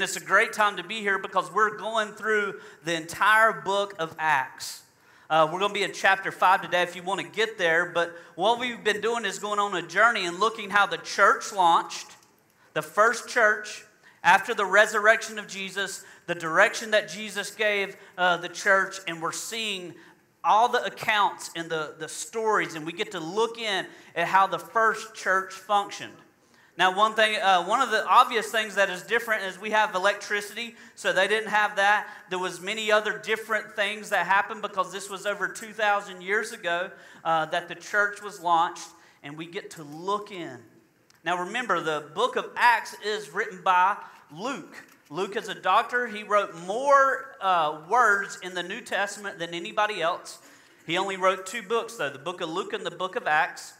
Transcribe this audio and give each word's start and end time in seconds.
And 0.00 0.08
it's 0.08 0.16
a 0.16 0.24
great 0.24 0.54
time 0.54 0.78
to 0.78 0.82
be 0.82 1.00
here 1.00 1.18
because 1.18 1.52
we're 1.52 1.76
going 1.76 2.12
through 2.12 2.58
the 2.84 2.94
entire 2.94 3.52
book 3.52 3.94
of 3.98 4.16
Acts. 4.18 4.82
Uh, 5.28 5.46
we're 5.52 5.58
going 5.58 5.74
to 5.74 5.78
be 5.78 5.82
in 5.82 5.92
chapter 5.92 6.32
5 6.32 6.62
today 6.62 6.80
if 6.80 6.96
you 6.96 7.02
want 7.02 7.20
to 7.20 7.26
get 7.26 7.58
there. 7.58 7.84
But 7.84 8.16
what 8.34 8.58
we've 8.58 8.82
been 8.82 9.02
doing 9.02 9.26
is 9.26 9.38
going 9.38 9.58
on 9.58 9.76
a 9.76 9.86
journey 9.86 10.24
and 10.24 10.40
looking 10.40 10.70
how 10.70 10.86
the 10.86 10.96
church 10.96 11.52
launched, 11.52 12.16
the 12.72 12.80
first 12.80 13.28
church 13.28 13.84
after 14.24 14.54
the 14.54 14.64
resurrection 14.64 15.38
of 15.38 15.46
Jesus, 15.46 16.02
the 16.26 16.34
direction 16.34 16.92
that 16.92 17.10
Jesus 17.10 17.50
gave 17.50 17.94
uh, 18.16 18.38
the 18.38 18.48
church, 18.48 19.00
and 19.06 19.20
we're 19.20 19.32
seeing 19.32 19.94
all 20.42 20.70
the 20.70 20.82
accounts 20.82 21.50
and 21.54 21.68
the, 21.68 21.94
the 21.98 22.08
stories, 22.08 22.74
and 22.74 22.86
we 22.86 22.94
get 22.94 23.10
to 23.10 23.20
look 23.20 23.58
in 23.58 23.84
at 24.16 24.28
how 24.28 24.46
the 24.46 24.58
first 24.58 25.14
church 25.14 25.52
functioned. 25.52 26.14
Now, 26.80 26.96
one 26.96 27.12
thing, 27.12 27.36
uh, 27.36 27.62
one 27.64 27.82
of 27.82 27.90
the 27.90 28.06
obvious 28.06 28.50
things 28.50 28.76
that 28.76 28.88
is 28.88 29.02
different 29.02 29.42
is 29.42 29.60
we 29.60 29.68
have 29.72 29.94
electricity, 29.94 30.76
so 30.94 31.12
they 31.12 31.28
didn't 31.28 31.50
have 31.50 31.76
that. 31.76 32.08
There 32.30 32.38
was 32.38 32.62
many 32.62 32.90
other 32.90 33.18
different 33.18 33.76
things 33.76 34.08
that 34.08 34.24
happened 34.24 34.62
because 34.62 34.90
this 34.90 35.10
was 35.10 35.26
over 35.26 35.46
2,000 35.46 36.22
years 36.22 36.52
ago 36.52 36.90
uh, 37.22 37.44
that 37.44 37.68
the 37.68 37.74
church 37.74 38.22
was 38.22 38.40
launched, 38.40 38.88
and 39.22 39.36
we 39.36 39.44
get 39.44 39.70
to 39.72 39.82
look 39.82 40.32
in. 40.32 40.56
Now, 41.22 41.38
remember, 41.44 41.82
the 41.82 42.06
book 42.14 42.36
of 42.36 42.46
Acts 42.56 42.96
is 43.04 43.28
written 43.28 43.60
by 43.62 43.98
Luke. 44.34 44.82
Luke 45.10 45.36
is 45.36 45.50
a 45.50 45.54
doctor. 45.54 46.06
He 46.06 46.22
wrote 46.22 46.56
more 46.60 47.36
uh, 47.42 47.82
words 47.90 48.38
in 48.42 48.54
the 48.54 48.62
New 48.62 48.80
Testament 48.80 49.38
than 49.38 49.52
anybody 49.52 50.00
else. 50.00 50.38
He 50.86 50.96
only 50.96 51.18
wrote 51.18 51.44
two 51.44 51.60
books, 51.60 51.96
though 51.96 52.08
the 52.08 52.18
book 52.18 52.40
of 52.40 52.48
Luke 52.48 52.72
and 52.72 52.86
the 52.86 52.90
book 52.90 53.16
of 53.16 53.26
Acts. 53.26 53.74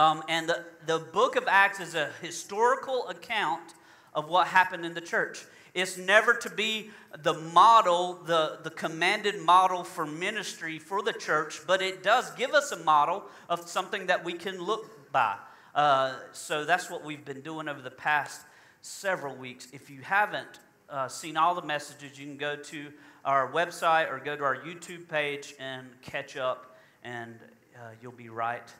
Um, 0.00 0.22
and 0.30 0.48
the, 0.48 0.64
the 0.86 0.98
book 0.98 1.36
of 1.36 1.44
Acts 1.46 1.78
is 1.78 1.94
a 1.94 2.08
historical 2.22 3.06
account 3.08 3.74
of 4.14 4.30
what 4.30 4.46
happened 4.46 4.86
in 4.86 4.94
the 4.94 5.00
church. 5.02 5.44
It's 5.74 5.98
never 5.98 6.32
to 6.32 6.48
be 6.48 6.88
the 7.18 7.34
model, 7.34 8.14
the, 8.24 8.60
the 8.62 8.70
commanded 8.70 9.38
model 9.42 9.84
for 9.84 10.06
ministry 10.06 10.78
for 10.78 11.02
the 11.02 11.12
church, 11.12 11.60
but 11.66 11.82
it 11.82 12.02
does 12.02 12.30
give 12.30 12.52
us 12.54 12.72
a 12.72 12.78
model 12.78 13.24
of 13.50 13.68
something 13.68 14.06
that 14.06 14.24
we 14.24 14.32
can 14.32 14.58
look 14.58 15.12
by. 15.12 15.36
Uh, 15.74 16.14
so 16.32 16.64
that's 16.64 16.88
what 16.88 17.04
we've 17.04 17.26
been 17.26 17.42
doing 17.42 17.68
over 17.68 17.82
the 17.82 17.90
past 17.90 18.40
several 18.80 19.36
weeks. 19.36 19.68
If 19.70 19.90
you 19.90 20.00
haven't 20.00 20.60
uh, 20.88 21.08
seen 21.08 21.36
all 21.36 21.54
the 21.54 21.66
messages, 21.66 22.18
you 22.18 22.24
can 22.24 22.38
go 22.38 22.56
to 22.56 22.86
our 23.26 23.52
website 23.52 24.10
or 24.10 24.18
go 24.18 24.34
to 24.34 24.44
our 24.44 24.56
YouTube 24.56 25.10
page 25.10 25.52
and 25.60 25.86
catch 26.00 26.38
up, 26.38 26.78
and 27.04 27.34
uh, 27.76 27.90
you'll 28.00 28.12
be 28.12 28.30
right 28.30 28.72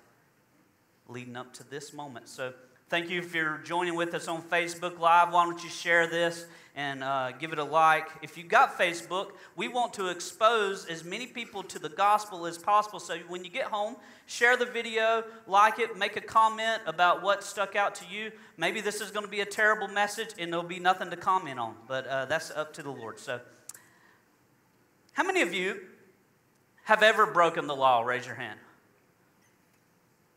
leading 1.09 1.37
up 1.37 1.53
to 1.55 1.69
this 1.69 1.93
moment. 1.93 2.29
So, 2.29 2.53
thank 2.89 3.09
you 3.09 3.19
if 3.19 3.35
you're 3.35 3.59
joining 3.59 3.95
with 3.95 4.15
us 4.15 4.29
on 4.29 4.43
Facebook 4.43 4.99
Live. 4.99 5.33
Why 5.33 5.45
don't 5.45 5.63
you 5.63 5.71
share 5.71 6.07
this 6.07 6.47
and 6.75 7.03
uh, 7.05 7.33
give 7.33 7.53
it 7.53 7.59
a 7.59 7.65
like? 7.65 8.09
If 8.23 8.37
you've 8.37 8.49
got 8.49 8.79
Facebook, 8.79 9.33
we 9.57 9.69
want 9.69 9.93
to 9.95 10.09
expose 10.09 10.87
as 10.87 11.05
many 11.05 11.27
people 11.27 11.63
to 11.65 11.79
the 11.79 11.89
gospel 11.89 12.47
as 12.47 12.59
possible. 12.59 13.01
So, 13.01 13.19
when 13.29 13.45
you 13.45 13.51
get 13.51 13.67
home, 13.67 13.97
share 14.27 14.57
the 14.57 14.67
video, 14.67 15.25
like 15.47 15.79
it, 15.79 15.97
make 15.97 16.17
a 16.17 16.21
comment 16.21 16.83
about 16.87 17.23
what 17.23 17.43
stuck 17.43 17.77
out 17.77 17.95
to 17.97 18.05
you. 18.11 18.31
Maybe 18.57 18.81
this 18.81 19.01
is 19.01 19.11
going 19.11 19.25
to 19.25 19.31
be 19.31 19.41
a 19.41 19.47
terrible 19.47 19.89
message 19.89 20.31
and 20.39 20.53
there'll 20.53 20.67
be 20.67 20.79
nothing 20.79 21.11
to 21.11 21.17
comment 21.17 21.59
on, 21.59 21.75
but 21.89 22.07
uh, 22.07 22.27
that's 22.27 22.51
up 22.51 22.73
to 22.75 22.83
the 22.83 22.91
Lord. 22.91 23.19
So, 23.19 23.41
how 25.13 25.25
many 25.25 25.43
of 25.43 25.53
you 25.53 25.81
have 26.85 27.03
ever 27.03 27.27
broken 27.27 27.67
the 27.67 27.77
law? 27.77 28.03
Raise 28.03 28.27
your 28.27 28.37
hand. 28.37 28.59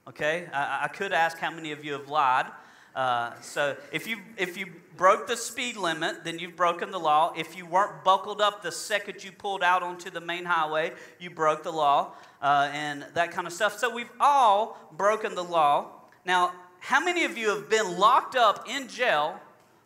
Okay, 0.06 0.48
I, 0.52 0.82
I 0.84 0.88
could 0.90 1.14
ask 1.14 1.38
how 1.38 1.50
many 1.50 1.72
of 1.72 1.86
you 1.86 1.94
have 1.94 2.09
lied. 2.09 2.48
Uh, 2.94 3.32
so 3.40 3.76
if 3.94 4.06
you 4.06 4.18
if 4.38 4.58
you 4.58 4.68
broke 4.98 5.28
the 5.28 5.38
speed 5.38 5.78
limit, 5.78 6.26
then 6.26 6.40
you've 6.40 6.58
broken 6.58 6.92
the 6.92 7.00
law. 7.00 7.34
If 7.38 7.56
you 7.56 7.66
weren't 7.66 8.04
buckled 8.04 8.42
up 8.42 8.62
the 8.62 8.72
second 8.72 9.24
you 9.24 9.31
pulled 9.31 9.64
out 9.64 9.81
onto 9.81 10.09
the 10.09 10.19
main 10.19 10.44
highway, 10.44 10.92
you 11.19 11.30
broke 11.30 11.63
the 11.63 11.72
law, 11.72 12.12
uh, 12.42 12.69
and 12.74 13.06
that 13.13 13.31
kind 13.31 13.47
of 13.47 13.53
stuff. 13.53 13.80
So 13.80 13.94
we've 13.94 14.12
all 14.19 14.78
broken 14.92 15.36
the 15.36 15.44
law. 15.44 15.88
Now, 16.25 16.52
how 16.80 17.00
many 17.00 17.24
of 17.24 17.38
you 17.38 17.50
have 17.50 17.69
been 17.69 17.97
locked 17.97 18.36
up 18.36 18.68
in 18.69 18.90
jail 18.90 19.40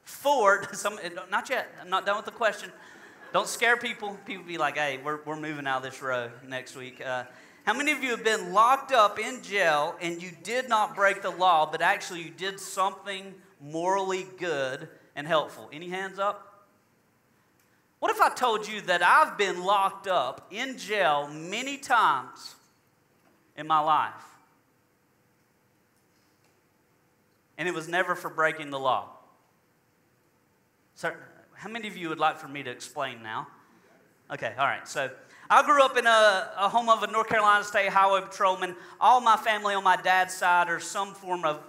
for 0.04 0.68
some? 0.74 1.00
Not 1.30 1.50
yet. 1.52 1.68
I'm 1.80 1.92
not 1.92 2.08
done 2.08 2.18
with 2.18 2.26
the 2.26 2.32
question. 2.32 2.72
Don't 3.34 3.48
scare 3.48 3.78
people. 3.78 4.18
People 4.26 4.46
be 4.46 4.58
like, 4.58 4.78
"Hey, 4.78 5.00
we're 5.04 5.20
we're 5.26 5.40
moving 5.40 5.68
out 5.68 5.86
of 5.86 5.92
this 5.92 6.02
row 6.02 6.32
next 6.48 6.76
week." 6.76 7.06
Uh, 7.06 7.26
how 7.68 7.74
many 7.74 7.92
of 7.92 8.02
you 8.02 8.12
have 8.12 8.24
been 8.24 8.54
locked 8.54 8.94
up 8.94 9.20
in 9.20 9.44
jail 9.44 9.94
and 10.00 10.24
you 10.24 10.32
did 10.42 10.70
not 10.70 10.96
break 10.96 11.22
the 11.22 11.30
law, 11.30 11.70
but 11.70 11.82
actually 11.82 12.22
you 12.22 12.30
did 12.30 12.62
something 12.62 13.36
morally 13.60 14.26
good 14.38 14.88
and 15.18 15.28
helpful? 15.28 15.70
Any 15.74 15.90
hands 15.90 16.18
up? 16.18 16.66
What 18.00 18.10
if 18.10 18.22
I 18.22 18.30
told 18.30 18.66
you 18.66 18.80
that 18.84 19.04
I've 19.04 19.38
been 19.38 19.66
locked 19.66 20.08
up 20.08 20.48
in 20.50 20.78
jail 20.78 21.28
many 21.28 21.76
times 21.78 22.56
in 23.58 23.68
my 23.68 23.82
life? 23.82 24.14
And 27.58 27.68
it 27.68 27.76
was 27.76 27.90
never 27.90 28.16
for 28.16 28.30
breaking 28.30 28.70
the 28.70 28.80
law. 28.80 29.10
So, 30.96 31.12
how 31.52 31.70
many 31.70 31.90
of 31.90 31.98
you 31.98 32.08
would 32.08 32.18
like 32.18 32.38
for 32.38 32.48
me 32.48 32.64
to 32.64 32.72
explain 32.72 33.22
now? 33.22 33.48
Okay, 34.32 34.54
all 34.58 34.66
right. 34.66 34.88
So, 34.88 35.10
I 35.50 35.64
grew 35.64 35.82
up 35.82 35.96
in 35.96 36.06
a, 36.06 36.52
a, 36.58 36.68
home 36.68 36.90
of 36.90 37.04
a 37.04 37.08
North 37.08 37.30
Carolina 37.30 37.64
State 37.64 37.88
Highway 37.88 38.20
Patrolman. 38.20 38.76
All 39.00 39.22
my 39.22 39.38
family 39.38 39.74
on 39.76 39.84
my 39.86 39.96
dad's 39.96 40.34
side 40.34 40.68
are 40.68 40.82
some 40.82 41.14
form 41.14 41.46
of 41.46 41.64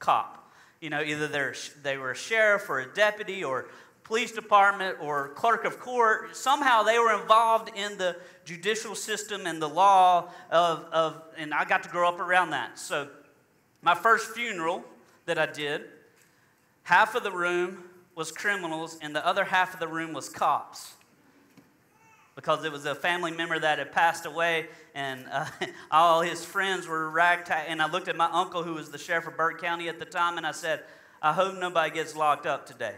cop. 0.00 0.50
You 0.80 0.90
know, 0.90 1.00
either 1.00 1.28
they're, 1.28 1.54
they 1.84 1.98
were 1.98 2.10
a 2.10 2.16
sheriff 2.16 2.68
or 2.68 2.80
a 2.80 2.92
deputy 2.92 3.44
or 3.44 3.68
police 4.02 4.32
department 4.32 4.96
or 5.00 5.28
clerk 5.30 5.64
of 5.64 5.78
court. 5.78 6.34
Somehow 6.34 6.82
they 6.82 6.98
were 6.98 7.12
involved 7.20 7.70
in 7.76 7.96
the 7.96 8.16
judicial 8.44 8.96
system 8.96 9.46
and 9.46 9.62
the 9.62 9.68
law 9.68 10.28
of, 10.50 10.84
of 10.90 11.22
and 11.38 11.54
I 11.54 11.64
got 11.64 11.84
to 11.84 11.88
grow 11.88 12.08
up 12.08 12.18
around 12.18 12.50
that. 12.50 12.76
So 12.76 13.08
my 13.82 13.94
first 13.94 14.32
funeral 14.32 14.82
that 15.26 15.38
I 15.38 15.46
did, 15.46 15.82
half 16.82 17.14
of 17.14 17.22
the 17.22 17.30
room 17.30 17.84
was 18.16 18.32
criminals 18.32 18.98
and 19.00 19.14
the 19.14 19.24
other 19.24 19.44
half 19.44 19.74
of 19.74 19.78
the 19.78 19.88
room 19.88 20.12
was 20.12 20.28
cops 20.28 20.95
because 22.36 22.64
it 22.64 22.70
was 22.70 22.84
a 22.84 22.94
family 22.94 23.32
member 23.32 23.58
that 23.58 23.78
had 23.78 23.90
passed 23.90 24.26
away, 24.26 24.66
and 24.94 25.24
uh, 25.32 25.46
all 25.90 26.20
his 26.20 26.44
friends 26.44 26.86
were 26.86 27.10
ragtag. 27.10 27.64
And 27.68 27.82
I 27.82 27.90
looked 27.90 28.08
at 28.08 28.16
my 28.16 28.28
uncle, 28.30 28.62
who 28.62 28.74
was 28.74 28.90
the 28.90 28.98
sheriff 28.98 29.26
of 29.26 29.36
Burke 29.36 29.60
County 29.60 29.88
at 29.88 29.98
the 29.98 30.04
time, 30.04 30.36
and 30.36 30.46
I 30.46 30.52
said, 30.52 30.82
I 31.20 31.32
hope 31.32 31.58
nobody 31.58 31.92
gets 31.92 32.14
locked 32.14 32.46
up 32.46 32.66
today. 32.66 32.94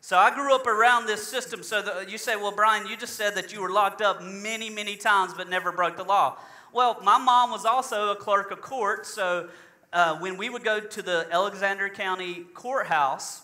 So 0.00 0.16
I 0.16 0.32
grew 0.32 0.54
up 0.54 0.68
around 0.68 1.06
this 1.06 1.26
system. 1.26 1.64
So 1.64 1.82
the, 1.82 2.06
you 2.08 2.16
say, 2.16 2.36
well, 2.36 2.52
Brian, 2.52 2.86
you 2.86 2.96
just 2.96 3.16
said 3.16 3.34
that 3.34 3.52
you 3.52 3.60
were 3.60 3.72
locked 3.72 4.00
up 4.00 4.22
many, 4.22 4.70
many 4.70 4.94
times 4.96 5.34
but 5.36 5.50
never 5.50 5.72
broke 5.72 5.96
the 5.96 6.04
law. 6.04 6.38
Well, 6.72 7.00
my 7.02 7.18
mom 7.18 7.50
was 7.50 7.64
also 7.64 8.12
a 8.12 8.14
clerk 8.14 8.52
of 8.52 8.60
court. 8.60 9.04
So 9.04 9.48
uh, 9.92 10.16
when 10.20 10.36
we 10.36 10.48
would 10.48 10.62
go 10.62 10.78
to 10.78 11.02
the 11.02 11.26
Alexander 11.32 11.88
County 11.88 12.44
courthouse, 12.54 13.42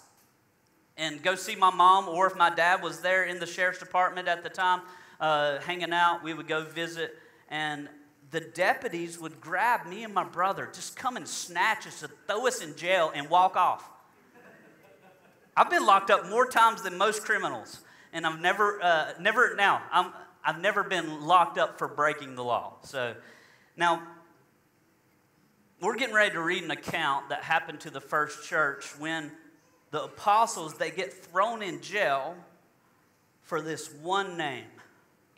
and 0.97 1.23
go 1.23 1.35
see 1.35 1.57
my 1.57 1.71
mom, 1.71 2.09
or 2.09 2.27
if 2.27 2.37
my 2.37 2.51
dad 2.51 2.83
was 2.83 3.01
there 3.01 3.25
in 3.25 3.39
the 3.39 3.47
sheriff's 3.47 3.79
department 3.79 4.29
at 4.29 4.43
the 4.43 4.51
time 4.51 4.83
uh, 5.21 5.59
hanging 5.61 5.93
out, 5.93 6.23
we 6.23 6.35
would 6.35 6.49
go 6.49 6.65
visit. 6.65 7.19
And 7.49 7.89
the 8.31 8.41
deputies 8.41 9.19
would 9.19 9.41
grab 9.41 9.87
me 9.87 10.05
and 10.05 10.15
my 10.15 10.25
brother, 10.25 10.69
just 10.73 10.97
come 10.97 11.17
and 11.17 11.27
snatch 11.27 11.87
us, 11.87 12.03
and 12.03 12.13
throw 12.27 12.47
us 12.47 12.63
in 12.63 12.77
jail, 12.77 13.13
and 13.15 13.29
walk 13.29 13.57
off. 13.57 13.89
I've 15.57 15.69
been 15.69 15.85
locked 15.85 16.11
up 16.11 16.31
more 16.31 16.47
times 16.47 16.83
than 16.83 16.97
most 16.97 17.25
criminals, 17.25 17.81
and 18.13 18.27
I've 18.27 18.41
never, 18.41 18.83
uh, 18.83 19.13
never 19.21 19.55
now, 19.55 19.83
I'm, 19.93 20.13
I've 20.45 20.61
never 20.61 20.83
been 20.83 21.23
locked 21.27 21.59
up 21.59 21.79
for 21.79 21.89
breaking 21.89 22.37
the 22.37 22.45
law. 22.45 22.77
So 22.85 23.15
now, 23.77 24.03
we're 25.81 25.97
getting 25.97 26.15
ready 26.15 26.33
to 26.33 26.41
read 26.41 26.63
an 26.63 26.71
account 26.71 27.29
that 27.29 27.43
happened 27.43 27.81
to 27.81 27.91
the 27.91 28.01
first 28.01 28.49
church 28.49 28.99
when 28.99 29.33
the 29.93 30.05
apostles, 30.05 30.75
they 30.75 30.91
get 30.91 31.13
thrown 31.13 31.63
in 31.63 31.81
jail 31.81 32.35
for 33.43 33.61
this 33.61 33.93
one 34.03 34.37
name. 34.37 34.65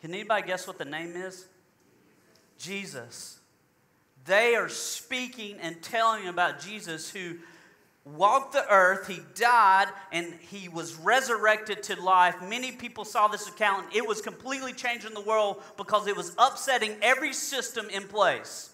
Can 0.01 0.13
anybody 0.13 0.47
guess 0.47 0.65
what 0.65 0.77
the 0.77 0.85
name 0.85 1.15
is? 1.15 1.45
Jesus. 2.57 3.39
They 4.25 4.55
are 4.55 4.69
speaking 4.69 5.57
and 5.61 5.81
telling 5.83 6.27
about 6.27 6.59
Jesus 6.61 7.09
who 7.11 7.35
walked 8.05 8.53
the 8.53 8.65
earth, 8.71 9.07
he 9.07 9.19
died, 9.35 9.87
and 10.11 10.33
he 10.49 10.69
was 10.69 10.95
resurrected 10.95 11.83
to 11.83 12.01
life. 12.01 12.35
Many 12.41 12.71
people 12.71 13.03
saw 13.03 13.27
this 13.27 13.49
account, 13.49 13.87
and 13.87 13.95
it 13.95 14.07
was 14.07 14.21
completely 14.21 14.73
changing 14.73 15.13
the 15.13 15.21
world 15.21 15.61
because 15.75 16.07
it 16.07 16.15
was 16.15 16.33
upsetting 16.37 16.95
every 17.01 17.33
system 17.33 17.89
in 17.89 18.03
place. 18.07 18.69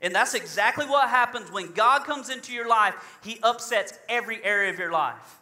And 0.00 0.14
that's 0.14 0.34
exactly 0.34 0.86
what 0.86 1.08
happens 1.08 1.50
when 1.50 1.72
God 1.72 2.04
comes 2.04 2.30
into 2.30 2.52
your 2.52 2.68
life. 2.68 3.18
He 3.22 3.40
upsets 3.42 3.98
every 4.08 4.42
area 4.44 4.72
of 4.72 4.78
your 4.78 4.92
life. 4.92 5.38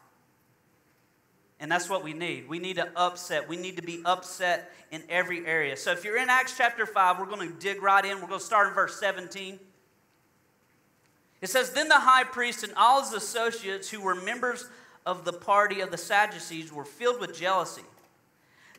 And 1.61 1.71
that's 1.71 1.89
what 1.89 2.05
we 2.05 2.13
need. 2.13 2.49
We 2.49 2.59
need 2.59 2.77
to 2.77 2.89
upset. 2.97 3.49
We 3.49 3.57
need 3.57 3.77
to 3.77 3.83
be 3.83 4.03
upset 4.05 4.73
in 4.91 5.03
every 5.09 5.47
area. 5.47 5.77
So 5.77 5.93
if 5.93 6.05
you're 6.05 6.19
in 6.19 6.29
Acts 6.29 6.55
chapter 6.57 6.87
5, 6.87 7.19
we're 7.19 7.27
going 7.27 7.49
to 7.49 7.55
dig 7.59 7.83
right 7.83 8.05
in. 8.05 8.21
We're 8.21 8.29
going 8.29 8.41
to 8.41 8.47
start 8.47 8.69
in 8.69 8.75
verse 8.75 8.99
17. 8.99 9.59
It 11.41 11.49
says, 11.49 11.71
Then 11.71 11.89
the 11.89 12.01
high 12.01 12.25
priest 12.25 12.63
and 12.63 12.73
all 12.77 13.03
his 13.03 13.13
associates 13.13 13.91
who 13.91 14.01
were 14.01 14.15
members 14.15 14.69
of 15.05 15.25
the 15.25 15.33
party 15.33 15.81
of 15.81 15.91
the 15.91 15.99
Sadducees 15.99 16.73
were 16.73 16.85
filled 16.85 17.21
with 17.21 17.39
jealousy. 17.39 17.83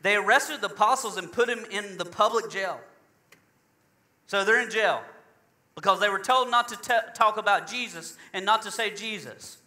They 0.01 0.15
arrested 0.15 0.61
the 0.61 0.67
apostles 0.67 1.17
and 1.17 1.31
put 1.31 1.47
them 1.47 1.65
in 1.71 1.97
the 1.97 2.05
public 2.05 2.49
jail. 2.49 2.79
So 4.27 4.43
they're 4.43 4.61
in 4.61 4.69
jail 4.69 5.01
because 5.77 5.99
they 5.99 6.09
were 6.09 6.17
told 6.17 6.49
not 6.49 6.67
to 6.67 6.75
t- 6.75 7.07
talk 7.13 7.37
about 7.37 7.67
Jesus 7.67 8.17
and 8.33 8.43
not 8.43 8.63
to 8.63 8.71
say 8.71 8.89
Jesus. 8.89 9.59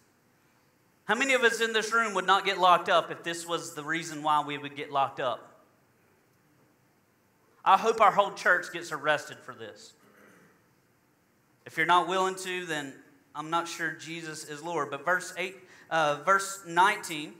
How 1.05 1.15
many 1.15 1.33
of 1.33 1.43
us 1.43 1.61
in 1.61 1.71
this 1.71 1.93
room 1.93 2.13
would 2.15 2.27
not 2.27 2.43
get 2.43 2.59
locked 2.59 2.89
up 2.89 3.11
if 3.11 3.23
this 3.23 3.47
was 3.47 3.75
the 3.75 3.83
reason 3.83 4.21
why 4.21 4.43
we 4.43 4.57
would 4.57 4.75
get 4.75 4.91
locked 4.91 5.21
up? 5.21 5.63
I 7.63 7.77
hope 7.77 8.01
our 8.01 8.11
whole 8.11 8.33
church 8.33 8.73
gets 8.73 8.91
arrested 8.91 9.37
for 9.37 9.55
this. 9.55 9.93
If 11.65 11.77
you're 11.77 11.85
not 11.85 12.09
willing 12.09 12.35
to, 12.35 12.65
then 12.65 12.93
I'm 13.33 13.49
not 13.49 13.69
sure 13.69 13.93
Jesus 13.93 14.49
is 14.49 14.61
Lord. 14.61 14.91
But 14.91 15.05
verse 15.05 15.33
8, 15.37 15.55
uh, 15.89 16.19
verse 16.25 16.61
19, 16.67 17.31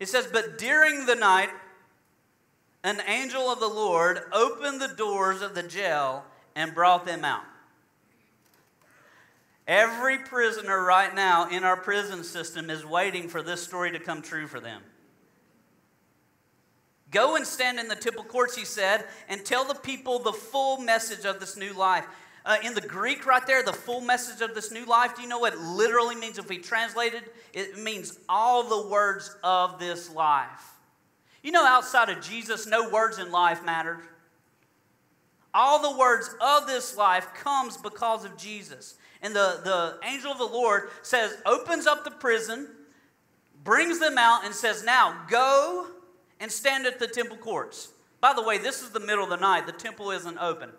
it 0.00 0.08
says, 0.08 0.26
But 0.26 0.58
during 0.58 1.06
the 1.06 1.14
night, 1.14 1.50
an 2.82 3.00
angel 3.06 3.42
of 3.42 3.60
the 3.60 3.68
Lord 3.68 4.22
opened 4.32 4.80
the 4.80 4.88
doors 4.88 5.42
of 5.42 5.54
the 5.54 5.62
jail 5.62 6.24
and 6.56 6.74
brought 6.74 7.06
them 7.06 7.24
out. 7.24 7.44
Every 9.70 10.18
prisoner 10.18 10.82
right 10.84 11.14
now 11.14 11.48
in 11.48 11.62
our 11.62 11.76
prison 11.76 12.24
system 12.24 12.70
is 12.70 12.84
waiting 12.84 13.28
for 13.28 13.40
this 13.40 13.62
story 13.62 13.92
to 13.92 14.00
come 14.00 14.20
true 14.20 14.48
for 14.48 14.58
them. 14.58 14.82
Go 17.12 17.36
and 17.36 17.46
stand 17.46 17.78
in 17.78 17.86
the 17.86 17.94
temple 17.94 18.24
courts, 18.24 18.56
he 18.56 18.64
said, 18.64 19.04
and 19.28 19.44
tell 19.44 19.64
the 19.64 19.76
people 19.76 20.18
the 20.18 20.32
full 20.32 20.78
message 20.78 21.24
of 21.24 21.38
this 21.38 21.56
new 21.56 21.72
life. 21.72 22.04
Uh, 22.44 22.56
in 22.64 22.74
the 22.74 22.80
Greek, 22.80 23.24
right 23.26 23.46
there, 23.46 23.62
the 23.62 23.72
full 23.72 24.00
message 24.00 24.40
of 24.40 24.56
this 24.56 24.72
new 24.72 24.84
life, 24.86 25.14
do 25.14 25.22
you 25.22 25.28
know 25.28 25.38
what 25.38 25.52
it 25.52 25.60
literally 25.60 26.16
means 26.16 26.36
if 26.36 26.48
we 26.48 26.58
translate 26.58 27.14
it? 27.14 27.32
It 27.52 27.78
means 27.78 28.18
all 28.28 28.64
the 28.64 28.88
words 28.88 29.36
of 29.44 29.78
this 29.78 30.12
life. 30.12 30.80
You 31.44 31.52
know, 31.52 31.64
outside 31.64 32.08
of 32.08 32.20
Jesus, 32.20 32.66
no 32.66 32.90
words 32.90 33.20
in 33.20 33.30
life 33.30 33.64
mattered. 33.64 34.00
All 35.54 35.80
the 35.92 35.96
words 35.96 36.34
of 36.40 36.66
this 36.66 36.96
life 36.96 37.32
comes 37.34 37.76
because 37.76 38.24
of 38.24 38.36
Jesus. 38.36 38.96
And 39.22 39.34
the, 39.34 39.60
the 39.62 39.98
angel 40.06 40.32
of 40.32 40.38
the 40.38 40.44
Lord 40.44 40.90
says, 41.02 41.36
opens 41.44 41.86
up 41.86 42.04
the 42.04 42.10
prison, 42.10 42.68
brings 43.62 43.98
them 44.00 44.16
out, 44.16 44.44
and 44.44 44.54
says, 44.54 44.82
Now 44.82 45.24
go 45.28 45.88
and 46.40 46.50
stand 46.50 46.86
at 46.86 46.98
the 46.98 47.06
temple 47.06 47.36
courts. 47.36 47.92
By 48.20 48.32
the 48.32 48.42
way, 48.42 48.58
this 48.58 48.82
is 48.82 48.90
the 48.90 49.00
middle 49.00 49.24
of 49.24 49.30
the 49.30 49.36
night. 49.36 49.66
The 49.66 49.72
temple 49.72 50.10
isn't 50.10 50.38
open. 50.38 50.70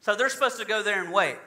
So 0.00 0.14
they're 0.14 0.28
supposed 0.28 0.58
to 0.58 0.64
go 0.64 0.82
there 0.82 1.02
and 1.02 1.12
wait. 1.12 1.38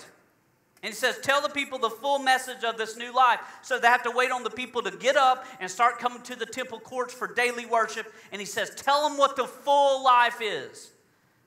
And 0.84 0.94
he 0.94 0.96
says, 0.96 1.18
Tell 1.20 1.42
the 1.42 1.50
people 1.50 1.80
the 1.80 1.90
full 1.90 2.20
message 2.20 2.64
of 2.64 2.78
this 2.78 2.98
new 2.98 3.14
life. 3.14 3.40
So 3.62 3.80
they 3.80 3.88
have 3.88 4.04
to 4.04 4.12
wait 4.12 4.32
on 4.32 4.44
the 4.44 4.50
people 4.50 4.82
to 4.84 4.92
get 4.92 5.18
up 5.18 5.46
and 5.60 5.70
start 5.70 6.00
coming 6.00 6.22
to 6.24 6.36
the 6.36 6.46
temple 6.46 6.80
courts 6.80 7.14
for 7.14 7.34
daily 7.34 7.66
worship. 7.66 8.14
And 8.32 8.40
he 8.40 8.46
says, 8.46 8.74
Tell 8.76 9.08
them 9.08 9.18
what 9.18 9.36
the 9.36 9.46
full 9.46 10.04
life 10.04 10.40
is. 10.42 10.92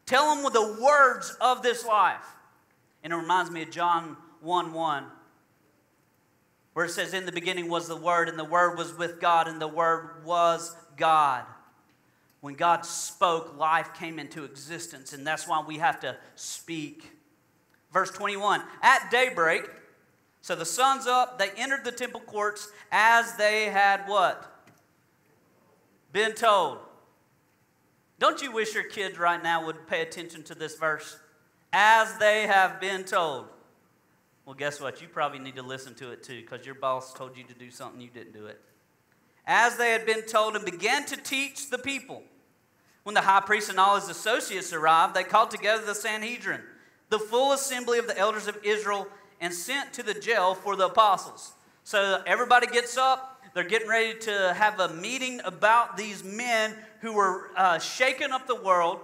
Tell 0.07 0.35
them 0.35 0.53
the 0.53 0.83
words 0.83 1.37
of 1.41 1.63
this 1.63 1.85
life. 1.85 2.37
And 3.03 3.13
it 3.13 3.17
reminds 3.17 3.51
me 3.51 3.63
of 3.63 3.71
John 3.71 4.17
1 4.41 4.73
1, 4.73 5.05
where 6.75 6.87
it 6.87 6.91
says, 6.91 7.15
In 7.15 7.27
the 7.27 7.33
beginning 7.33 7.69
was 7.69 7.89
the 7.89 7.97
Word, 7.97 8.29
and 8.29 8.39
the 8.39 8.45
Word 8.45 8.77
was 8.77 8.97
with 8.97 9.21
God, 9.21 9.49
and 9.49 9.61
the 9.61 9.69
Word 9.69 10.25
was 10.25 10.75
God. 10.97 11.45
When 12.41 12.55
God 12.55 12.87
spoke, 12.87 13.59
life 13.59 13.93
came 13.95 14.19
into 14.19 14.45
existence, 14.45 15.13
and 15.13 15.27
that's 15.27 15.47
why 15.47 15.63
we 15.67 15.79
have 15.79 16.01
to 16.01 16.17
speak. 16.35 17.13
Verse 17.93 18.11
21 18.11 18.63
At 18.83 19.11
daybreak, 19.11 19.65
so 20.43 20.55
the 20.55 20.65
sun's 20.65 21.07
up, 21.07 21.39
they 21.39 21.51
entered 21.57 21.85
the 21.85 21.93
temple 21.93 22.21
courts 22.21 22.71
as 22.91 23.37
they 23.37 23.67
had 23.67 24.03
what? 24.07 24.47
Been 26.13 26.33
told. 26.33 26.79
Don't 28.19 28.43
you 28.43 28.53
wish 28.53 28.75
your 28.75 28.85
kids 28.85 29.19
right 29.19 29.43
now 29.43 29.65
would 29.65 29.87
pay 29.87 30.03
attention 30.03 30.43
to 30.45 30.55
this 30.55 30.77
verse? 30.77 31.19
As 31.73 32.17
they 32.19 32.47
have 32.47 32.81
been 32.81 33.05
told. 33.05 33.47
Well, 34.45 34.55
guess 34.55 34.81
what? 34.81 35.01
You 35.01 35.09
probably 35.09 35.39
need 35.39 35.57
to 35.57 35.63
listen 35.63 35.95
to 35.97 36.11
it 36.11 36.23
too 36.23 36.41
because 36.41 36.67
your 36.67 36.75
boss 36.75 37.15
told 37.15 37.37
you 37.37 37.45
to 37.45 37.55
do 37.55 37.71
something, 37.71 38.01
you 38.01 38.11
didn't 38.13 38.33
do 38.33 38.47
it. 38.47 38.61
As 39.47 39.77
they 39.77 39.91
had 39.91 40.05
been 40.05 40.23
told 40.23 40.57
and 40.57 40.65
began 40.65 41.05
to 41.07 41.17
teach 41.17 41.71
the 41.71 41.79
people. 41.79 42.23
When 43.03 43.15
the 43.15 43.21
high 43.23 43.41
priest 43.41 43.71
and 43.71 43.81
all 43.81 43.95
his 43.95 44.09
associates 44.09 44.73
arrived, 44.73 45.15
they 45.15 45.25
called 45.25 45.51
together 45.51 45.85
the 45.85 45.95
Sanhedrin, 45.95 46.61
the 47.09 47.19
full 47.19 47.53
assembly 47.53 47.99
of 47.99 48.07
the 48.07 48.19
elders 48.19 48.47
of 48.47 48.59
Israel, 48.63 49.07
and 49.41 49.55
sent 49.55 49.93
to 49.95 50.03
the 50.03 50.15
jail 50.15 50.55
for 50.55 50.77
the 50.77 50.87
apostles. 50.87 51.53
So 51.85 52.23
everybody 52.27 52.67
gets 52.67 52.99
up. 52.99 53.43
They're 53.55 53.65
getting 53.65 53.89
ready 53.89 54.19
to 54.21 54.55
have 54.55 54.79
a 54.79 54.91
meeting 54.95 55.41
about 55.45 55.97
these 55.97 56.23
men 56.23 56.75
who 57.01 57.15
were 57.15 57.51
uh, 57.57 57.79
shaking 57.79 58.31
up 58.31 58.47
the 58.47 58.55
world. 58.55 59.01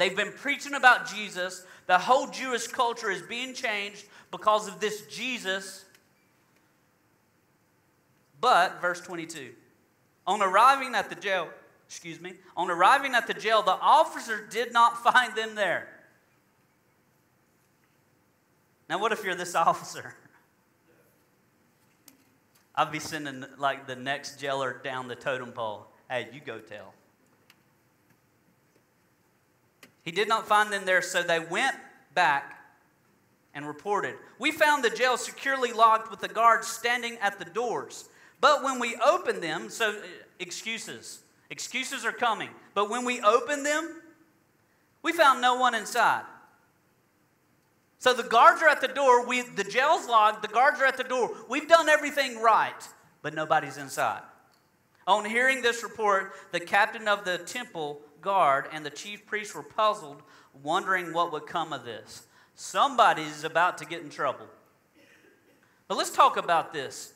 They've 0.00 0.16
been 0.16 0.32
preaching 0.32 0.72
about 0.72 1.06
Jesus. 1.06 1.66
The 1.86 1.98
whole 1.98 2.26
Jewish 2.26 2.68
culture 2.68 3.10
is 3.10 3.20
being 3.20 3.52
changed 3.52 4.06
because 4.30 4.66
of 4.66 4.80
this 4.80 5.02
Jesus. 5.02 5.84
But, 8.40 8.80
verse 8.80 9.02
22, 9.02 9.50
on 10.26 10.40
arriving 10.40 10.94
at 10.94 11.10
the 11.10 11.16
jail, 11.16 11.48
excuse 11.86 12.18
me, 12.18 12.32
on 12.56 12.70
arriving 12.70 13.14
at 13.14 13.26
the 13.26 13.34
jail, 13.34 13.60
the 13.60 13.72
officer 13.72 14.46
did 14.48 14.72
not 14.72 15.04
find 15.12 15.36
them 15.36 15.54
there. 15.54 15.86
Now, 18.88 18.98
what 18.98 19.12
if 19.12 19.22
you're 19.22 19.34
this 19.34 19.54
officer? 19.54 20.14
I'd 22.74 22.90
be 22.90 23.00
sending 23.00 23.44
like 23.58 23.86
the 23.86 23.96
next 23.96 24.40
jailer 24.40 24.80
down 24.82 25.08
the 25.08 25.14
totem 25.14 25.52
pole. 25.52 25.88
Hey, 26.08 26.30
you 26.32 26.40
go 26.40 26.58
tell. 26.58 26.94
He 30.02 30.10
did 30.10 30.28
not 30.28 30.46
find 30.46 30.72
them 30.72 30.84
there, 30.84 31.02
so 31.02 31.22
they 31.22 31.38
went 31.38 31.76
back 32.14 32.60
and 33.54 33.66
reported. 33.66 34.14
We 34.38 34.52
found 34.52 34.84
the 34.84 34.90
jail 34.90 35.16
securely 35.16 35.72
locked 35.72 36.10
with 36.10 36.20
the 36.20 36.28
guards 36.28 36.66
standing 36.66 37.18
at 37.18 37.38
the 37.38 37.44
doors. 37.44 38.08
But 38.40 38.62
when 38.62 38.78
we 38.78 38.96
opened 38.96 39.42
them, 39.42 39.68
so 39.68 39.90
uh, 39.90 39.94
excuses, 40.38 41.20
excuses 41.50 42.04
are 42.04 42.12
coming. 42.12 42.50
But 42.74 42.88
when 42.88 43.04
we 43.04 43.20
opened 43.20 43.66
them, 43.66 44.00
we 45.02 45.12
found 45.12 45.40
no 45.40 45.56
one 45.56 45.74
inside. 45.74 46.24
So 47.98 48.14
the 48.14 48.22
guards 48.22 48.62
are 48.62 48.68
at 48.68 48.80
the 48.80 48.88
door. 48.88 49.26
We, 49.26 49.42
the 49.42 49.64
jail's 49.64 50.08
locked. 50.08 50.40
The 50.40 50.48
guards 50.48 50.80
are 50.80 50.86
at 50.86 50.96
the 50.96 51.04
door. 51.04 51.30
We've 51.48 51.68
done 51.68 51.88
everything 51.88 52.40
right, 52.40 52.88
but 53.20 53.34
nobody's 53.34 53.76
inside. 53.76 54.22
On 55.06 55.24
hearing 55.24 55.60
this 55.60 55.82
report, 55.82 56.32
the 56.52 56.60
captain 56.60 57.08
of 57.08 57.24
the 57.24 57.38
temple 57.38 58.00
guard 58.20 58.66
and 58.72 58.84
the 58.84 58.90
chief 58.90 59.26
priests 59.26 59.54
were 59.54 59.62
puzzled, 59.62 60.22
wondering 60.62 61.12
what 61.12 61.32
would 61.32 61.46
come 61.46 61.72
of 61.72 61.84
this. 61.84 62.24
Somebody's 62.54 63.44
about 63.44 63.78
to 63.78 63.86
get 63.86 64.02
in 64.02 64.10
trouble. 64.10 64.46
But 65.88 65.96
let's 65.96 66.10
talk 66.10 66.36
about 66.36 66.72
this. 66.72 67.12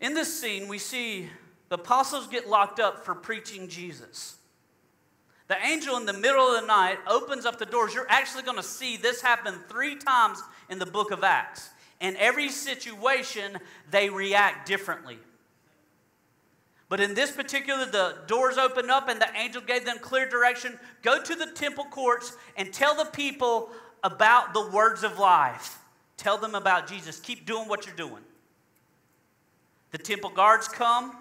In 0.00 0.14
this 0.14 0.40
scene, 0.40 0.68
we 0.68 0.78
see 0.78 1.28
the 1.68 1.76
apostles 1.76 2.26
get 2.26 2.48
locked 2.48 2.80
up 2.80 3.04
for 3.04 3.14
preaching 3.14 3.68
Jesus. 3.68 4.36
The 5.48 5.56
angel 5.62 5.96
in 5.96 6.06
the 6.06 6.12
middle 6.12 6.46
of 6.46 6.60
the 6.60 6.66
night 6.66 6.98
opens 7.06 7.44
up 7.44 7.58
the 7.58 7.66
doors. 7.66 7.94
You're 7.94 8.06
actually 8.08 8.44
going 8.44 8.56
to 8.56 8.62
see 8.62 8.96
this 8.96 9.20
happen 9.20 9.58
three 9.68 9.96
times 9.96 10.42
in 10.70 10.78
the 10.78 10.86
book 10.86 11.10
of 11.10 11.22
Acts. 11.22 11.68
In 12.00 12.16
every 12.16 12.48
situation, 12.48 13.58
they 13.90 14.08
react 14.08 14.66
differently. 14.66 15.18
But 16.88 17.00
in 17.00 17.14
this 17.14 17.30
particular, 17.30 17.86
the 17.86 18.18
doors 18.26 18.58
opened 18.58 18.90
up 18.90 19.08
and 19.08 19.20
the 19.20 19.28
angel 19.36 19.62
gave 19.62 19.84
them 19.84 19.98
clear 19.98 20.28
direction 20.28 20.78
go 21.02 21.22
to 21.22 21.34
the 21.34 21.46
temple 21.46 21.84
courts 21.84 22.36
and 22.56 22.72
tell 22.72 22.94
the 22.94 23.06
people 23.06 23.70
about 24.02 24.52
the 24.52 24.68
words 24.68 25.02
of 25.02 25.18
life. 25.18 25.78
Tell 26.16 26.38
them 26.38 26.54
about 26.54 26.86
Jesus. 26.86 27.18
Keep 27.20 27.46
doing 27.46 27.68
what 27.68 27.86
you're 27.86 27.96
doing. 27.96 28.22
The 29.90 29.98
temple 29.98 30.30
guards 30.30 30.68
come. 30.68 31.16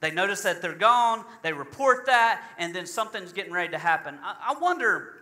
They 0.00 0.10
notice 0.10 0.42
that 0.42 0.62
they're 0.62 0.74
gone. 0.74 1.24
They 1.42 1.52
report 1.52 2.06
that, 2.06 2.42
and 2.58 2.74
then 2.74 2.86
something's 2.86 3.32
getting 3.32 3.52
ready 3.52 3.70
to 3.70 3.78
happen. 3.78 4.18
I, 4.22 4.52
I 4.54 4.60
wonder 4.60 5.14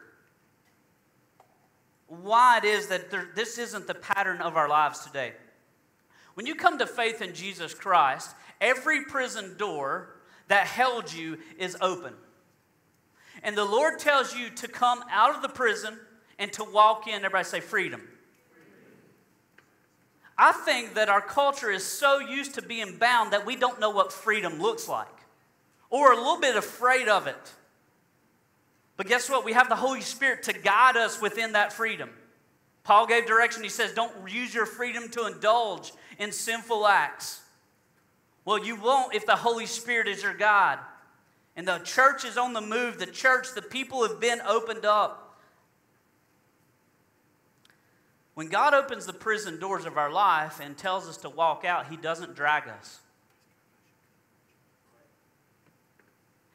why 2.09 2.59
it 2.59 2.65
is 2.65 2.89
that 2.89 3.11
there, 3.11 3.29
this 3.35 3.59
isn't 3.59 3.87
the 3.87 3.95
pattern 3.95 4.41
of 4.41 4.57
our 4.57 4.69
lives 4.69 5.01
today. 5.01 5.33
When 6.35 6.47
you 6.47 6.55
come 6.55 6.79
to 6.79 6.87
faith 6.87 7.23
in 7.23 7.35
Jesus 7.35 7.73
Christ, 7.73 8.35
every 8.61 9.05
prison 9.05 9.57
door 9.57 10.17
that 10.49 10.67
held 10.67 11.13
you 11.13 11.39
is 11.59 11.77
open. 11.81 12.15
And 13.43 13.57
the 13.57 13.65
Lord 13.65 13.99
tells 13.99 14.35
you 14.35 14.51
to 14.51 14.69
come 14.69 15.03
out 15.11 15.35
of 15.35 15.43
the 15.43 15.49
prison 15.49 15.99
and 16.39 16.53
to 16.55 16.65
walk 16.65 17.07
in. 17.07 17.15
Everybody 17.15 17.45
say 17.45 17.61
freedom. 17.61 18.03
I 20.39 20.53
think 20.53 20.95
that 20.95 21.09
our 21.09 21.21
culture 21.21 21.71
is 21.71 21.85
so 21.85 22.19
used 22.19 22.55
to 22.55 22.63
being 22.63 22.99
bound 22.99 23.33
that 23.33 23.47
we 23.47 23.57
don't 23.57 23.81
know 23.81 23.91
what 23.91 24.13
freedom 24.13 24.61
looks 24.61 24.89
like 24.89 25.07
or 25.89 26.13
a 26.13 26.17
little 26.17 26.41
bit 26.41 26.57
afraid 26.57 27.09
of 27.09 27.27
it. 27.27 27.55
But 28.97 29.07
guess 29.07 29.29
what? 29.31 29.45
We 29.45 29.53
have 29.53 29.69
the 29.69 29.77
Holy 29.77 30.01
Spirit 30.01 30.43
to 30.45 30.53
guide 30.53 30.97
us 30.97 31.21
within 31.21 31.53
that 31.53 31.73
freedom. 31.73 32.11
Paul 32.85 33.07
gave 33.07 33.27
direction. 33.27 33.63
He 33.63 33.69
says, 33.69 33.93
Don't 33.93 34.13
use 34.31 34.55
your 34.55 34.67
freedom 34.67 35.09
to 35.11 35.27
indulge 35.27 35.93
in 36.19 36.33
sinful 36.33 36.87
acts. 36.87 37.43
Well, 38.47 38.65
you 38.65 38.77
won't 38.77 39.15
if 39.15 39.27
the 39.27 39.37
Holy 39.37 39.67
Spirit 39.67 40.09
is 40.09 40.23
your 40.23 40.33
God. 40.33 40.79
And 41.57 41.67
the 41.67 41.79
church 41.79 42.25
is 42.25 42.39
on 42.39 42.53
the 42.53 42.61
move. 42.61 42.99
The 42.99 43.07
church, 43.07 43.49
the 43.55 43.61
people 43.61 44.07
have 44.07 44.21
been 44.21 44.41
opened 44.47 44.87
up. 44.87 45.39
When 48.35 48.49
God 48.49 48.73
opens 48.73 49.05
the 49.05 49.13
prison 49.13 49.59
doors 49.59 49.85
of 49.85 49.97
our 49.99 50.13
life 50.13 50.61
and 50.63 50.77
tells 50.77 51.09
us 51.09 51.17
to 51.19 51.29
walk 51.29 51.65
out, 51.65 51.89
He 51.89 51.97
doesn't 51.97 52.37
drag 52.37 52.69
us. 52.69 53.01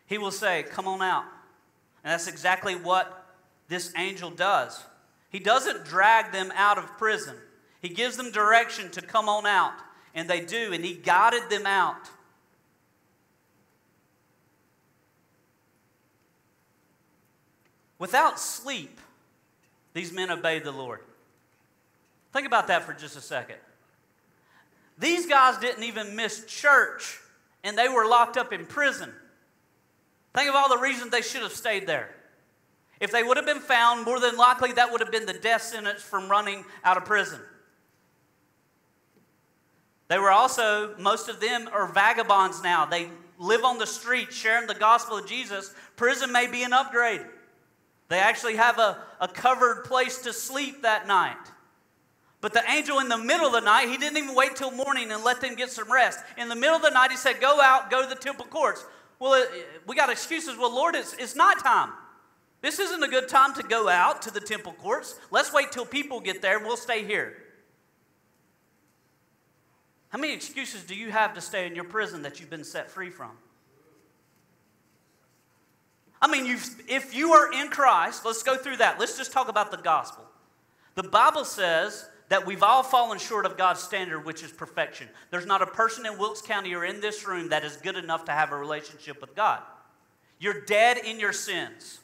He 0.05 0.17
will 0.17 0.31
say, 0.31 0.63
Come 0.63 0.87
on 0.87 1.01
out. 1.01 1.25
And 2.03 2.13
that's 2.13 2.27
exactly 2.27 2.75
what 2.75 3.35
this 3.67 3.91
angel 3.97 4.29
does. 4.29 4.83
He 5.29 5.39
doesn't 5.39 5.85
drag 5.85 6.31
them 6.31 6.53
out 6.55 6.77
of 6.77 6.97
prison, 6.97 7.35
he 7.81 7.89
gives 7.89 8.15
them 8.15 8.31
direction 8.31 8.91
to 8.91 9.01
come 9.01 9.27
on 9.27 9.45
out. 9.45 9.73
And 10.13 10.29
they 10.29 10.41
do, 10.41 10.73
and 10.73 10.83
he 10.83 10.93
guided 10.93 11.49
them 11.49 11.65
out. 11.65 12.09
Without 17.97 18.39
sleep, 18.39 18.99
these 19.93 20.11
men 20.11 20.31
obeyed 20.31 20.63
the 20.63 20.71
Lord. 20.71 21.01
Think 22.33 22.47
about 22.47 22.67
that 22.67 22.83
for 22.83 22.93
just 22.93 23.15
a 23.15 23.21
second. 23.21 23.57
These 24.97 25.27
guys 25.27 25.57
didn't 25.57 25.83
even 25.83 26.15
miss 26.15 26.45
church, 26.45 27.19
and 27.63 27.77
they 27.77 27.87
were 27.87 28.07
locked 28.07 28.37
up 28.37 28.53
in 28.53 28.65
prison. 28.65 29.11
Think 30.33 30.49
of 30.49 30.55
all 30.55 30.69
the 30.69 30.77
reasons 30.77 31.11
they 31.11 31.21
should 31.21 31.41
have 31.41 31.51
stayed 31.51 31.87
there. 31.87 32.09
If 32.99 33.11
they 33.11 33.23
would 33.23 33.37
have 33.37 33.45
been 33.45 33.59
found, 33.59 34.05
more 34.05 34.19
than 34.19 34.37
likely 34.37 34.71
that 34.73 34.91
would 34.91 35.01
have 35.01 35.11
been 35.11 35.25
the 35.25 35.33
death 35.33 35.63
sentence 35.63 36.01
from 36.01 36.29
running 36.29 36.65
out 36.83 36.97
of 36.97 37.05
prison. 37.05 37.39
They 40.11 40.19
were 40.19 40.29
also, 40.29 40.93
most 40.97 41.29
of 41.29 41.39
them 41.39 41.69
are 41.71 41.87
vagabonds 41.87 42.61
now. 42.61 42.85
They 42.85 43.07
live 43.39 43.63
on 43.63 43.77
the 43.77 43.87
street 43.87 44.33
sharing 44.33 44.67
the 44.67 44.75
gospel 44.75 45.19
of 45.19 45.25
Jesus. 45.25 45.73
Prison 45.95 46.33
may 46.33 46.47
be 46.47 46.63
an 46.63 46.73
upgrade. 46.73 47.21
They 48.09 48.19
actually 48.19 48.57
have 48.57 48.77
a, 48.77 48.97
a 49.21 49.29
covered 49.29 49.85
place 49.85 50.17
to 50.23 50.33
sleep 50.33 50.81
that 50.81 51.07
night. 51.07 51.37
But 52.41 52.51
the 52.51 52.61
angel 52.69 52.99
in 52.99 53.07
the 53.07 53.17
middle 53.17 53.47
of 53.47 53.53
the 53.53 53.61
night, 53.61 53.87
he 53.87 53.95
didn't 53.95 54.17
even 54.17 54.35
wait 54.35 54.57
till 54.57 54.71
morning 54.71 55.13
and 55.13 55.23
let 55.23 55.39
them 55.39 55.55
get 55.55 55.69
some 55.69 55.89
rest. 55.89 56.19
In 56.37 56.49
the 56.49 56.57
middle 56.57 56.75
of 56.75 56.81
the 56.81 56.89
night, 56.89 57.11
he 57.11 57.15
said, 57.15 57.39
Go 57.39 57.61
out, 57.61 57.89
go 57.89 58.01
to 58.01 58.09
the 58.09 58.15
temple 58.15 58.47
courts. 58.47 58.85
Well, 59.17 59.45
we 59.87 59.95
got 59.95 60.09
excuses. 60.09 60.57
Well, 60.57 60.75
Lord, 60.75 60.95
it's, 60.95 61.13
it's 61.13 61.37
not 61.37 61.63
time. 61.63 61.93
This 62.59 62.79
isn't 62.79 63.01
a 63.01 63.07
good 63.07 63.29
time 63.29 63.53
to 63.53 63.63
go 63.63 63.87
out 63.87 64.23
to 64.23 64.33
the 64.33 64.41
temple 64.41 64.73
courts. 64.73 65.17
Let's 65.31 65.53
wait 65.53 65.71
till 65.71 65.85
people 65.85 66.19
get 66.19 66.41
there. 66.41 66.57
And 66.57 66.65
we'll 66.65 66.75
stay 66.75 67.05
here. 67.05 67.37
How 70.11 70.19
many 70.19 70.33
excuses 70.33 70.83
do 70.83 70.93
you 70.93 71.09
have 71.09 71.33
to 71.35 71.41
stay 71.41 71.65
in 71.65 71.73
your 71.73 71.85
prison 71.85 72.21
that 72.23 72.39
you've 72.39 72.49
been 72.49 72.65
set 72.65 72.91
free 72.91 73.09
from? 73.09 73.31
I 76.21 76.27
mean, 76.27 76.45
if 76.87 77.15
you 77.15 77.31
are 77.31 77.51
in 77.53 77.69
Christ, 77.69 78.25
let's 78.25 78.43
go 78.43 78.55
through 78.55 78.77
that. 78.77 78.99
Let's 78.99 79.17
just 79.17 79.31
talk 79.31 79.47
about 79.47 79.71
the 79.71 79.77
gospel. 79.77 80.25
The 80.95 81.03
Bible 81.03 81.45
says 81.45 82.07
that 82.27 82.45
we've 82.45 82.61
all 82.61 82.83
fallen 82.83 83.17
short 83.19 83.45
of 83.45 83.57
God's 83.57 83.79
standard, 83.79 84.25
which 84.25 84.43
is 84.43 84.51
perfection. 84.51 85.07
There's 85.31 85.45
not 85.45 85.61
a 85.61 85.65
person 85.65 86.05
in 86.05 86.17
Wilkes 86.17 86.41
County 86.41 86.75
or 86.75 86.83
in 86.83 86.99
this 86.99 87.25
room 87.25 87.49
that 87.49 87.63
is 87.63 87.77
good 87.77 87.95
enough 87.95 88.25
to 88.25 88.33
have 88.33 88.51
a 88.51 88.57
relationship 88.57 89.21
with 89.21 89.33
God. 89.33 89.61
You're 90.39 90.61
dead 90.61 90.97
in 90.97 91.21
your 91.21 91.33
sins. 91.33 92.00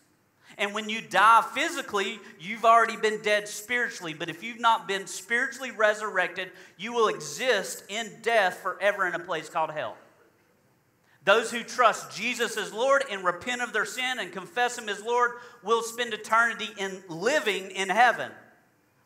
And 0.57 0.73
when 0.73 0.89
you 0.89 1.01
die 1.01 1.43
physically, 1.53 2.19
you've 2.39 2.65
already 2.65 2.97
been 2.97 3.21
dead 3.21 3.47
spiritually. 3.47 4.15
But 4.17 4.29
if 4.29 4.43
you've 4.43 4.59
not 4.59 4.87
been 4.87 5.05
spiritually 5.05 5.69
resurrected, 5.69 6.49
you 6.77 6.93
will 6.93 7.09
exist 7.09 7.83
in 7.89 8.11
death 8.23 8.57
forever 8.57 9.05
in 9.05 9.13
a 9.13 9.19
place 9.19 9.49
called 9.49 9.71
hell. 9.71 9.97
Those 11.25 11.51
who 11.51 11.61
trust 11.61 12.15
Jesus 12.15 12.57
as 12.57 12.73
Lord 12.73 13.03
and 13.11 13.23
repent 13.23 13.61
of 13.61 13.71
their 13.71 13.85
sin 13.85 14.17
and 14.17 14.31
confess 14.31 14.77
Him 14.77 14.89
as 14.89 15.03
Lord 15.03 15.31
will 15.61 15.83
spend 15.83 16.13
eternity 16.13 16.69
in 16.77 17.03
living 17.07 17.69
in 17.71 17.89
heaven 17.89 18.31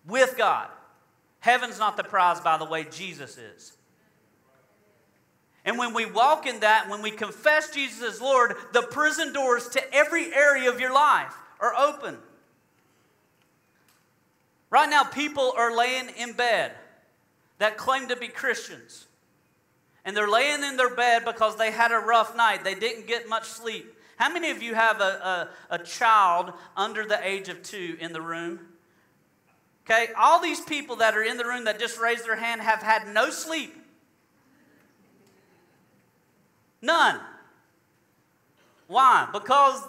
with 0.08 0.38
God. 0.38 0.70
Heaven's 1.40 1.80
not 1.80 1.98
the 1.98 2.04
prize, 2.04 2.40
by 2.40 2.58
the 2.58 2.66
way, 2.66 2.86
Jesus 2.90 3.38
is. 3.38 3.74
And 5.66 5.78
when 5.78 5.94
we 5.94 6.06
walk 6.06 6.46
in 6.46 6.60
that, 6.62 6.90
when 6.90 7.02
we 7.02 7.12
confess 7.12 7.72
Jesus 7.72 8.04
as 8.04 8.22
Lord, 8.22 8.56
the 8.72 8.84
prison 8.84 9.34
doors 9.34 9.68
to 9.70 9.94
every 9.94 10.34
area 10.34 10.72
of 10.72 10.80
your 10.80 10.94
life 10.94 11.34
are 11.62 11.74
open. 11.76 12.18
Right 14.70 14.90
now, 14.90 15.04
people 15.04 15.54
are 15.56 15.76
laying 15.76 16.10
in 16.18 16.34
bed 16.34 16.74
that 17.60 17.78
claim 17.78 18.08
to 18.08 18.16
be 18.16 18.28
Christians. 18.28 19.06
And 20.04 20.18
they're 20.18 20.30
laying 20.30 20.64
in 20.64 20.78
their 20.78 20.96
bed 20.96 21.24
because 21.26 21.58
they 21.58 21.72
had 21.72 21.92
a 21.92 22.00
rough 22.00 22.36
night. 22.36 22.64
They 22.64 22.74
didn't 22.74 23.06
get 23.06 23.30
much 23.30 23.46
sleep. 23.46 23.96
How 24.16 24.32
many 24.32 24.50
of 24.50 24.62
you 24.62 24.74
have 24.74 25.00
a, 25.00 25.50
a, 25.70 25.76
a 25.76 25.80
child 25.80 26.54
under 26.76 27.06
the 27.06 27.20
age 27.28 27.50
of 27.50 27.62
two 27.62 27.98
in 28.00 28.14
the 28.14 28.22
room? 28.22 28.60
Okay, 29.86 30.12
all 30.18 30.42
these 30.42 30.62
people 30.62 30.98
that 30.98 31.16
are 31.16 31.24
in 31.24 31.38
the 31.38 31.46
room 31.46 31.66
that 31.66 31.80
just 31.80 32.00
raised 32.00 32.26
their 32.26 32.36
hand 32.36 32.62
have 32.62 32.82
had 32.82 33.08
no 33.14 33.30
sleep. 33.30 33.76
None. 36.82 37.20
Why? 38.88 39.28
Because 39.32 39.82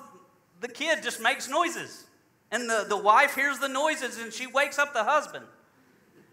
the 0.63 0.69
kid 0.69 1.03
just 1.03 1.21
makes 1.21 1.49
noises. 1.49 2.07
And 2.51 2.71
the, 2.71 2.87
the 2.89 2.97
wife 2.97 3.35
hears 3.35 3.59
the 3.59 3.69
noises 3.69 4.19
and 4.19 4.33
she 4.33 4.47
wakes 4.47 4.79
up 4.79 4.95
the 4.95 5.05
husband. 5.05 5.45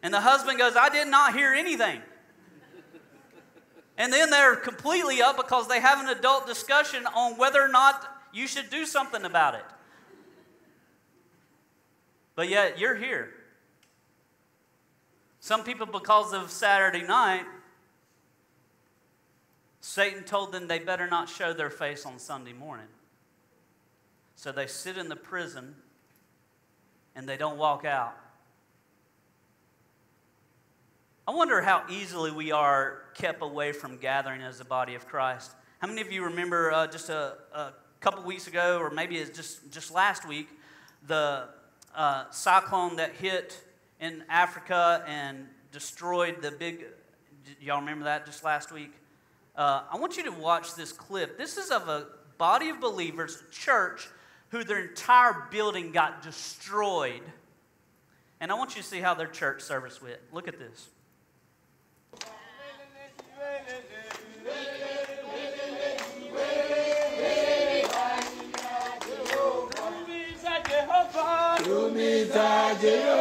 And 0.03 0.13
the 0.13 0.21
husband 0.21 0.59
goes, 0.59 0.75
I 0.77 0.89
did 0.89 1.07
not 1.07 1.33
hear 1.33 1.53
anything. 1.53 2.01
And 3.97 4.13
then 4.13 4.29
they're 4.29 4.55
completely 4.55 5.21
up 5.21 5.35
because 5.35 5.67
they 5.67 5.81
have 5.81 5.99
an 5.99 6.15
adult 6.15 6.47
discussion 6.47 7.05
on 7.07 7.37
whether 7.37 7.61
or 7.61 7.67
not 7.67 8.05
you 8.31 8.47
should 8.47 8.69
do 8.69 8.85
something 8.85 9.25
about 9.25 9.55
it. 9.55 9.65
But 12.35 12.47
yet, 12.47 12.79
you're 12.79 12.95
here. 12.95 13.31
Some 15.41 15.63
people, 15.63 15.85
because 15.85 16.33
of 16.33 16.51
Saturday 16.51 17.01
night, 17.01 17.43
Satan 19.81 20.23
told 20.23 20.53
them 20.53 20.67
they 20.67 20.79
better 20.79 21.07
not 21.07 21.27
show 21.27 21.51
their 21.51 21.69
face 21.69 22.05
on 22.05 22.19
Sunday 22.19 22.53
morning. 22.53 22.87
So 24.39 24.53
they 24.53 24.67
sit 24.67 24.97
in 24.97 25.09
the 25.09 25.17
prison 25.17 25.75
and 27.13 27.27
they 27.27 27.35
don't 27.35 27.57
walk 27.57 27.83
out. 27.83 28.15
I 31.27 31.31
wonder 31.31 31.61
how 31.61 31.83
easily 31.89 32.31
we 32.31 32.53
are 32.53 33.01
kept 33.15 33.41
away 33.41 33.73
from 33.73 33.97
gathering 33.97 34.41
as 34.41 34.59
the 34.59 34.63
body 34.63 34.95
of 34.95 35.05
Christ. 35.09 35.51
How 35.79 35.89
many 35.89 35.99
of 35.99 36.09
you 36.09 36.23
remember 36.23 36.71
uh, 36.71 36.87
just 36.87 37.09
a, 37.09 37.33
a, 37.53 37.73
couple 37.99 38.23
weeks 38.23 38.47
ago, 38.47 38.79
or 38.79 38.89
maybe 38.89 39.17
it's 39.17 39.35
just, 39.35 39.73
just 39.73 39.91
last 39.91 40.25
week, 40.25 40.47
the 41.05 41.49
uh, 41.93 42.23
cyclone 42.31 42.95
that 42.95 43.15
hit 43.15 43.61
in 43.99 44.23
Africa 44.29 45.03
and 45.05 45.47
destroyed 45.73 46.41
the 46.41 46.51
big. 46.51 46.85
Y'all 47.59 47.81
remember 47.81 48.05
that 48.05 48.25
just 48.25 48.45
last 48.45 48.71
week? 48.71 48.93
Uh, 49.57 49.81
I 49.91 49.97
want 49.97 50.15
you 50.15 50.23
to 50.23 50.31
watch 50.31 50.75
this 50.75 50.93
clip. 50.93 51.37
This 51.37 51.57
is 51.57 51.71
of 51.71 51.89
a 51.89 52.07
body 52.37 52.69
of 52.69 52.79
believers, 52.79 53.43
church, 53.51 54.07
who 54.49 54.63
their 54.63 54.79
entire 54.79 55.47
building 55.51 55.91
got 55.91 56.21
destroyed. 56.21 57.21
And 58.39 58.51
I 58.51 58.55
want 58.55 58.75
you 58.75 58.81
to 58.81 58.87
see 58.87 58.99
how 58.99 59.13
their 59.13 59.27
church 59.27 59.61
service 59.61 60.01
went. 60.01 60.19
Look 60.31 60.47
at 60.47 60.57
this. 60.57 60.87
Jehovah. 72.81 73.19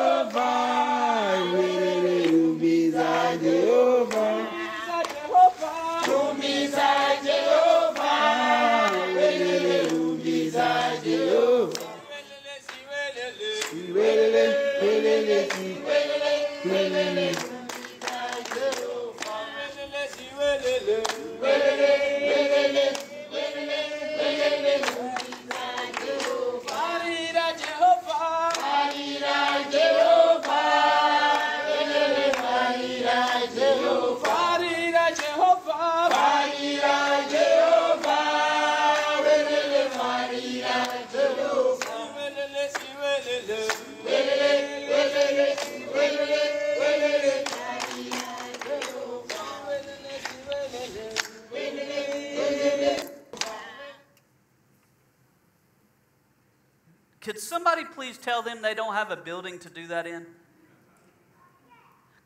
Please 57.98 58.16
tell 58.16 58.42
them 58.42 58.62
they 58.62 58.74
don't 58.74 58.94
have 58.94 59.10
a 59.10 59.16
building 59.16 59.58
to 59.58 59.68
do 59.68 59.88
that 59.88 60.06
in? 60.06 60.24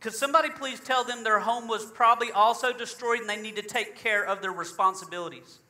Could 0.00 0.12
somebody 0.12 0.50
please 0.50 0.78
tell 0.80 1.02
them 1.02 1.24
their 1.24 1.38
home 1.38 1.66
was 1.66 1.86
probably 1.86 2.30
also 2.30 2.74
destroyed 2.74 3.20
and 3.20 3.28
they 3.30 3.40
need 3.40 3.56
to 3.56 3.62
take 3.62 3.96
care 3.96 4.22
of 4.22 4.42
their 4.42 4.52
responsibilities? 4.52 5.60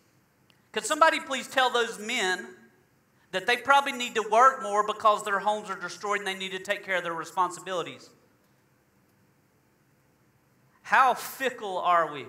Could 0.73 0.85
somebody 0.85 1.21
please 1.21 1.47
tell 1.47 1.71
those 1.71 2.00
men 2.00 2.49
that 3.30 3.47
they 3.47 3.56
probably 3.56 3.92
need 3.92 4.16
to 4.16 4.25
work 4.28 4.61
more 4.64 4.85
because 4.85 5.23
their 5.23 5.38
homes 5.38 5.71
are 5.71 5.78
destroyed 5.78 6.18
and 6.18 6.26
they 6.26 6.35
need 6.35 6.50
to 6.50 6.59
take 6.59 6.85
care 6.85 6.97
of 6.97 7.04
their 7.04 7.14
responsibilities? 7.14 8.11
How 10.82 11.14
fickle 11.14 11.78
are 11.78 12.12
we? 12.12 12.26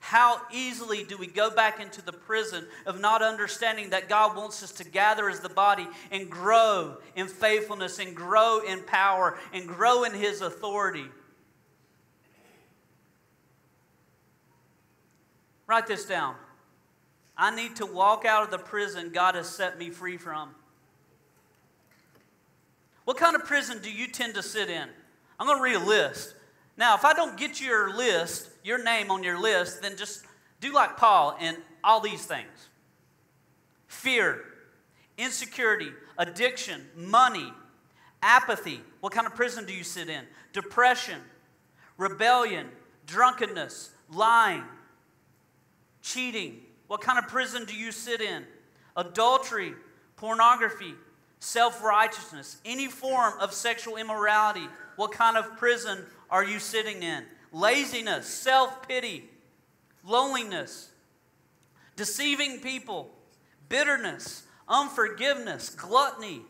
How 0.00 0.40
easily 0.50 1.04
do 1.04 1.16
we 1.18 1.26
go 1.26 1.50
back 1.50 1.78
into 1.78 2.02
the 2.02 2.12
prison 2.12 2.66
of 2.86 3.00
not 3.00 3.22
understanding 3.22 3.90
that 3.90 4.08
God 4.08 4.36
wants 4.36 4.62
us 4.62 4.72
to 4.72 4.84
gather 4.84 5.28
as 5.28 5.40
the 5.40 5.50
body 5.50 5.86
and 6.10 6.28
grow 6.28 6.96
in 7.14 7.28
faithfulness 7.28 7.98
and 7.98 8.16
grow 8.16 8.60
in 8.66 8.82
power 8.82 9.38
and 9.52 9.68
grow 9.68 10.04
in 10.04 10.14
His 10.14 10.40
authority? 10.40 11.04
Write 15.66 15.86
this 15.86 16.06
down. 16.06 16.34
I 17.36 17.54
need 17.54 17.76
to 17.76 17.86
walk 17.86 18.24
out 18.24 18.42
of 18.42 18.50
the 18.50 18.58
prison 18.58 19.12
God 19.12 19.34
has 19.34 19.48
set 19.48 19.78
me 19.78 19.90
free 19.90 20.16
from. 20.16 20.54
What 23.04 23.18
kind 23.18 23.36
of 23.36 23.44
prison 23.44 23.80
do 23.82 23.92
you 23.92 24.08
tend 24.08 24.34
to 24.34 24.42
sit 24.42 24.68
in? 24.68 24.88
I'm 25.38 25.46
going 25.46 25.58
to 25.58 25.62
read 25.62 25.76
a 25.76 25.84
list. 25.86 26.34
Now, 26.80 26.94
if 26.94 27.04
I 27.04 27.12
don't 27.12 27.36
get 27.36 27.60
your 27.60 27.94
list, 27.94 28.48
your 28.64 28.82
name 28.82 29.10
on 29.10 29.22
your 29.22 29.38
list, 29.38 29.82
then 29.82 29.98
just 29.98 30.24
do 30.62 30.72
like 30.72 30.96
Paul 30.96 31.36
and 31.38 31.58
all 31.84 32.00
these 32.00 32.24
things 32.24 32.68
fear, 33.86 34.42
insecurity, 35.18 35.90
addiction, 36.16 36.80
money, 36.96 37.52
apathy. 38.22 38.80
What 39.00 39.12
kind 39.12 39.26
of 39.26 39.34
prison 39.34 39.66
do 39.66 39.74
you 39.74 39.84
sit 39.84 40.08
in? 40.08 40.24
Depression, 40.54 41.18
rebellion, 41.98 42.66
drunkenness, 43.06 43.90
lying, 44.10 44.64
cheating. 46.00 46.60
What 46.86 47.02
kind 47.02 47.18
of 47.18 47.28
prison 47.28 47.66
do 47.66 47.76
you 47.76 47.92
sit 47.92 48.22
in? 48.22 48.44
Adultery, 48.96 49.74
pornography, 50.16 50.94
self 51.40 51.84
righteousness, 51.84 52.56
any 52.64 52.86
form 52.86 53.34
of 53.38 53.52
sexual 53.52 53.98
immorality. 53.98 54.66
What 54.96 55.12
kind 55.12 55.36
of 55.36 55.58
prison 55.58 56.06
are 56.30 56.44
you 56.44 56.58
sitting 56.58 57.02
in? 57.02 57.24
Laziness, 57.52 58.26
self 58.26 58.86
pity, 58.86 59.28
loneliness, 60.04 60.90
deceiving 61.96 62.60
people, 62.60 63.10
bitterness, 63.68 64.44
unforgiveness, 64.68 65.70
gluttony, 65.70 66.42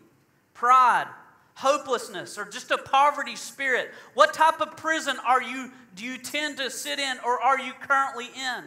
pride, 0.53 1.07
hopelessness, 1.55 2.39
or 2.39 2.45
just 2.45 2.71
a 2.71 2.79
poverty 2.79 3.37
spirit. 3.37 3.91
What 4.15 4.35
type 4.35 4.61
of 4.61 4.77
prison 4.77 5.17
are 5.27 5.43
you 5.43 5.71
do 5.95 6.05
you 6.05 6.19
tend 6.19 6.59
to 6.59 6.71
sit 6.71 6.99
in 6.99 7.17
or 7.25 7.41
are 7.41 7.59
you 7.59 7.73
currently 7.73 8.27
in? 8.27 8.65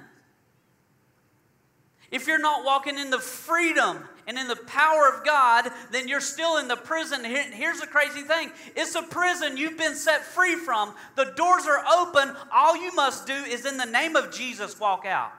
If 2.12 2.28
you're 2.28 2.40
not 2.40 2.64
walking 2.66 2.98
in 2.98 3.10
the 3.10 3.20
freedom 3.20 4.04
and 4.28 4.38
in 4.38 4.48
the 4.48 4.56
power 4.56 5.08
of 5.08 5.26
God, 5.26 5.70
then 5.92 6.08
you're 6.08 6.22
still 6.22 6.58
in 6.58 6.68
the 6.68 6.76
prison. 6.76 7.24
Here's 7.24 7.80
the 7.80 7.88
crazy 7.88 8.22
thing 8.22 8.52
it's 8.76 8.96
a 8.96 9.02
prison 9.02 9.58
you've 9.58 9.78
been 9.78 9.96
set 9.96 10.24
free 10.24 10.56
from. 10.56 10.94
The 11.16 11.34
doors 11.36 11.66
are 11.66 11.84
open. 11.98 12.36
All 12.52 12.76
you 12.76 12.94
must 12.96 13.28
do 13.28 13.34
is, 13.34 13.66
in 13.66 13.78
the 13.78 13.86
name 13.86 14.16
of 14.16 14.32
Jesus, 14.34 14.80
walk 14.80 15.06
out. 15.06 15.32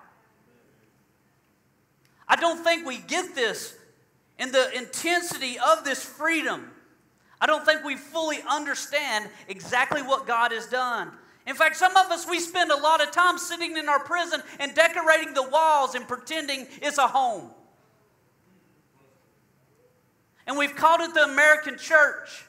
I 2.28 2.36
don't 2.36 2.62
think 2.62 2.86
we 2.86 2.98
get 2.98 3.34
this 3.34 3.74
in 4.38 4.52
the 4.52 4.76
intensity 4.76 5.58
of 5.58 5.84
this 5.84 6.04
freedom. 6.04 6.70
I 7.40 7.46
don't 7.46 7.64
think 7.64 7.84
we 7.84 7.96
fully 7.96 8.38
understand 8.48 9.28
exactly 9.48 10.02
what 10.02 10.26
God 10.26 10.52
has 10.52 10.66
done. 10.66 11.10
In 11.46 11.54
fact, 11.54 11.76
some 11.76 11.94
of 11.96 12.10
us, 12.10 12.26
we 12.28 12.40
spend 12.40 12.70
a 12.70 12.76
lot 12.76 13.02
of 13.02 13.10
time 13.10 13.36
sitting 13.36 13.76
in 13.76 13.88
our 13.88 14.00
prison 14.00 14.42
and 14.58 14.74
decorating 14.74 15.34
the 15.34 15.42
walls 15.42 15.94
and 15.94 16.08
pretending 16.08 16.66
it's 16.80 16.96
a 16.96 17.06
home. 17.06 17.50
And 20.46 20.58
we've 20.58 20.74
called 20.76 21.00
it 21.00 21.14
the 21.14 21.24
American 21.24 21.78
church. 21.78 22.46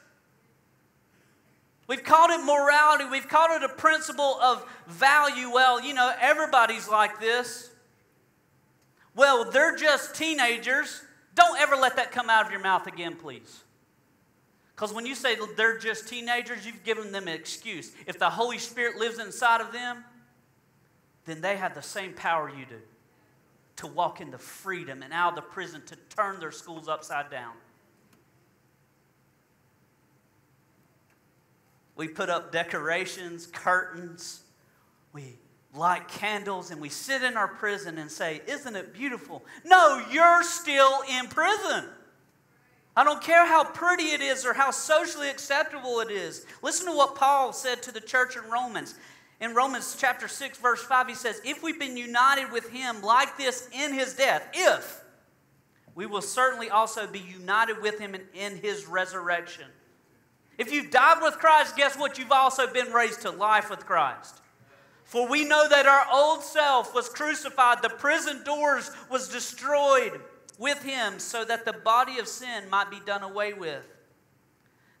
We've 1.88 2.02
called 2.02 2.30
it 2.30 2.44
morality. 2.44 3.04
We've 3.04 3.28
called 3.28 3.62
it 3.62 3.62
a 3.62 3.72
principle 3.74 4.38
of 4.42 4.66
value. 4.86 5.50
Well, 5.50 5.80
you 5.80 5.94
know, 5.94 6.12
everybody's 6.20 6.88
like 6.88 7.20
this. 7.20 7.70
Well, 9.14 9.50
they're 9.50 9.76
just 9.76 10.14
teenagers. 10.14 11.02
Don't 11.34 11.58
ever 11.60 11.76
let 11.76 11.96
that 11.96 12.12
come 12.12 12.28
out 12.28 12.44
of 12.44 12.50
your 12.50 12.60
mouth 12.60 12.86
again, 12.86 13.14
please. 13.14 13.62
Because 14.74 14.92
when 14.92 15.06
you 15.06 15.14
say 15.14 15.36
they're 15.56 15.78
just 15.78 16.06
teenagers, 16.06 16.66
you've 16.66 16.84
given 16.84 17.12
them 17.12 17.28
an 17.28 17.34
excuse. 17.34 17.92
If 18.06 18.18
the 18.18 18.28
Holy 18.28 18.58
Spirit 18.58 18.96
lives 18.96 19.18
inside 19.18 19.62
of 19.62 19.72
them, 19.72 20.04
then 21.24 21.40
they 21.40 21.56
have 21.56 21.74
the 21.74 21.82
same 21.82 22.12
power 22.12 22.50
you 22.50 22.66
do 22.66 22.80
to 23.76 23.86
walk 23.86 24.20
into 24.20 24.38
freedom 24.38 25.02
and 25.02 25.12
out 25.12 25.30
of 25.30 25.36
the 25.36 25.42
prison 25.42 25.82
to 25.86 25.96
turn 26.14 26.40
their 26.40 26.50
schools 26.50 26.88
upside 26.88 27.30
down. 27.30 27.52
We 31.96 32.08
put 32.08 32.28
up 32.28 32.52
decorations, 32.52 33.46
curtains, 33.46 34.42
we 35.12 35.38
light 35.74 36.08
candles, 36.08 36.70
and 36.70 36.80
we 36.80 36.88
sit 36.88 37.22
in 37.22 37.36
our 37.36 37.48
prison 37.48 37.98
and 37.98 38.10
say, 38.10 38.42
Isn't 38.46 38.76
it 38.76 38.94
beautiful? 38.94 39.44
No, 39.64 40.04
you're 40.10 40.42
still 40.42 41.00
in 41.10 41.28
prison. 41.28 41.84
I 42.96 43.04
don't 43.04 43.22
care 43.22 43.46
how 43.46 43.64
pretty 43.64 44.04
it 44.04 44.22
is 44.22 44.46
or 44.46 44.54
how 44.54 44.70
socially 44.70 45.28
acceptable 45.28 46.00
it 46.00 46.10
is. 46.10 46.46
Listen 46.62 46.86
to 46.86 46.96
what 46.96 47.14
Paul 47.14 47.52
said 47.52 47.82
to 47.82 47.92
the 47.92 48.00
church 48.00 48.36
in 48.36 48.50
Romans. 48.50 48.94
In 49.38 49.54
Romans 49.54 49.96
chapter 49.98 50.28
6, 50.28 50.56
verse 50.58 50.82
5, 50.82 51.08
he 51.08 51.14
says, 51.14 51.42
If 51.44 51.62
we've 51.62 51.78
been 51.78 51.98
united 51.98 52.50
with 52.50 52.70
him 52.70 53.02
like 53.02 53.36
this 53.36 53.68
in 53.70 53.92
his 53.92 54.14
death, 54.14 54.48
if, 54.54 55.04
we 55.94 56.06
will 56.06 56.22
certainly 56.22 56.70
also 56.70 57.06
be 57.06 57.18
united 57.18 57.82
with 57.82 57.98
him 57.98 58.14
in, 58.14 58.22
in 58.34 58.56
his 58.56 58.86
resurrection. 58.86 59.66
If 60.58 60.72
you've 60.72 60.90
died 60.90 61.18
with 61.22 61.34
Christ, 61.34 61.76
guess 61.76 61.96
what? 61.96 62.18
You've 62.18 62.32
also 62.32 62.66
been 62.66 62.92
raised 62.92 63.22
to 63.22 63.30
life 63.30 63.68
with 63.68 63.84
Christ. 63.84 64.40
For 65.04 65.28
we 65.28 65.44
know 65.44 65.68
that 65.68 65.86
our 65.86 66.06
old 66.12 66.42
self 66.42 66.94
was 66.94 67.08
crucified, 67.08 67.82
the 67.82 67.90
prison 67.90 68.42
doors 68.44 68.90
was 69.10 69.28
destroyed 69.28 70.20
with 70.58 70.82
him 70.82 71.18
so 71.18 71.44
that 71.44 71.64
the 71.64 71.72
body 71.72 72.18
of 72.18 72.26
sin 72.26 72.68
might 72.70 72.90
be 72.90 73.00
done 73.06 73.22
away 73.22 73.52
with. 73.52 73.84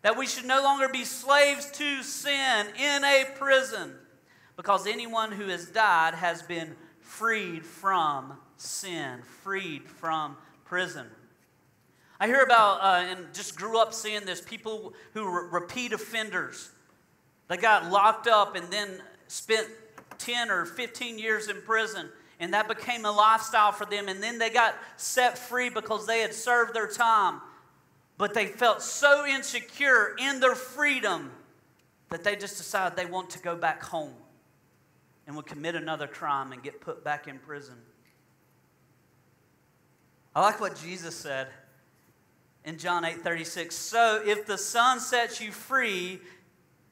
That 0.02 0.16
we 0.16 0.26
should 0.26 0.44
no 0.44 0.62
longer 0.62 0.88
be 0.88 1.04
slaves 1.04 1.70
to 1.72 2.02
sin 2.02 2.66
in 2.78 3.04
a 3.04 3.24
prison, 3.36 3.94
because 4.56 4.86
anyone 4.86 5.32
who 5.32 5.48
has 5.48 5.66
died 5.66 6.14
has 6.14 6.42
been 6.42 6.76
freed 7.00 7.64
from 7.64 8.34
sin, 8.56 9.22
freed 9.42 9.88
from 9.88 10.36
prison. 10.64 11.06
I 12.18 12.26
hear 12.26 12.42
about 12.42 12.80
uh, 12.80 13.06
and 13.06 13.34
just 13.34 13.56
grew 13.56 13.78
up 13.78 13.92
seeing 13.92 14.24
this 14.24 14.40
people 14.40 14.94
who 15.12 15.24
were 15.24 15.48
repeat 15.48 15.92
offenders. 15.92 16.70
They 17.48 17.56
got 17.56 17.90
locked 17.90 18.26
up 18.26 18.56
and 18.56 18.70
then 18.70 19.02
spent 19.28 19.68
10 20.18 20.50
or 20.50 20.64
15 20.64 21.18
years 21.18 21.48
in 21.48 21.60
prison 21.62 22.08
and 22.38 22.52
that 22.52 22.68
became 22.68 23.04
a 23.04 23.10
lifestyle 23.10 23.72
for 23.72 23.86
them. 23.86 24.08
And 24.08 24.22
then 24.22 24.38
they 24.38 24.50
got 24.50 24.74
set 24.96 25.38
free 25.38 25.70
because 25.70 26.06
they 26.06 26.20
had 26.20 26.34
served 26.34 26.74
their 26.74 26.88
time. 26.88 27.40
But 28.18 28.34
they 28.34 28.46
felt 28.46 28.82
so 28.82 29.26
insecure 29.26 30.14
in 30.18 30.40
their 30.40 30.54
freedom 30.54 31.30
that 32.10 32.24
they 32.24 32.36
just 32.36 32.56
decided 32.56 32.96
they 32.96 33.06
want 33.06 33.30
to 33.30 33.38
go 33.38 33.56
back 33.56 33.82
home 33.82 34.14
and 35.26 35.34
would 35.36 35.46
commit 35.46 35.74
another 35.74 36.06
crime 36.06 36.52
and 36.52 36.62
get 36.62 36.80
put 36.80 37.02
back 37.02 37.26
in 37.26 37.38
prison. 37.38 37.76
I 40.34 40.40
like 40.40 40.60
what 40.60 40.76
Jesus 40.76 41.14
said 41.14 41.48
in 42.66 42.76
John 42.76 43.04
8 43.04 43.22
36. 43.22 43.74
So 43.74 44.22
if 44.26 44.44
the 44.44 44.58
Son 44.58 45.00
sets 45.00 45.40
you 45.40 45.52
free, 45.52 46.20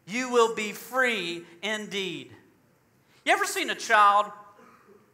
you 0.07 0.31
will 0.31 0.55
be 0.55 0.73
free 0.73 1.43
indeed. 1.63 2.31
You 3.27 3.33
ever 3.33 3.45
seen 3.45 3.69
a 3.69 3.75
child 3.75 4.31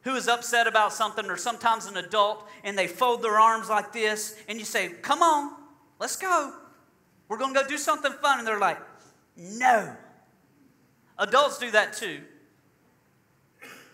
who 0.03 0.15
is 0.15 0.29
upset 0.29 0.67
about 0.67 0.93
something, 0.93 1.27
or 1.27 1.37
sometimes 1.37 1.87
an 1.87 1.97
adult, 1.97 2.47
and 2.65 2.79
they 2.79 2.87
fold 2.87 3.23
their 3.23 3.39
arms 3.39 3.69
like 3.69 3.93
this, 3.93 4.37
and 4.49 4.59
you 4.59 4.65
say, 4.65 4.89
Come 5.03 5.23
on, 5.23 5.53
let's 5.99 6.17
go. 6.17 6.53
We're 7.29 7.39
going 7.39 7.55
to 7.55 7.61
go 7.61 7.67
do 7.67 7.79
something 7.79 8.13
fun. 8.13 8.39
And 8.39 8.47
they're 8.47 8.59
like, 8.59 8.79
No. 9.37 9.97
Adults 11.19 11.59
do 11.59 11.71
that 11.71 11.95
too. 11.95 12.21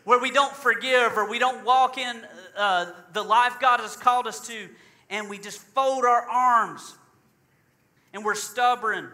Where 0.05 0.21
we 0.21 0.31
don't 0.31 0.55
forgive 0.55 1.19
or 1.19 1.29
we 1.29 1.41
don't 1.41 1.65
walk 1.65 1.99
in 1.99 2.23
uh, 2.57 2.93
the 3.13 3.23
life 3.23 3.59
God 3.61 3.81
has 3.81 3.97
called 3.97 4.29
us 4.29 4.47
to, 4.47 4.69
and 5.11 5.31
we 5.31 5.39
just 5.39 5.59
fold 5.59 6.05
our 6.05 6.23
arms 6.23 6.97
and 8.13 8.25
we're 8.25 8.35
stubborn. 8.35 9.11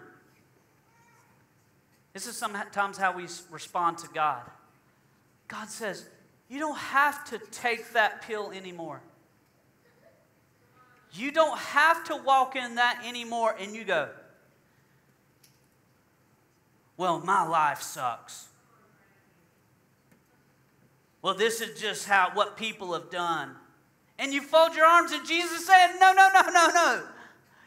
This 2.13 2.27
is 2.27 2.37
sometimes 2.37 2.99
how 2.99 3.17
we 3.17 3.27
respond 3.51 3.99
to 3.99 4.09
God. 4.15 4.43
God 5.49 5.69
says, 5.69 6.09
you 6.49 6.59
don't 6.59 6.79
have 6.79 7.25
to 7.31 7.39
take 7.51 7.93
that 7.93 8.23
pill 8.23 8.53
anymore. 8.53 9.01
You 11.15 11.31
don't 11.31 11.59
have 11.59 12.05
to 12.05 12.17
walk 12.17 12.57
in 12.57 12.77
that 12.77 13.03
anymore. 13.05 13.55
And 13.59 13.75
you 13.75 13.85
go, 13.85 14.09
well, 16.97 17.21
my 17.21 17.47
life 17.47 17.83
sucks. 17.83 18.49
Well, 21.23 21.35
this 21.35 21.61
is 21.61 21.81
just 21.81 22.07
how 22.07 22.31
what 22.35 22.57
people 22.57 22.93
have 22.95 23.11
done. 23.11 23.57
And 24.19 24.33
you 24.33 24.43
fold 24.43 24.75
your 24.75 24.87
arms, 24.87 25.13
and 25.13 25.27
Jesus 25.27 25.67
said, 25.67 25.95
No, 25.99 26.13
no, 26.13 26.29
no, 26.33 26.43
no, 26.51 26.69
no. 26.69 27.03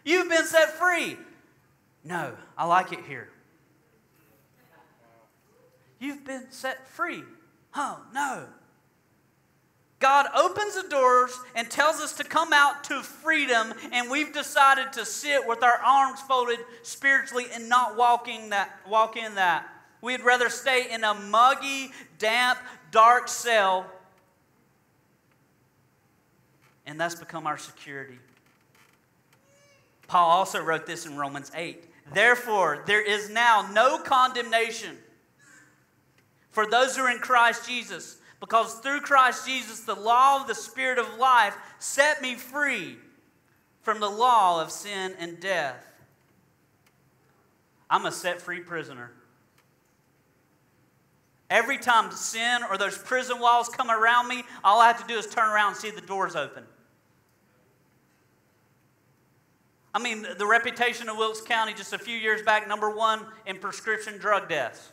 You've 0.04 0.30
been 0.30 0.46
set 0.46 0.78
free. 0.78 1.18
No, 2.04 2.34
I 2.58 2.66
like 2.66 2.94
it 2.94 3.04
here. 3.08 3.30
You've 6.00 6.24
been 6.24 6.46
set 6.52 6.88
free. 6.88 7.24
Oh, 7.76 8.00
no. 8.14 8.46
God 10.00 10.28
opens 10.36 10.76
the 10.76 10.88
doors 10.88 11.38
and 11.56 11.70
tells 11.70 12.00
us 12.00 12.14
to 12.14 12.24
come 12.24 12.54
out 12.54 12.84
to 12.86 13.02
freedom, 13.02 13.74
and 13.92 14.12
we've 14.12 14.34
decided 14.34 14.94
to 14.94 15.06
sit 15.06 15.48
with 15.48 15.64
our 15.64 15.78
arms 15.84 16.22
folded 16.22 16.60
spiritually 16.84 17.46
and 17.54 17.68
not 17.68 17.98
walking 17.98 18.52
that, 18.52 18.70
walk 18.88 19.18
in 19.18 19.36
that. 19.36 19.68
We'd 20.02 20.22
rather 20.22 20.50
stay 20.50 20.92
in 20.92 21.04
a 21.04 21.16
muggy, 21.16 21.92
damp, 22.20 22.60
dark 22.92 23.28
cell, 23.28 23.90
and 26.86 27.00
thus 27.00 27.16
become 27.16 27.48
our 27.48 27.58
security. 27.58 28.20
Paul 30.08 30.30
also 30.30 30.62
wrote 30.62 30.86
this 30.86 31.06
in 31.06 31.18
Romans 31.18 31.52
8. 31.56 31.84
Therefore, 32.14 32.84
there 32.86 33.02
is 33.02 33.30
now 33.30 33.68
no 33.74 33.98
condemnation 33.98 34.98
for 36.52 36.68
those 36.68 36.96
who 36.96 37.04
are 37.04 37.12
in 37.12 37.20
Christ 37.20 37.68
Jesus 37.68 38.18
because 38.40 38.76
through 38.76 39.02
Christ 39.02 39.48
Jesus, 39.48 39.82
the 39.82 39.96
law 39.96 40.40
of 40.40 40.48
the 40.48 40.56
Spirit 40.56 41.00
of 41.00 41.18
life 41.18 41.56
set 41.80 42.22
me 42.22 42.36
free 42.36 42.98
from 43.82 44.00
the 44.00 44.10
law 44.10 44.62
of 44.62 44.72
sin 44.72 45.14
and 45.20 45.40
death. 45.40 45.84
I'm 47.90 48.06
a 48.06 48.12
set 48.12 48.42
free 48.42 48.60
prisoner. 48.60 49.12
Every 51.50 51.78
time 51.78 52.12
sin 52.12 52.62
or 52.70 52.78
those 52.78 52.98
prison 52.98 53.40
walls 53.40 53.70
come 53.70 53.92
around 53.92 54.28
me, 54.28 54.44
all 54.64 54.82
I 54.82 54.88
have 54.88 55.02
to 55.02 55.08
do 55.08 55.18
is 55.20 55.28
turn 55.28 55.50
around 55.50 55.74
and 55.74 55.78
see 55.78 55.92
the 55.92 56.02
doors 56.02 56.36
open. 56.36 56.64
I 59.96 60.00
mean, 60.00 60.28
the 60.38 60.46
reputation 60.46 61.08
of 61.08 61.16
Wilkes 61.16 61.40
County 61.40 61.74
just 61.74 61.94
a 61.94 61.98
few 61.98 62.18
years 62.18 62.42
back, 62.42 62.68
number 62.68 62.90
one 62.90 63.26
in 63.46 63.60
prescription 63.60 64.18
drug 64.18 64.50
deaths. 64.50 64.92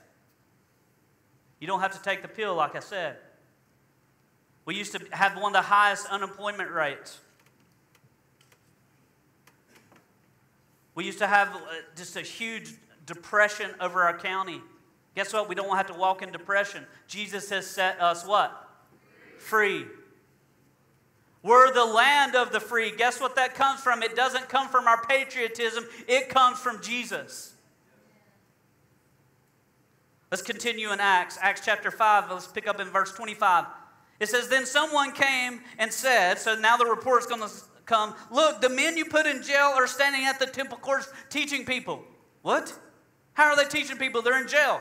You 1.59 1.67
don't 1.67 1.81
have 1.81 1.93
to 1.97 2.03
take 2.03 2.23
the 2.23 2.29
pill, 2.29 2.55
like 2.55 2.77
I 2.77 2.79
said. 2.79 3.17
We 4.65 4.77
used 4.77 4.93
to 4.93 5.01
have 5.11 5.35
one 5.35 5.47
of 5.47 5.53
the 5.55 5.69
highest 5.69 6.07
unemployment 6.07 6.71
rates. 6.71 7.19
We 10.95 11.05
used 11.05 11.19
to 11.19 11.27
have 11.27 11.49
uh, 11.49 11.59
just 11.97 12.17
a 12.17 12.23
huge 12.23 12.73
depression 13.05 13.73
over 13.81 14.03
our 14.03 14.17
county. 14.17 14.61
Guess 15.17 15.33
what? 15.33 15.49
We 15.49 15.57
don't 15.57 15.77
have 15.77 15.88
to 15.88 15.95
walk 15.95 16.23
in 16.23 16.31
depression. 16.31 16.87
Jesus 17.09 17.51
has 17.51 17.67
set 17.67 18.01
us 18.01 18.25
what? 18.25 18.69
Free. 19.38 19.87
We're 21.43 21.73
the 21.73 21.85
land 21.85 22.37
of 22.37 22.53
the 22.53 22.61
free. 22.61 22.93
Guess 22.97 23.21
what 23.21 23.35
that 23.37 23.55
comes 23.55 23.81
from? 23.81 24.03
It 24.03 24.15
doesn't 24.15 24.49
come 24.49 24.69
from 24.69 24.87
our 24.87 25.05
patriotism, 25.05 25.85
it 26.07 26.29
comes 26.29 26.59
from 26.59 26.81
Jesus. 26.81 27.55
Let's 30.31 30.43
continue 30.43 30.93
in 30.93 31.01
Acts. 31.01 31.39
Acts 31.43 31.61
chapter 31.63 31.91
5, 31.91 32.31
let's 32.31 32.47
pick 32.47 32.67
up 32.67 32.81
in 32.81 32.89
verse 32.89 33.13
25. 33.13 33.67
It 34.19 34.29
says, 34.29 34.49
Then 34.49 34.65
someone 34.65 35.13
came 35.13 35.61
and 35.79 35.93
said, 35.93 36.39
So 36.39 36.55
now 36.55 36.77
the 36.77 36.87
report's 36.87 37.27
going 37.27 37.43
to 37.43 37.51
come, 37.85 38.15
Look, 38.31 38.61
the 38.61 38.71
men 38.71 38.97
you 38.97 39.05
put 39.05 39.27
in 39.27 39.43
jail 39.43 39.73
are 39.77 39.87
standing 39.87 40.25
at 40.25 40.39
the 40.39 40.47
temple 40.47 40.79
courts 40.79 41.13
teaching 41.29 41.67
people. 41.67 42.03
What? 42.41 42.73
How 43.35 43.47
are 43.47 43.57
they 43.57 43.65
teaching 43.65 43.99
people? 43.99 44.23
They're 44.23 44.41
in 44.41 44.49
jail. 44.49 44.81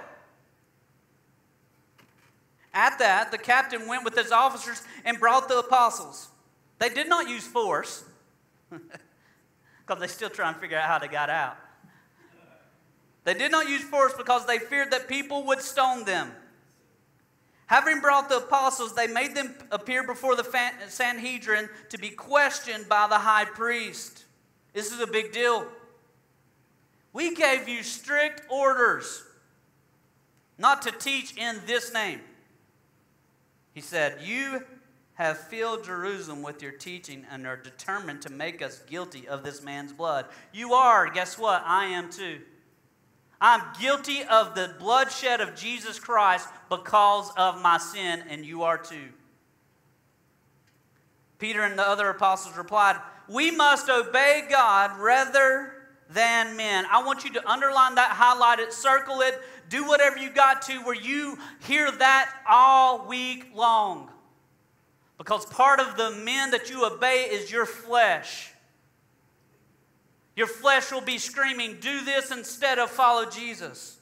At 2.73 2.99
that, 2.99 3.31
the 3.31 3.37
captain 3.37 3.87
went 3.87 4.05
with 4.05 4.15
his 4.15 4.31
officers 4.31 4.83
and 5.03 5.19
brought 5.19 5.49
the 5.49 5.59
apostles. 5.59 6.29
They 6.81 6.89
did 6.89 7.07
not 7.07 7.29
use 7.29 7.45
force 7.45 8.03
because 8.71 10.01
they 10.01 10.07
still 10.07 10.31
trying 10.31 10.55
to 10.55 10.59
figure 10.59 10.79
out 10.79 10.87
how 10.87 10.97
they 10.97 11.07
got 11.07 11.29
out. 11.29 11.55
They 13.23 13.35
did 13.35 13.51
not 13.51 13.69
use 13.69 13.83
force 13.83 14.13
because 14.17 14.47
they 14.47 14.57
feared 14.57 14.89
that 14.89 15.07
people 15.07 15.45
would 15.45 15.61
stone 15.61 16.05
them. 16.05 16.31
Having 17.67 17.99
brought 17.99 18.29
the 18.29 18.37
apostles, 18.37 18.95
they 18.95 19.05
made 19.05 19.35
them 19.35 19.53
appear 19.69 20.03
before 20.03 20.35
the 20.35 20.43
Sanhedrin 20.87 21.69
to 21.89 21.99
be 21.99 22.09
questioned 22.09 22.89
by 22.89 23.05
the 23.07 23.19
high 23.19 23.45
priest. 23.45 24.25
This 24.73 24.91
is 24.91 24.99
a 24.99 25.07
big 25.07 25.31
deal. 25.31 25.67
We 27.13 27.35
gave 27.35 27.69
you 27.69 27.83
strict 27.83 28.41
orders 28.49 29.23
not 30.57 30.81
to 30.81 30.91
teach 30.91 31.37
in 31.37 31.61
this 31.67 31.93
name. 31.93 32.21
He 33.71 33.81
said, 33.81 34.17
You 34.23 34.63
have 35.21 35.37
filled 35.37 35.83
Jerusalem 35.83 36.41
with 36.41 36.61
your 36.61 36.71
teaching 36.71 37.25
and 37.31 37.45
are 37.45 37.57
determined 37.57 38.21
to 38.23 38.31
make 38.31 38.61
us 38.61 38.79
guilty 38.89 39.27
of 39.27 39.43
this 39.43 39.61
man's 39.61 39.93
blood. 39.93 40.25
You 40.53 40.73
are, 40.73 41.09
guess 41.09 41.37
what? 41.37 41.63
I 41.65 41.85
am 41.85 42.09
too. 42.09 42.39
I'm 43.41 43.61
guilty 43.79 44.23
of 44.23 44.53
the 44.53 44.75
bloodshed 44.79 45.41
of 45.41 45.55
Jesus 45.55 45.99
Christ 45.99 46.47
because 46.69 47.31
of 47.35 47.59
my 47.61 47.79
sin, 47.79 48.23
and 48.29 48.45
you 48.45 48.63
are 48.63 48.77
too. 48.77 49.09
Peter 51.39 51.63
and 51.63 51.77
the 51.77 51.87
other 51.87 52.09
apostles 52.09 52.55
replied, 52.55 52.97
We 53.27 53.49
must 53.49 53.89
obey 53.89 54.45
God 54.47 54.99
rather 54.99 55.73
than 56.11 56.55
men. 56.55 56.85
I 56.91 57.03
want 57.03 57.23
you 57.23 57.33
to 57.33 57.49
underline 57.49 57.95
that, 57.95 58.11
highlight 58.11 58.59
it, 58.59 58.71
circle 58.71 59.21
it, 59.21 59.39
do 59.69 59.87
whatever 59.87 60.19
you 60.19 60.29
got 60.29 60.61
to 60.63 60.73
where 60.83 60.93
you 60.93 61.39
hear 61.61 61.91
that 61.91 62.31
all 62.47 63.07
week 63.07 63.47
long. 63.55 64.10
Because 65.21 65.45
part 65.45 65.79
of 65.79 65.97
the 65.97 66.09
men 66.25 66.49
that 66.49 66.71
you 66.71 66.83
obey 66.83 67.27
is 67.31 67.51
your 67.51 67.67
flesh. 67.67 68.51
Your 70.35 70.47
flesh 70.47 70.91
will 70.91 71.01
be 71.01 71.19
screaming, 71.19 71.77
Do 71.79 72.03
this 72.03 72.31
instead 72.31 72.79
of 72.79 72.89
follow 72.89 73.29
Jesus. 73.29 73.99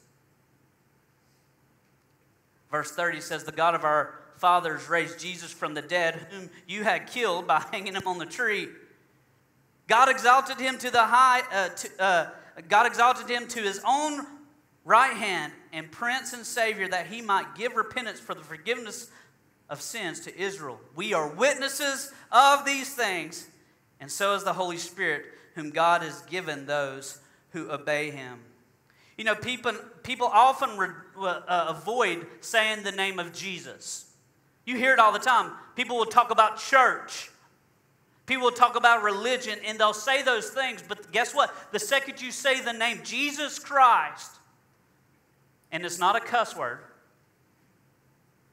Verse 2.70 2.90
30 2.92 3.20
says, 3.20 3.44
The 3.44 3.52
God 3.52 3.74
of 3.74 3.84
our 3.84 4.14
fathers 4.38 4.88
raised 4.88 5.20
Jesus 5.20 5.52
from 5.52 5.74
the 5.74 5.82
dead, 5.82 6.26
whom 6.30 6.48
you 6.66 6.84
had 6.84 7.06
killed 7.06 7.46
by 7.46 7.66
hanging 7.70 7.96
him 7.96 8.06
on 8.06 8.16
the 8.16 8.24
tree. 8.24 8.68
God 9.88 10.08
exalted 10.08 10.58
him 10.58 10.78
to 10.78 10.90
the 10.90 11.04
high, 11.04 11.42
uh, 11.52 11.68
to, 11.68 12.02
uh, 12.02 12.30
God 12.70 12.86
exalted 12.86 13.28
him 13.28 13.46
to 13.48 13.60
his 13.60 13.78
own 13.86 14.26
right 14.86 15.14
hand 15.14 15.52
and 15.70 15.92
Prince 15.92 16.32
and 16.32 16.46
Savior 16.46 16.88
that 16.88 17.08
he 17.08 17.20
might 17.20 17.54
give 17.56 17.76
repentance 17.76 18.18
for 18.20 18.34
the 18.34 18.42
forgiveness 18.42 19.10
of 19.70 19.80
sins 19.80 20.20
to 20.20 20.38
Israel. 20.38 20.78
We 20.94 21.14
are 21.14 21.28
witnesses 21.28 22.12
of 22.30 22.66
these 22.66 22.92
things, 22.92 23.48
and 24.00 24.10
so 24.10 24.34
is 24.34 24.44
the 24.44 24.52
Holy 24.52 24.76
Spirit 24.76 25.24
whom 25.54 25.70
God 25.70 26.02
has 26.02 26.20
given 26.22 26.66
those 26.66 27.18
who 27.52 27.70
obey 27.70 28.10
him. 28.10 28.40
You 29.16 29.24
know, 29.24 29.34
people, 29.34 29.72
people 30.02 30.26
often 30.26 30.76
re, 30.76 30.88
uh, 31.18 31.74
avoid 31.76 32.26
saying 32.40 32.82
the 32.82 32.92
name 32.92 33.18
of 33.18 33.32
Jesus. 33.32 34.06
You 34.64 34.76
hear 34.76 34.92
it 34.92 34.98
all 34.98 35.12
the 35.12 35.18
time. 35.18 35.52
People 35.76 35.96
will 35.96 36.06
talk 36.06 36.30
about 36.30 36.58
church. 36.58 37.30
People 38.26 38.44
will 38.44 38.52
talk 38.52 38.76
about 38.76 39.02
religion 39.02 39.58
and 39.66 39.78
they'll 39.78 39.92
say 39.92 40.22
those 40.22 40.50
things, 40.50 40.82
but 40.86 41.10
guess 41.10 41.34
what? 41.34 41.54
The 41.72 41.80
second 41.80 42.22
you 42.22 42.30
say 42.30 42.60
the 42.60 42.72
name 42.72 43.00
Jesus 43.02 43.58
Christ, 43.58 44.30
and 45.72 45.84
it's 45.84 45.98
not 45.98 46.16
a 46.16 46.20
cuss 46.20 46.56
word, 46.56 46.78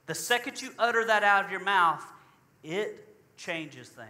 the 0.08 0.15
second 0.15 0.62
you 0.62 0.70
utter 0.80 1.06
that 1.06 1.24
out 1.24 1.46
of 1.46 1.52
your 1.52 1.60
mouth, 1.60 2.04
it 2.63 3.08
changes 3.38 3.89
things. 3.89 4.08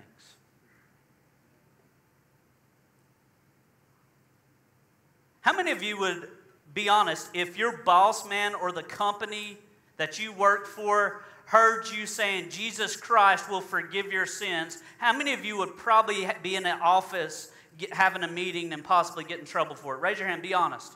How 5.42 5.56
many 5.56 5.72
of 5.72 5.82
you 5.82 5.98
would 6.00 6.30
be 6.74 6.90
honest 6.90 7.30
if 7.34 7.58
your 7.58 7.78
boss 7.78 8.28
man 8.28 8.54
or 8.54 8.72
the 8.72 8.84
company 8.84 9.58
that 9.98 10.20
you 10.20 10.32
work 10.32 10.68
for 10.68 11.24
heard 11.46 11.90
you 11.90 12.06
saying 12.06 12.50
Jesus 12.50 12.96
Christ 12.96 13.50
will 13.50 13.62
forgive 13.62 14.12
your 14.12 14.26
sins? 14.26 14.80
How 14.98 15.18
many 15.18 15.34
of 15.34 15.44
you 15.44 15.58
would 15.58 15.78
probably 15.78 16.28
be 16.44 16.56
in 16.56 16.66
an 16.66 16.80
office 16.82 17.50
get, 17.78 17.94
having 17.94 18.24
a 18.24 18.28
meeting 18.28 18.74
and 18.74 18.84
possibly 18.84 19.24
get 19.24 19.40
in 19.40 19.46
trouble 19.46 19.76
for 19.76 19.96
it? 19.96 20.02
Raise 20.02 20.20
your 20.20 20.28
hand, 20.28 20.42
be 20.42 20.54
honest. 20.54 20.94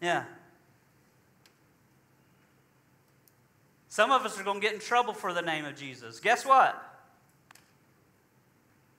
Yeah. 0.00 0.24
Some 3.98 4.12
of 4.12 4.24
us 4.24 4.38
are 4.38 4.44
going 4.44 4.60
to 4.60 4.64
get 4.64 4.74
in 4.74 4.78
trouble 4.78 5.12
for 5.12 5.32
the 5.32 5.42
name 5.42 5.64
of 5.64 5.74
Jesus. 5.74 6.20
Guess 6.20 6.46
what? 6.46 6.80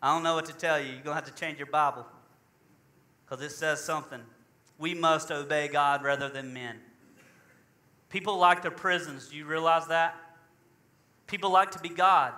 I 0.01 0.13
don't 0.13 0.23
know 0.23 0.35
what 0.35 0.47
to 0.47 0.53
tell 0.53 0.77
you. 0.77 0.87
You're 0.87 0.95
going 0.95 1.05
to 1.05 1.13
have 1.13 1.25
to 1.25 1.33
change 1.33 1.57
your 1.57 1.67
Bible 1.67 2.05
because 3.23 3.41
it 3.41 3.51
says 3.51 3.81
something. 3.81 4.19
We 4.77 4.93
must 4.93 5.31
obey 5.31 5.69
God 5.69 6.03
rather 6.03 6.27
than 6.27 6.51
men. 6.51 6.81
People 8.09 8.37
like 8.39 8.61
their 8.61 8.71
prisons. 8.71 9.29
Do 9.29 9.37
you 9.37 9.45
realize 9.45 9.87
that? 9.87 10.17
People 11.27 11.49
like 11.49 11.71
to 11.71 11.79
be 11.79 11.87
God. 11.87 12.33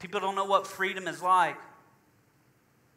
People 0.00 0.20
don't 0.20 0.34
know 0.34 0.44
what 0.44 0.66
freedom 0.66 1.08
is 1.08 1.22
like. 1.22 1.56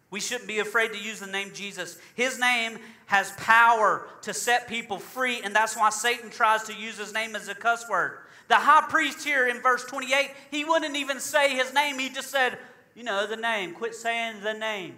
We 0.09 0.19
shouldn't 0.19 0.49
be 0.49 0.59
afraid 0.59 0.91
to 0.91 0.99
use 0.99 1.21
the 1.21 1.27
name 1.27 1.51
Jesus. 1.53 1.97
His 2.15 2.37
name 2.37 2.79
has 3.05 3.31
power 3.37 4.09
to 4.23 4.33
set 4.33 4.67
people 4.67 4.97
free, 4.97 5.39
and 5.41 5.55
that's 5.55 5.77
why 5.77 5.89
Satan 5.89 6.29
tries 6.29 6.63
to 6.63 6.73
use 6.73 6.97
his 6.97 7.13
name 7.13 7.33
as 7.37 7.47
a 7.47 7.55
cuss 7.55 7.87
word. 7.87 8.17
The 8.51 8.57
high 8.57 8.85
priest 8.89 9.23
here 9.23 9.47
in 9.47 9.61
verse 9.61 9.85
28, 9.85 10.29
he 10.51 10.65
wouldn't 10.65 10.97
even 10.97 11.21
say 11.21 11.55
his 11.55 11.73
name. 11.73 11.97
He 11.97 12.09
just 12.09 12.29
said, 12.29 12.57
you 12.95 13.01
know, 13.01 13.25
the 13.25 13.37
name. 13.37 13.73
Quit 13.73 13.95
saying 13.95 14.41
the 14.43 14.51
name. 14.51 14.95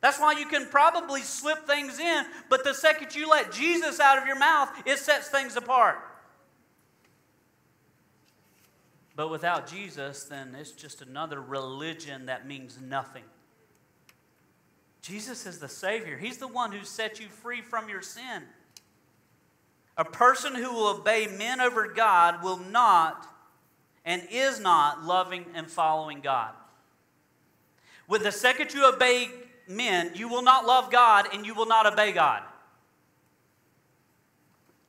That's 0.00 0.20
why 0.20 0.38
you 0.38 0.46
can 0.46 0.66
probably 0.66 1.22
slip 1.22 1.66
things 1.66 1.98
in, 1.98 2.24
but 2.48 2.62
the 2.62 2.72
second 2.72 3.16
you 3.16 3.28
let 3.28 3.50
Jesus 3.50 3.98
out 3.98 4.16
of 4.16 4.28
your 4.28 4.38
mouth, 4.38 4.70
it 4.86 4.98
sets 4.98 5.26
things 5.26 5.56
apart. 5.56 5.98
But 9.16 9.32
without 9.32 9.66
Jesus, 9.66 10.22
then 10.22 10.54
it's 10.54 10.70
just 10.70 11.02
another 11.02 11.40
religion 11.40 12.26
that 12.26 12.46
means 12.46 12.78
nothing. 12.80 13.24
Jesus 15.02 15.46
is 15.46 15.58
the 15.58 15.68
Savior, 15.68 16.16
He's 16.16 16.38
the 16.38 16.46
one 16.46 16.70
who 16.70 16.84
set 16.84 17.18
you 17.18 17.26
free 17.26 17.60
from 17.60 17.88
your 17.88 18.02
sin. 18.02 18.44
A 19.98 20.04
person 20.04 20.54
who 20.54 20.72
will 20.72 20.86
obey 20.86 21.26
men 21.26 21.60
over 21.60 21.88
God 21.88 22.42
will 22.42 22.56
not 22.56 23.26
and 24.04 24.22
is 24.30 24.60
not 24.60 25.04
loving 25.04 25.44
and 25.54 25.68
following 25.68 26.20
God. 26.20 26.52
With 28.06 28.22
the 28.22 28.32
second 28.32 28.72
you 28.72 28.88
obey 28.88 29.28
men, 29.68 30.12
you 30.14 30.28
will 30.28 30.42
not 30.42 30.64
love 30.64 30.90
God 30.90 31.26
and 31.34 31.44
you 31.44 31.52
will 31.52 31.66
not 31.66 31.84
obey 31.84 32.12
God. 32.12 32.42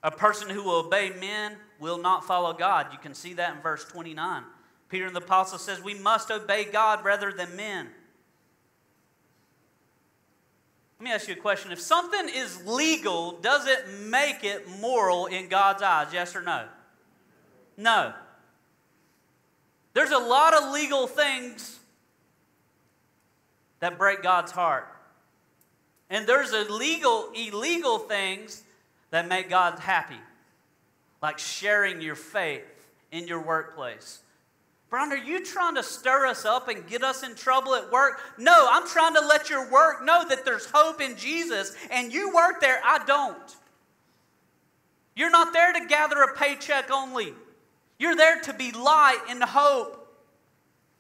A 0.03 0.11
person 0.11 0.49
who 0.49 0.63
will 0.63 0.85
obey 0.85 1.11
men 1.19 1.57
will 1.79 1.97
not 1.97 2.25
follow 2.25 2.53
God. 2.53 2.87
You 2.93 2.99
can 2.99 3.13
see 3.13 3.33
that 3.33 3.55
in 3.55 3.61
verse 3.61 3.83
29. 3.85 4.43
Peter 4.89 5.05
and 5.05 5.15
the 5.15 5.21
apostle 5.21 5.57
says 5.57 5.81
we 5.83 5.95
must 5.95 6.31
obey 6.31 6.65
God 6.65 7.03
rather 7.03 7.33
than 7.33 7.55
men. 7.55 7.89
Let 10.99 11.03
me 11.03 11.11
ask 11.11 11.27
you 11.29 11.33
a 11.33 11.37
question. 11.37 11.71
If 11.71 11.79
something 11.79 12.27
is 12.27 12.65
legal, 12.65 13.33
does 13.39 13.67
it 13.67 13.87
make 14.01 14.43
it 14.43 14.67
moral 14.79 15.27
in 15.27 15.47
God's 15.47 15.81
eyes? 15.81 16.07
Yes 16.11 16.35
or 16.35 16.41
no? 16.41 16.65
No. 17.77 18.13
There's 19.93 20.11
a 20.11 20.17
lot 20.17 20.53
of 20.53 20.73
legal 20.73 21.07
things 21.07 21.79
that 23.79 23.97
break 23.97 24.21
God's 24.21 24.51
heart. 24.51 24.93
And 26.09 26.27
there's 26.27 26.53
illegal, 26.53 27.29
illegal 27.33 27.99
things 27.99 28.63
that 29.11 29.27
make 29.27 29.49
God 29.49 29.79
happy 29.79 30.19
like 31.21 31.37
sharing 31.37 32.01
your 32.01 32.15
faith 32.15 32.89
in 33.11 33.27
your 33.27 33.41
workplace. 33.41 34.19
Brian, 34.89 35.11
are 35.11 35.17
you 35.17 35.45
trying 35.45 35.75
to 35.75 35.83
stir 35.83 36.25
us 36.25 36.45
up 36.45 36.67
and 36.67 36.87
get 36.87 37.03
us 37.03 37.21
in 37.21 37.35
trouble 37.35 37.75
at 37.75 37.91
work? 37.91 38.19
No, 38.39 38.67
I'm 38.71 38.87
trying 38.87 39.13
to 39.13 39.21
let 39.21 39.49
your 39.49 39.69
work 39.71 40.03
know 40.03 40.27
that 40.27 40.45
there's 40.45 40.65
hope 40.65 40.99
in 40.99 41.15
Jesus, 41.15 41.75
and 41.91 42.11
you 42.11 42.33
work 42.33 42.59
there, 42.59 42.79
I 42.83 43.03
don't. 43.05 43.55
You're 45.15 45.29
not 45.29 45.53
there 45.53 45.73
to 45.73 45.85
gather 45.85 46.21
a 46.21 46.35
paycheck 46.35 46.89
only. 46.91 47.33
You're 47.99 48.15
there 48.15 48.39
to 48.41 48.53
be 48.53 48.71
light 48.71 49.19
and 49.29 49.43
hope. 49.43 49.95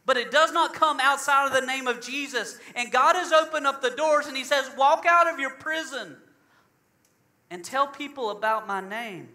But 0.05 0.17
it 0.17 0.31
does 0.31 0.51
not 0.51 0.73
come 0.73 0.99
outside 0.99 1.47
of 1.47 1.53
the 1.53 1.65
name 1.65 1.87
of 1.87 2.01
Jesus. 2.01 2.59
And 2.75 2.91
God 2.91 3.15
has 3.15 3.31
opened 3.31 3.65
up 3.65 3.81
the 3.81 3.91
doors 3.91 4.27
and 4.27 4.35
He 4.35 4.43
says, 4.43 4.69
Walk 4.77 5.05
out 5.07 5.31
of 5.31 5.39
your 5.39 5.51
prison 5.51 6.17
and 7.49 7.63
tell 7.63 7.87
people 7.87 8.29
about 8.31 8.67
my 8.67 8.81
name. 8.81 9.29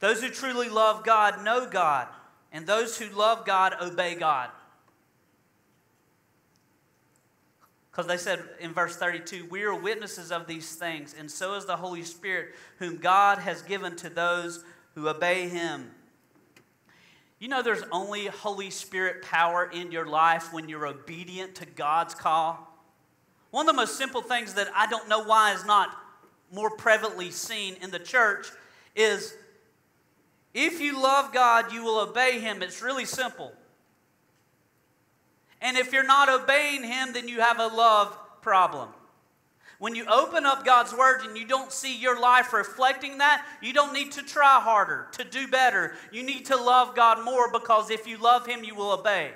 Those 0.00 0.22
who 0.22 0.28
truly 0.28 0.68
love 0.68 1.04
God 1.04 1.44
know 1.44 1.68
God, 1.68 2.08
and 2.52 2.66
those 2.66 2.98
who 2.98 3.08
love 3.16 3.44
God 3.44 3.74
obey 3.80 4.14
God. 4.14 4.50
Because 7.90 8.06
they 8.06 8.16
said 8.16 8.44
in 8.60 8.72
verse 8.72 8.96
32, 8.96 9.46
We 9.50 9.64
are 9.64 9.74
witnesses 9.74 10.30
of 10.30 10.46
these 10.46 10.76
things, 10.76 11.16
and 11.18 11.28
so 11.28 11.54
is 11.54 11.66
the 11.66 11.76
Holy 11.76 12.04
Spirit, 12.04 12.54
whom 12.78 12.98
God 12.98 13.38
has 13.38 13.62
given 13.62 13.96
to 13.96 14.08
those 14.08 14.64
who 14.94 15.08
obey 15.08 15.48
him. 15.48 15.90
You 17.40 17.48
know, 17.48 17.62
there's 17.62 17.82
only 17.90 18.26
Holy 18.26 18.70
Spirit 18.70 19.22
power 19.22 19.68
in 19.72 19.90
your 19.90 20.06
life 20.06 20.52
when 20.52 20.68
you're 20.68 20.86
obedient 20.86 21.56
to 21.56 21.66
God's 21.66 22.14
call. 22.14 22.68
One 23.50 23.68
of 23.68 23.74
the 23.74 23.80
most 23.80 23.96
simple 23.96 24.22
things 24.22 24.54
that 24.54 24.68
I 24.74 24.86
don't 24.86 25.08
know 25.08 25.24
why 25.24 25.54
is 25.54 25.64
not 25.64 25.96
more 26.52 26.70
prevalently 26.70 27.32
seen 27.32 27.76
in 27.82 27.90
the 27.90 27.98
church 27.98 28.48
is 28.94 29.34
if 30.58 30.80
you 30.80 31.00
love 31.00 31.32
God, 31.32 31.72
you 31.72 31.84
will 31.84 32.00
obey 32.00 32.40
Him. 32.40 32.62
It's 32.62 32.82
really 32.82 33.04
simple. 33.04 33.52
And 35.60 35.76
if 35.76 35.92
you're 35.92 36.06
not 36.06 36.28
obeying 36.28 36.82
Him, 36.82 37.12
then 37.12 37.28
you 37.28 37.40
have 37.40 37.60
a 37.60 37.68
love 37.68 38.18
problem. 38.42 38.88
When 39.78 39.94
you 39.94 40.04
open 40.06 40.44
up 40.44 40.64
God's 40.64 40.92
Word 40.92 41.20
and 41.22 41.38
you 41.38 41.46
don't 41.46 41.70
see 41.70 41.96
your 41.96 42.20
life 42.20 42.52
reflecting 42.52 43.18
that, 43.18 43.46
you 43.62 43.72
don't 43.72 43.92
need 43.92 44.10
to 44.12 44.22
try 44.24 44.58
harder 44.60 45.06
to 45.12 45.22
do 45.22 45.46
better. 45.46 45.94
You 46.10 46.24
need 46.24 46.46
to 46.46 46.56
love 46.56 46.96
God 46.96 47.24
more 47.24 47.52
because 47.52 47.90
if 47.90 48.08
you 48.08 48.18
love 48.18 48.44
Him, 48.44 48.64
you 48.64 48.74
will 48.74 48.90
obey. 48.90 49.30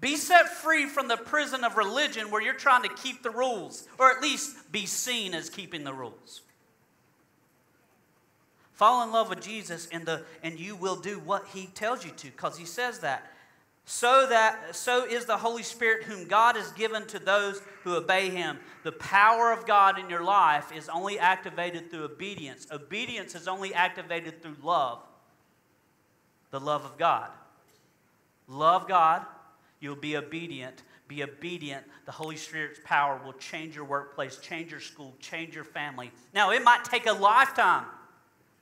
Be 0.00 0.16
set 0.16 0.48
free 0.48 0.86
from 0.86 1.06
the 1.06 1.16
prison 1.16 1.62
of 1.62 1.76
religion 1.76 2.32
where 2.32 2.42
you're 2.42 2.54
trying 2.54 2.82
to 2.82 2.88
keep 2.88 3.22
the 3.22 3.30
rules, 3.30 3.86
or 4.00 4.10
at 4.10 4.20
least 4.20 4.72
be 4.72 4.86
seen 4.86 5.32
as 5.32 5.48
keeping 5.48 5.84
the 5.84 5.92
rules. 5.92 6.40
Fall 8.72 9.02
in 9.04 9.12
love 9.12 9.28
with 9.28 9.40
Jesus 9.40 9.88
and, 9.92 10.06
the, 10.06 10.24
and 10.42 10.58
you 10.58 10.74
will 10.76 10.96
do 10.96 11.18
what 11.18 11.46
he 11.52 11.66
tells 11.66 12.04
you 12.04 12.10
to 12.10 12.26
because 12.28 12.56
he 12.56 12.64
says 12.64 13.00
that. 13.00 13.30
So 13.84 14.26
that 14.28 14.76
so 14.76 15.04
is 15.04 15.26
the 15.26 15.36
Holy 15.36 15.62
Spirit 15.62 16.04
whom 16.04 16.28
God 16.28 16.56
has 16.56 16.70
given 16.72 17.06
to 17.08 17.18
those 17.18 17.60
who 17.82 17.96
obey 17.96 18.30
him. 18.30 18.58
The 18.84 18.92
power 18.92 19.52
of 19.52 19.66
God 19.66 19.98
in 19.98 20.08
your 20.08 20.22
life 20.22 20.70
is 20.74 20.88
only 20.88 21.18
activated 21.18 21.90
through 21.90 22.04
obedience. 22.04 22.66
Obedience 22.70 23.34
is 23.34 23.48
only 23.48 23.74
activated 23.74 24.40
through 24.40 24.56
love. 24.62 25.00
The 26.50 26.60
love 26.60 26.84
of 26.84 26.96
God. 26.96 27.30
Love 28.46 28.86
God, 28.86 29.24
you'll 29.80 29.96
be 29.96 30.16
obedient. 30.16 30.82
Be 31.08 31.22
obedient. 31.22 31.84
The 32.06 32.12
Holy 32.12 32.36
Spirit's 32.36 32.80
power 32.84 33.20
will 33.24 33.32
change 33.34 33.74
your 33.74 33.84
workplace, 33.84 34.38
change 34.38 34.70
your 34.70 34.80
school, 34.80 35.14
change 35.20 35.54
your 35.54 35.64
family. 35.64 36.10
Now, 36.34 36.50
it 36.52 36.62
might 36.62 36.84
take 36.84 37.06
a 37.06 37.12
lifetime. 37.12 37.84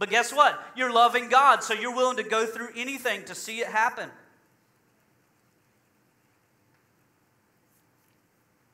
But 0.00 0.08
guess 0.08 0.32
what? 0.32 0.58
You're 0.74 0.90
loving 0.90 1.28
God, 1.28 1.62
so 1.62 1.74
you're 1.74 1.94
willing 1.94 2.16
to 2.16 2.22
go 2.22 2.46
through 2.46 2.70
anything 2.74 3.22
to 3.26 3.34
see 3.34 3.60
it 3.60 3.66
happen. 3.66 4.08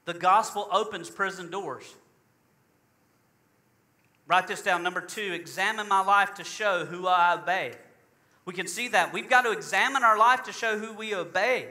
The 0.05 0.15
gospel 0.15 0.69
opens 0.71 1.11
prison 1.11 1.51
doors. 1.51 1.93
Write 4.29 4.47
this 4.47 4.63
down. 4.63 4.85
Number 4.85 5.01
two, 5.01 5.33
examine 5.33 5.89
my 5.89 6.01
life 6.01 6.35
to 6.35 6.45
show 6.45 6.85
who 6.85 7.09
I 7.09 7.35
obey. 7.35 7.73
We 8.45 8.55
can 8.55 8.69
see 8.69 8.87
that. 8.89 9.13
We've 9.13 9.29
got 9.29 9.43
to 9.43 9.51
examine 9.51 10.05
our 10.05 10.17
life 10.17 10.45
to 10.45 10.53
show 10.53 10.79
who 10.79 10.93
we 10.93 11.13
obey. 11.13 11.67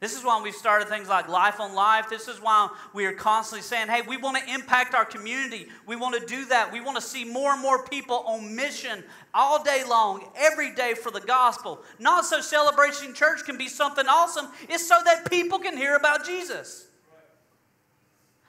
This 0.00 0.16
is 0.16 0.24
why 0.24 0.40
we've 0.40 0.54
started 0.54 0.88
things 0.88 1.08
like 1.08 1.28
Life 1.28 1.58
on 1.58 1.74
Life. 1.74 2.08
This 2.08 2.28
is 2.28 2.40
why 2.40 2.68
we 2.94 3.04
are 3.06 3.12
constantly 3.12 3.62
saying, 3.62 3.88
hey, 3.88 4.02
we 4.02 4.16
want 4.16 4.36
to 4.36 4.54
impact 4.54 4.94
our 4.94 5.04
community. 5.04 5.66
We 5.86 5.96
want 5.96 6.20
to 6.20 6.24
do 6.24 6.44
that. 6.46 6.72
We 6.72 6.80
want 6.80 6.96
to 6.96 7.02
see 7.02 7.24
more 7.24 7.52
and 7.52 7.60
more 7.60 7.84
people 7.84 8.18
on 8.18 8.54
mission 8.54 9.02
all 9.34 9.62
day 9.64 9.82
long, 9.88 10.30
every 10.36 10.72
day 10.72 10.94
for 10.94 11.10
the 11.10 11.20
gospel. 11.20 11.80
Not 11.98 12.24
so 12.24 12.40
Celebration 12.40 13.12
Church 13.12 13.44
can 13.44 13.58
be 13.58 13.66
something 13.66 14.06
awesome, 14.06 14.46
it's 14.68 14.86
so 14.86 15.00
that 15.04 15.28
people 15.28 15.58
can 15.58 15.76
hear 15.76 15.96
about 15.96 16.24
Jesus. 16.24 16.86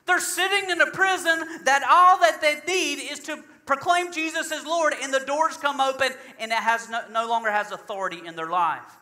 They're 0.05 0.19
sitting 0.19 0.69
in 0.69 0.81
a 0.81 0.91
prison 0.91 1.63
that 1.65 1.83
all 1.89 2.19
that 2.19 2.41
they 2.41 2.61
need 2.71 3.11
is 3.11 3.19
to 3.21 3.43
proclaim 3.65 4.11
Jesus 4.11 4.51
as 4.51 4.65
Lord, 4.65 4.93
and 5.01 5.13
the 5.13 5.19
doors 5.19 5.57
come 5.57 5.79
open, 5.79 6.09
and 6.39 6.51
it 6.51 6.57
has 6.57 6.89
no, 6.89 7.01
no 7.11 7.27
longer 7.27 7.51
has 7.51 7.71
authority 7.71 8.21
in 8.25 8.35
their 8.35 8.49
life. 8.49 8.98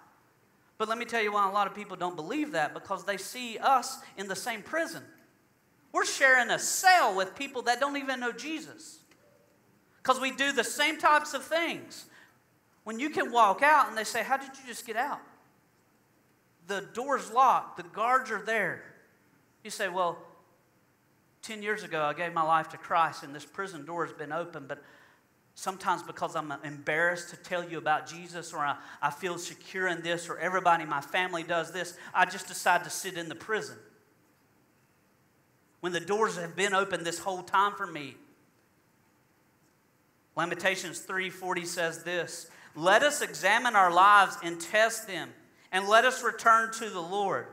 But 0.77 0.89
let 0.89 0.97
me 0.97 1.05
tell 1.05 1.21
you 1.21 1.33
why 1.33 1.47
a 1.49 1.51
lot 1.51 1.67
of 1.67 1.73
people 1.73 1.97
don't 1.97 2.15
believe 2.15 2.51
that 2.51 2.73
because 2.73 3.03
they 3.03 3.17
see 3.17 3.57
us 3.57 3.99
in 4.15 4.27
the 4.27 4.35
same 4.35 4.61
prison. 4.61 5.03
We're 5.91 6.05
sharing 6.05 6.51
a 6.51 6.59
cell 6.59 7.15
with 7.15 7.35
people 7.35 7.63
that 7.63 7.79
don't 7.79 7.97
even 7.97 8.19
know 8.19 8.31
Jesus 8.31 8.99
because 9.97 10.21
we 10.21 10.31
do 10.31 10.51
the 10.51 10.63
same 10.63 10.97
types 10.97 11.33
of 11.33 11.43
things. 11.43 12.05
When 12.83 12.99
you 12.99 13.09
can 13.09 13.31
walk 13.31 13.61
out 13.63 13.89
and 13.89 13.97
they 13.97 14.03
say, 14.03 14.23
How 14.23 14.37
did 14.37 14.49
you 14.49 14.67
just 14.67 14.85
get 14.85 14.95
out? 14.95 15.19
The 16.67 16.87
door's 16.93 17.31
locked, 17.31 17.77
the 17.77 17.83
guards 17.83 18.29
are 18.29 18.41
there. 18.41 18.83
You 19.63 19.71
say, 19.71 19.89
Well, 19.89 20.19
10 21.41 21.63
years 21.63 21.83
ago, 21.83 22.03
I 22.03 22.13
gave 22.13 22.33
my 22.33 22.43
life 22.43 22.69
to 22.69 22.77
Christ 22.77 23.23
and 23.23 23.33
this 23.33 23.45
prison 23.45 23.85
door 23.85 24.05
has 24.05 24.13
been 24.13 24.31
open, 24.31 24.65
but 24.67 24.83
Sometimes 25.59 26.03
because 26.03 26.35
I'm 26.35 26.53
embarrassed 26.63 27.31
to 27.31 27.35
tell 27.35 27.67
you 27.67 27.79
about 27.79 28.05
Jesus 28.05 28.53
or 28.53 28.59
I, 28.59 28.77
I 29.01 29.09
feel 29.09 29.39
secure 29.39 29.87
in 29.87 30.03
this 30.03 30.29
or 30.29 30.37
everybody 30.37 30.83
in 30.83 30.89
my 30.89 31.01
family 31.01 31.41
does 31.41 31.71
this, 31.71 31.97
I 32.13 32.25
just 32.25 32.47
decide 32.47 32.83
to 32.83 32.91
sit 32.91 33.17
in 33.17 33.27
the 33.27 33.33
prison. 33.33 33.75
When 35.79 35.93
the 35.93 35.99
doors 35.99 36.37
have 36.37 36.55
been 36.55 36.75
open 36.75 37.03
this 37.03 37.17
whole 37.17 37.41
time 37.41 37.73
for 37.73 37.87
me. 37.87 38.13
Lamentations 40.35 40.99
3:40 40.99 41.65
says 41.65 42.03
this, 42.03 42.45
"Let 42.75 43.01
us 43.01 43.21
examine 43.23 43.75
our 43.75 43.89
lives 43.89 44.37
and 44.43 44.61
test 44.61 45.07
them, 45.07 45.33
and 45.71 45.89
let 45.89 46.05
us 46.05 46.21
return 46.21 46.71
to 46.73 46.87
the 46.87 47.01
Lord." 47.01 47.47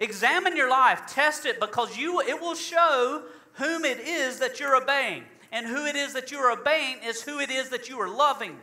Examine 0.00 0.56
your 0.56 0.70
life, 0.70 1.06
test 1.06 1.46
it 1.46 1.60
because 1.60 1.96
you 1.96 2.20
it 2.20 2.40
will 2.40 2.56
show 2.56 3.28
whom 3.52 3.84
it 3.84 4.00
is 4.00 4.40
that 4.40 4.58
you're 4.58 4.74
obeying. 4.74 5.24
And 5.54 5.68
who 5.68 5.86
it 5.86 5.94
is 5.94 6.14
that 6.14 6.32
you 6.32 6.38
are 6.38 6.50
obeying 6.50 6.96
is 7.06 7.22
who 7.22 7.38
it 7.38 7.48
is 7.48 7.68
that 7.68 7.88
you 7.88 8.00
are 8.00 8.08
loving. 8.08 8.58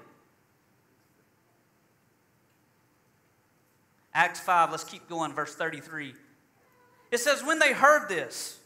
Acts 4.13 4.41
5, 4.41 4.71
let's 4.71 4.83
keep 4.83 5.07
going, 5.07 5.31
verse 5.31 5.55
33. 5.55 6.13
It 7.09 7.19
says, 7.21 7.45
When 7.45 7.59
they 7.59 7.71
heard 7.71 8.09
this, 8.09 8.59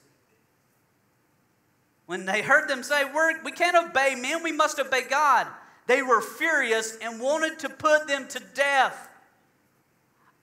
when 2.07 2.25
they 2.25 2.41
heard 2.41 2.67
them 2.67 2.81
say, 2.81 3.03
We're, 3.05 3.43
We 3.43 3.51
can't 3.51 3.77
obey 3.91 4.15
men, 4.15 4.41
we 4.41 4.51
must 4.51 4.79
obey 4.79 5.03
God, 5.07 5.45
they 5.85 6.01
were 6.01 6.19
furious 6.19 6.97
and 7.03 7.21
wanted 7.21 7.59
to 7.59 7.69
put 7.69 8.07
them 8.07 8.27
to 8.29 8.41
death. 8.55 9.07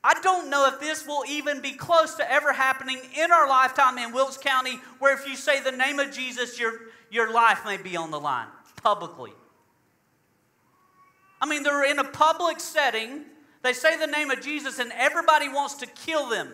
I 0.05 0.14
don't 0.21 0.51
know 0.51 0.68
if 0.68 0.79
this 0.79 1.05
will 1.05 1.25
even 1.29 1.61
be 1.61 1.73
close 1.73 2.14
to 2.14 2.31
ever 2.31 2.53
happening 2.53 3.01
in 3.16 3.33
our 3.33 3.49
lifetime 3.49 3.99
in 3.99 4.12
Wilkes 4.12 4.37
County, 4.37 4.79
where 5.01 5.14
if 5.14 5.29
you 5.29 5.35
say 5.35 5.61
the 5.61 5.73
name 5.73 5.99
of 5.99 6.12
Jesus, 6.12 6.61
your, 6.61 6.75
your 7.12 7.31
life 7.31 7.64
may 7.64 7.77
be 7.77 7.94
on 7.96 8.11
the 8.11 8.18
line 8.18 8.48
publicly. 8.83 9.33
I 11.40 11.46
mean, 11.46 11.62
they're 11.62 11.85
in 11.85 11.98
a 11.98 12.05
public 12.05 12.59
setting, 12.59 13.25
they 13.62 13.75
say 13.75 13.98
the 13.98 14.07
name 14.07 14.31
of 14.31 14.40
Jesus, 14.40 14.79
and 14.79 14.90
everybody 14.96 15.48
wants 15.48 15.75
to 15.77 15.87
kill 15.87 16.29
them. 16.29 16.53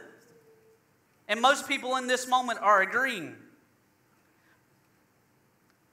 And 1.29 1.40
most 1.40 1.68
people 1.68 1.97
in 1.97 2.07
this 2.07 2.27
moment 2.27 2.59
are 2.61 2.83
agreeing. 2.83 3.37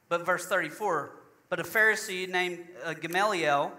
But 0.10 0.25
verse 0.25 0.45
34 0.47 1.12
But 1.49 1.60
a 1.60 1.63
Pharisee 1.63 2.28
named 2.28 2.60
uh, 2.84 2.93
Gamaliel, 2.93 3.71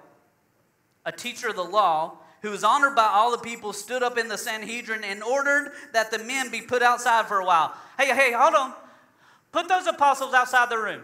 a 1.04 1.12
teacher 1.12 1.48
of 1.48 1.56
the 1.56 1.64
law, 1.64 2.18
who 2.42 2.50
was 2.50 2.62
honored 2.62 2.94
by 2.94 3.06
all 3.06 3.32
the 3.32 3.38
people, 3.38 3.72
stood 3.72 4.02
up 4.02 4.18
in 4.18 4.28
the 4.28 4.38
Sanhedrin 4.38 5.02
and 5.02 5.22
ordered 5.22 5.72
that 5.92 6.10
the 6.10 6.18
men 6.18 6.50
be 6.50 6.60
put 6.60 6.82
outside 6.82 7.26
for 7.26 7.38
a 7.38 7.44
while. 7.44 7.74
Hey, 7.98 8.14
hey, 8.14 8.32
hold 8.32 8.54
on. 8.54 8.74
Put 9.56 9.68
those 9.68 9.86
apostles 9.86 10.34
outside 10.34 10.68
the 10.68 10.76
room. 10.76 11.00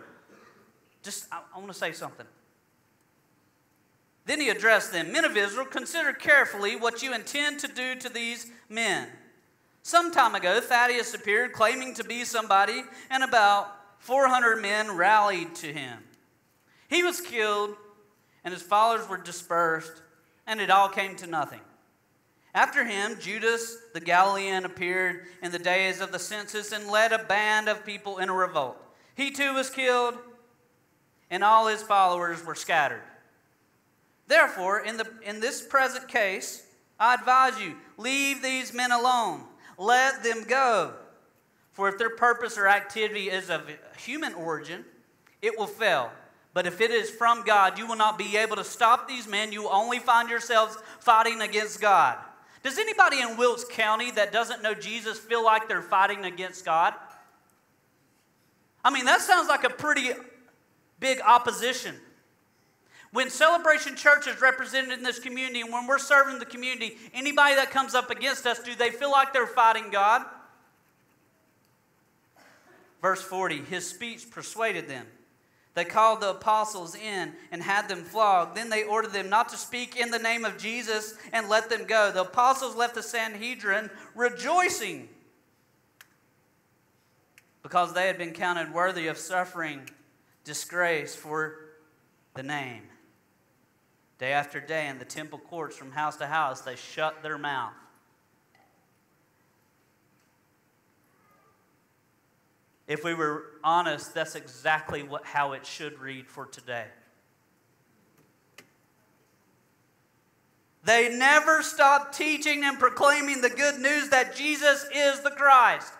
Just, 1.02 1.26
I, 1.32 1.40
I 1.54 1.58
want 1.58 1.72
to 1.72 1.78
say 1.78 1.92
something. 1.92 2.26
Then 4.26 4.42
he 4.42 4.50
addressed 4.50 4.92
them 4.92 5.10
Men 5.10 5.24
of 5.24 5.34
Israel, 5.38 5.64
consider 5.64 6.12
carefully 6.12 6.76
what 6.76 7.02
you 7.02 7.14
intend 7.14 7.60
to 7.60 7.68
do 7.68 7.94
to 7.94 8.10
these 8.10 8.50
men. 8.68 9.08
Some 9.82 10.12
time 10.12 10.34
ago, 10.34 10.60
Theudas 10.60 11.14
appeared 11.14 11.54
claiming 11.54 11.94
to 11.94 12.04
be 12.04 12.24
somebody, 12.24 12.82
and 13.08 13.24
about 13.24 13.74
400 14.00 14.60
men 14.60 14.98
rallied 14.98 15.54
to 15.54 15.72
him. 15.72 16.00
He 16.90 17.02
was 17.02 17.22
killed, 17.22 17.74
and 18.44 18.52
his 18.52 18.62
followers 18.62 19.08
were 19.08 19.16
dispersed, 19.16 20.02
and 20.46 20.60
it 20.60 20.68
all 20.68 20.90
came 20.90 21.16
to 21.16 21.26
nothing. 21.26 21.62
After 22.54 22.84
him, 22.84 23.16
Judas 23.18 23.78
the 23.94 24.00
Galilean 24.00 24.64
appeared 24.64 25.26
in 25.42 25.52
the 25.52 25.58
days 25.58 26.00
of 26.00 26.12
the 26.12 26.18
census 26.18 26.72
and 26.72 26.88
led 26.88 27.12
a 27.12 27.24
band 27.24 27.68
of 27.68 27.86
people 27.86 28.18
in 28.18 28.28
a 28.28 28.34
revolt. 28.34 28.76
He 29.14 29.30
too 29.30 29.54
was 29.54 29.70
killed, 29.70 30.18
and 31.30 31.42
all 31.42 31.66
his 31.66 31.82
followers 31.82 32.44
were 32.44 32.54
scattered. 32.54 33.02
Therefore, 34.28 34.80
in, 34.80 34.98
the, 34.98 35.06
in 35.24 35.40
this 35.40 35.62
present 35.62 36.08
case, 36.08 36.66
I 36.98 37.14
advise 37.14 37.60
you 37.60 37.74
leave 37.96 38.42
these 38.42 38.74
men 38.74 38.92
alone, 38.92 39.44
let 39.78 40.22
them 40.22 40.44
go. 40.44 40.94
For 41.72 41.88
if 41.88 41.96
their 41.96 42.10
purpose 42.10 42.58
or 42.58 42.68
activity 42.68 43.30
is 43.30 43.48
of 43.48 43.62
human 43.96 44.34
origin, 44.34 44.84
it 45.40 45.58
will 45.58 45.66
fail. 45.66 46.10
But 46.54 46.66
if 46.66 46.82
it 46.82 46.90
is 46.90 47.08
from 47.08 47.44
God, 47.44 47.78
you 47.78 47.86
will 47.86 47.96
not 47.96 48.18
be 48.18 48.36
able 48.36 48.56
to 48.56 48.64
stop 48.64 49.08
these 49.08 49.26
men. 49.26 49.52
You 49.52 49.62
will 49.62 49.72
only 49.72 49.98
find 49.98 50.28
yourselves 50.28 50.76
fighting 51.00 51.40
against 51.40 51.80
God. 51.80 52.18
Does 52.62 52.78
anybody 52.78 53.20
in 53.20 53.36
Wilkes 53.36 53.64
County 53.64 54.10
that 54.12 54.32
doesn't 54.32 54.62
know 54.62 54.74
Jesus 54.74 55.18
feel 55.18 55.44
like 55.44 55.68
they're 55.68 55.82
fighting 55.82 56.24
against 56.24 56.64
God? 56.64 56.94
I 58.84 58.90
mean, 58.90 59.04
that 59.04 59.20
sounds 59.20 59.48
like 59.48 59.64
a 59.64 59.70
pretty 59.70 60.10
big 61.00 61.20
opposition. 61.20 61.96
When 63.12 63.28
Celebration 63.28 63.94
Church 63.94 64.26
is 64.26 64.40
represented 64.40 64.92
in 64.92 65.02
this 65.02 65.18
community 65.18 65.60
and 65.60 65.72
when 65.72 65.86
we're 65.86 65.98
serving 65.98 66.38
the 66.38 66.46
community, 66.46 66.96
anybody 67.12 67.56
that 67.56 67.70
comes 67.70 67.94
up 67.94 68.10
against 68.10 68.46
us, 68.46 68.58
do 68.60 68.74
they 68.74 68.90
feel 68.90 69.10
like 69.10 69.32
they're 69.32 69.46
fighting 69.46 69.90
God? 69.90 70.24
Verse 73.02 73.20
40 73.20 73.58
His 73.58 73.86
speech 73.86 74.30
persuaded 74.30 74.88
them. 74.88 75.06
They 75.74 75.84
called 75.84 76.20
the 76.20 76.30
apostles 76.30 76.94
in 76.94 77.32
and 77.50 77.62
had 77.62 77.88
them 77.88 78.04
flogged. 78.04 78.56
Then 78.56 78.68
they 78.68 78.84
ordered 78.84 79.12
them 79.12 79.30
not 79.30 79.48
to 79.50 79.56
speak 79.56 79.96
in 79.96 80.10
the 80.10 80.18
name 80.18 80.44
of 80.44 80.58
Jesus 80.58 81.14
and 81.32 81.48
let 81.48 81.70
them 81.70 81.84
go. 81.86 82.12
The 82.12 82.22
apostles 82.22 82.76
left 82.76 82.94
the 82.94 83.02
Sanhedrin 83.02 83.90
rejoicing 84.14 85.08
because 87.62 87.94
they 87.94 88.06
had 88.06 88.18
been 88.18 88.32
counted 88.32 88.74
worthy 88.74 89.06
of 89.06 89.16
suffering 89.16 89.88
disgrace 90.44 91.14
for 91.14 91.56
the 92.34 92.42
name. 92.42 92.82
Day 94.18 94.32
after 94.32 94.60
day 94.60 94.88
in 94.88 94.98
the 94.98 95.04
temple 95.04 95.38
courts 95.38 95.76
from 95.76 95.92
house 95.92 96.16
to 96.16 96.26
house, 96.26 96.60
they 96.60 96.76
shut 96.76 97.22
their 97.22 97.38
mouth. 97.38 97.72
If 102.86 103.04
we 103.04 103.14
were 103.14 103.44
honest, 103.62 104.14
that's 104.14 104.34
exactly 104.34 105.02
what, 105.02 105.24
how 105.24 105.52
it 105.52 105.64
should 105.64 105.98
read 105.98 106.26
for 106.26 106.46
today. 106.46 106.86
They 110.84 111.16
never 111.16 111.62
stopped 111.62 112.16
teaching 112.16 112.64
and 112.64 112.78
proclaiming 112.78 113.40
the 113.40 113.50
good 113.50 113.78
news 113.78 114.08
that 114.08 114.34
Jesus 114.34 114.84
is 114.94 115.20
the 115.20 115.30
Christ. 115.30 115.92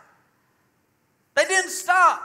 They 1.35 1.45
didn't 1.45 1.71
stop. 1.71 2.21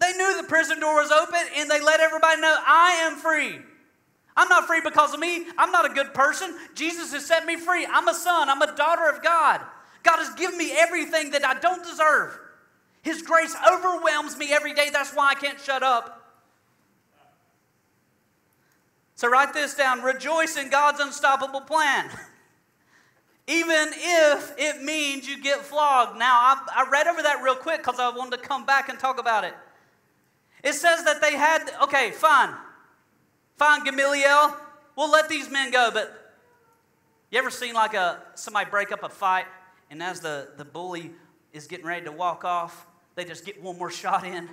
They 0.00 0.12
knew 0.12 0.36
the 0.40 0.48
prison 0.48 0.80
door 0.80 0.94
was 0.94 1.10
open 1.10 1.40
and 1.56 1.70
they 1.70 1.82
let 1.82 2.00
everybody 2.00 2.40
know 2.40 2.56
I 2.66 3.02
am 3.04 3.16
free. 3.16 3.58
I'm 4.36 4.48
not 4.48 4.66
free 4.66 4.80
because 4.82 5.14
of 5.14 5.20
me. 5.20 5.46
I'm 5.56 5.70
not 5.70 5.90
a 5.90 5.94
good 5.94 6.12
person. 6.12 6.54
Jesus 6.74 7.12
has 7.12 7.24
set 7.24 7.46
me 7.46 7.56
free. 7.56 7.86
I'm 7.90 8.08
a 8.08 8.14
son. 8.14 8.48
I'm 8.48 8.60
a 8.60 8.74
daughter 8.74 9.08
of 9.08 9.22
God. 9.22 9.62
God 10.02 10.18
has 10.18 10.34
given 10.34 10.58
me 10.58 10.72
everything 10.76 11.30
that 11.30 11.44
I 11.44 11.58
don't 11.58 11.82
deserve. 11.82 12.38
His 13.06 13.22
grace 13.22 13.54
overwhelms 13.70 14.36
me 14.36 14.52
every 14.52 14.74
day. 14.74 14.90
That's 14.92 15.14
why 15.14 15.28
I 15.28 15.34
can't 15.36 15.60
shut 15.60 15.84
up. 15.84 16.42
So 19.14 19.28
write 19.28 19.54
this 19.54 19.76
down 19.76 20.02
rejoice 20.02 20.56
in 20.56 20.70
God's 20.70 20.98
unstoppable 20.98 21.60
plan. 21.60 22.10
Even 23.46 23.90
if 23.94 24.52
it 24.58 24.82
means 24.82 25.28
you 25.28 25.40
get 25.40 25.60
flogged. 25.60 26.18
Now, 26.18 26.32
I, 26.32 26.84
I 26.84 26.90
read 26.90 27.06
over 27.06 27.22
that 27.22 27.44
real 27.44 27.54
quick 27.54 27.78
because 27.78 28.00
I 28.00 28.08
wanted 28.08 28.38
to 28.38 28.42
come 28.42 28.66
back 28.66 28.88
and 28.88 28.98
talk 28.98 29.20
about 29.20 29.44
it. 29.44 29.54
It 30.64 30.72
says 30.72 31.04
that 31.04 31.20
they 31.20 31.36
had, 31.36 31.62
okay, 31.84 32.10
fine. 32.10 32.54
Fine, 33.54 33.84
Gamaliel, 33.84 34.56
we'll 34.96 35.12
let 35.12 35.28
these 35.28 35.48
men 35.48 35.70
go, 35.70 35.90
but 35.94 36.34
you 37.30 37.38
ever 37.38 37.52
seen 37.52 37.74
like 37.74 37.94
a 37.94 38.20
somebody 38.34 38.68
break 38.68 38.90
up 38.90 39.04
a 39.04 39.08
fight 39.08 39.46
and 39.92 40.02
as 40.02 40.18
the, 40.18 40.48
the 40.56 40.64
bully 40.64 41.12
is 41.52 41.68
getting 41.68 41.86
ready 41.86 42.04
to 42.06 42.10
walk 42.10 42.44
off, 42.44 42.84
they 43.16 43.24
just 43.24 43.44
get 43.44 43.60
one 43.60 43.76
more 43.76 43.90
shot 43.90 44.24
in? 44.24 44.48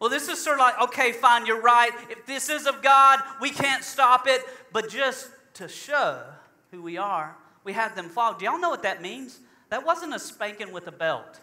Well, 0.00 0.10
this 0.10 0.28
is 0.28 0.42
sort 0.42 0.56
of 0.56 0.60
like, 0.60 0.80
okay, 0.82 1.12
fine, 1.12 1.46
you're 1.46 1.62
right. 1.62 1.92
If 2.10 2.26
this 2.26 2.50
is 2.50 2.66
of 2.66 2.82
God, 2.82 3.20
we 3.40 3.50
can't 3.50 3.82
stop 3.82 4.26
it. 4.26 4.42
But 4.72 4.90
just 4.90 5.30
to 5.54 5.68
show 5.68 6.22
who 6.70 6.82
we 6.82 6.98
are, 6.98 7.34
we 7.62 7.72
had 7.72 7.96
them 7.96 8.10
flogged. 8.10 8.40
Do 8.40 8.44
y'all 8.44 8.58
know 8.58 8.68
what 8.68 8.82
that 8.82 9.00
means? 9.00 9.40
That 9.70 9.86
wasn't 9.86 10.14
a 10.14 10.18
spanking 10.18 10.72
with 10.72 10.88
a 10.88 10.92
belt. 10.92 11.40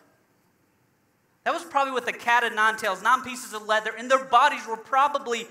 That 1.44 1.54
was 1.54 1.64
probably 1.64 1.94
with 1.94 2.08
a 2.08 2.14
cat 2.14 2.44
of 2.44 2.54
nine 2.54 2.78
tails, 2.78 3.02
nine 3.02 3.24
pieces 3.24 3.54
of 3.54 3.66
leather, 3.66 3.92
and 3.98 4.12
their 4.12 4.24
bodies 4.24 4.68
were 4.68 4.78
probably 4.78 5.48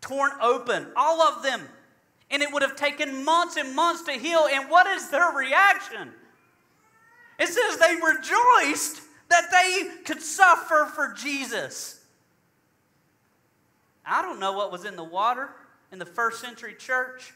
torn 0.00 0.32
open, 0.40 0.86
all 0.96 1.22
of 1.22 1.42
them. 1.42 1.60
And 2.30 2.42
it 2.42 2.52
would 2.52 2.62
have 2.62 2.76
taken 2.76 3.24
months 3.24 3.56
and 3.56 3.74
months 3.74 4.02
to 4.02 4.12
heal. 4.12 4.48
And 4.52 4.68
what 4.68 4.86
is 4.86 5.10
their 5.10 5.30
reaction? 5.30 6.10
It 7.38 7.46
says 7.46 7.78
they 7.78 7.94
rejoiced 7.94 9.00
that 9.28 9.50
they 9.50 10.02
could 10.04 10.22
suffer 10.22 10.90
for 10.94 11.12
Jesus. 11.12 12.00
I 14.04 14.22
don't 14.22 14.40
know 14.40 14.52
what 14.52 14.72
was 14.72 14.84
in 14.84 14.96
the 14.96 15.04
water 15.04 15.50
in 15.92 15.98
the 15.98 16.06
first 16.06 16.40
century 16.40 16.74
church, 16.78 17.32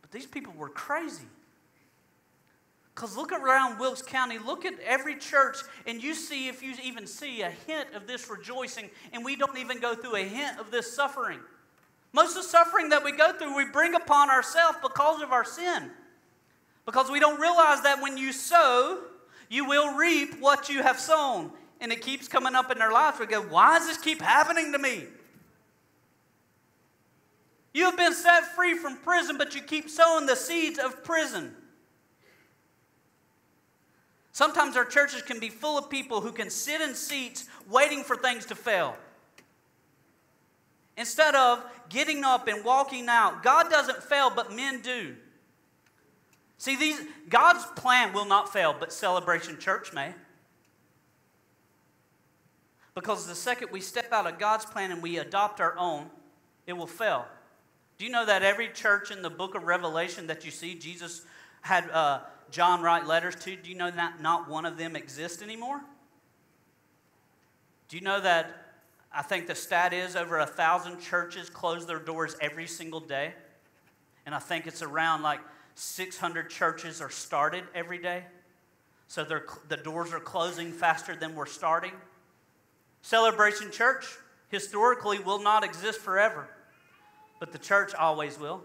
but 0.00 0.10
these 0.10 0.26
people 0.26 0.52
were 0.56 0.68
crazy. 0.68 1.26
Because 2.94 3.16
look 3.16 3.32
around 3.32 3.78
Wilkes 3.78 4.02
County, 4.02 4.38
look 4.38 4.64
at 4.64 4.78
every 4.80 5.16
church, 5.16 5.58
and 5.86 6.02
you 6.02 6.14
see 6.14 6.48
if 6.48 6.62
you 6.62 6.74
even 6.82 7.06
see 7.06 7.42
a 7.42 7.50
hint 7.50 7.94
of 7.94 8.06
this 8.06 8.28
rejoicing, 8.28 8.90
and 9.12 9.24
we 9.24 9.36
don't 9.36 9.56
even 9.56 9.80
go 9.80 9.94
through 9.94 10.16
a 10.16 10.24
hint 10.24 10.58
of 10.58 10.70
this 10.70 10.92
suffering. 10.94 11.40
Most 12.12 12.36
of 12.36 12.42
the 12.42 12.48
suffering 12.48 12.88
that 12.88 13.04
we 13.04 13.12
go 13.12 13.32
through, 13.32 13.56
we 13.56 13.66
bring 13.66 13.94
upon 13.94 14.30
ourselves 14.30 14.78
because 14.82 15.22
of 15.22 15.32
our 15.32 15.44
sin. 15.44 15.90
Because 16.84 17.10
we 17.10 17.20
don't 17.20 17.40
realize 17.40 17.82
that 17.82 18.02
when 18.02 18.16
you 18.16 18.32
sow, 18.32 18.98
you 19.50 19.66
will 19.66 19.94
reap 19.94 20.40
what 20.40 20.70
you 20.70 20.82
have 20.82 20.98
sown. 20.98 21.52
and 21.82 21.92
it 21.92 22.02
keeps 22.02 22.28
coming 22.28 22.54
up 22.54 22.70
in 22.70 22.78
their 22.78 22.92
lives. 22.92 23.18
We 23.18 23.24
go, 23.24 23.40
why 23.40 23.78
does 23.78 23.88
this 23.88 23.96
keep 23.96 24.20
happening 24.20 24.70
to 24.72 24.78
me? 24.78 25.04
You 27.72 27.84
have 27.86 27.96
been 27.96 28.12
set 28.12 28.54
free 28.54 28.74
from 28.74 28.98
prison, 28.98 29.38
but 29.38 29.54
you 29.54 29.62
keep 29.62 29.88
sowing 29.88 30.26
the 30.26 30.36
seeds 30.36 30.78
of 30.78 31.02
prison. 31.02 31.54
Sometimes 34.32 34.76
our 34.76 34.84
churches 34.84 35.22
can 35.22 35.40
be 35.40 35.48
full 35.48 35.78
of 35.78 35.88
people 35.88 36.20
who 36.20 36.32
can 36.32 36.50
sit 36.50 36.82
in 36.82 36.94
seats 36.94 37.46
waiting 37.68 38.04
for 38.04 38.14
things 38.14 38.44
to 38.46 38.54
fail. 38.54 38.96
Instead 40.96 41.34
of 41.34 41.64
getting 41.88 42.24
up 42.24 42.46
and 42.46 42.62
walking 42.62 43.08
out, 43.08 43.42
God 43.42 43.70
doesn't 43.70 44.02
fail, 44.02 44.30
but 44.30 44.52
men 44.52 44.82
do. 44.82 45.16
See, 46.60 46.76
these, 46.76 47.00
God's 47.30 47.64
plan 47.74 48.12
will 48.12 48.26
not 48.26 48.52
fail, 48.52 48.76
but 48.78 48.92
Celebration 48.92 49.58
Church 49.58 49.94
may. 49.94 50.12
Because 52.94 53.26
the 53.26 53.34
second 53.34 53.70
we 53.72 53.80
step 53.80 54.12
out 54.12 54.26
of 54.26 54.38
God's 54.38 54.66
plan 54.66 54.92
and 54.92 55.02
we 55.02 55.16
adopt 55.16 55.62
our 55.62 55.74
own, 55.78 56.10
it 56.66 56.74
will 56.74 56.86
fail. 56.86 57.24
Do 57.96 58.04
you 58.04 58.12
know 58.12 58.26
that 58.26 58.42
every 58.42 58.68
church 58.68 59.10
in 59.10 59.22
the 59.22 59.30
book 59.30 59.54
of 59.54 59.64
Revelation 59.64 60.26
that 60.26 60.44
you 60.44 60.50
see, 60.50 60.74
Jesus 60.74 61.22
had 61.62 61.88
uh, 61.88 62.20
John 62.50 62.82
write 62.82 63.06
letters 63.06 63.36
to, 63.36 63.56
do 63.56 63.70
you 63.70 63.74
know 63.74 63.90
that 63.90 64.20
not 64.20 64.46
one 64.46 64.66
of 64.66 64.76
them 64.76 64.96
exists 64.96 65.40
anymore? 65.40 65.80
Do 67.88 67.96
you 67.96 68.02
know 68.02 68.20
that 68.20 68.74
I 69.10 69.22
think 69.22 69.46
the 69.46 69.54
stat 69.54 69.94
is 69.94 70.14
over 70.14 70.38
a 70.38 70.46
thousand 70.46 71.00
churches 71.00 71.48
close 71.48 71.86
their 71.86 71.98
doors 71.98 72.36
every 72.42 72.66
single 72.66 73.00
day? 73.00 73.32
And 74.26 74.34
I 74.34 74.40
think 74.40 74.66
it's 74.66 74.82
around 74.82 75.22
like 75.22 75.40
600 75.80 76.50
churches 76.50 77.00
are 77.00 77.08
started 77.08 77.64
every 77.74 77.98
day. 77.98 78.24
So 79.08 79.24
the 79.24 79.76
doors 79.78 80.12
are 80.12 80.20
closing 80.20 80.72
faster 80.72 81.16
than 81.16 81.34
we're 81.34 81.46
starting. 81.46 81.92
Celebration 83.02 83.70
Church 83.70 84.06
historically 84.48 85.18
will 85.18 85.42
not 85.42 85.64
exist 85.64 86.00
forever, 86.00 86.48
but 87.38 87.52
the 87.52 87.58
church 87.58 87.94
always 87.94 88.38
will. 88.38 88.62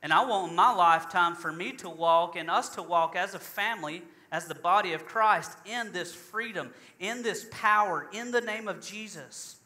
And 0.00 0.12
I 0.12 0.24
want 0.24 0.54
my 0.54 0.72
lifetime 0.72 1.34
for 1.34 1.52
me 1.52 1.72
to 1.72 1.90
walk 1.90 2.36
and 2.36 2.48
us 2.48 2.68
to 2.76 2.82
walk 2.82 3.16
as 3.16 3.34
a 3.34 3.40
family, 3.40 4.02
as 4.30 4.46
the 4.46 4.54
body 4.54 4.92
of 4.92 5.06
Christ, 5.06 5.50
in 5.66 5.90
this 5.92 6.14
freedom, 6.14 6.70
in 7.00 7.22
this 7.22 7.48
power, 7.50 8.08
in 8.12 8.30
the 8.30 8.40
name 8.40 8.68
of 8.68 8.80
Jesus. 8.80 9.56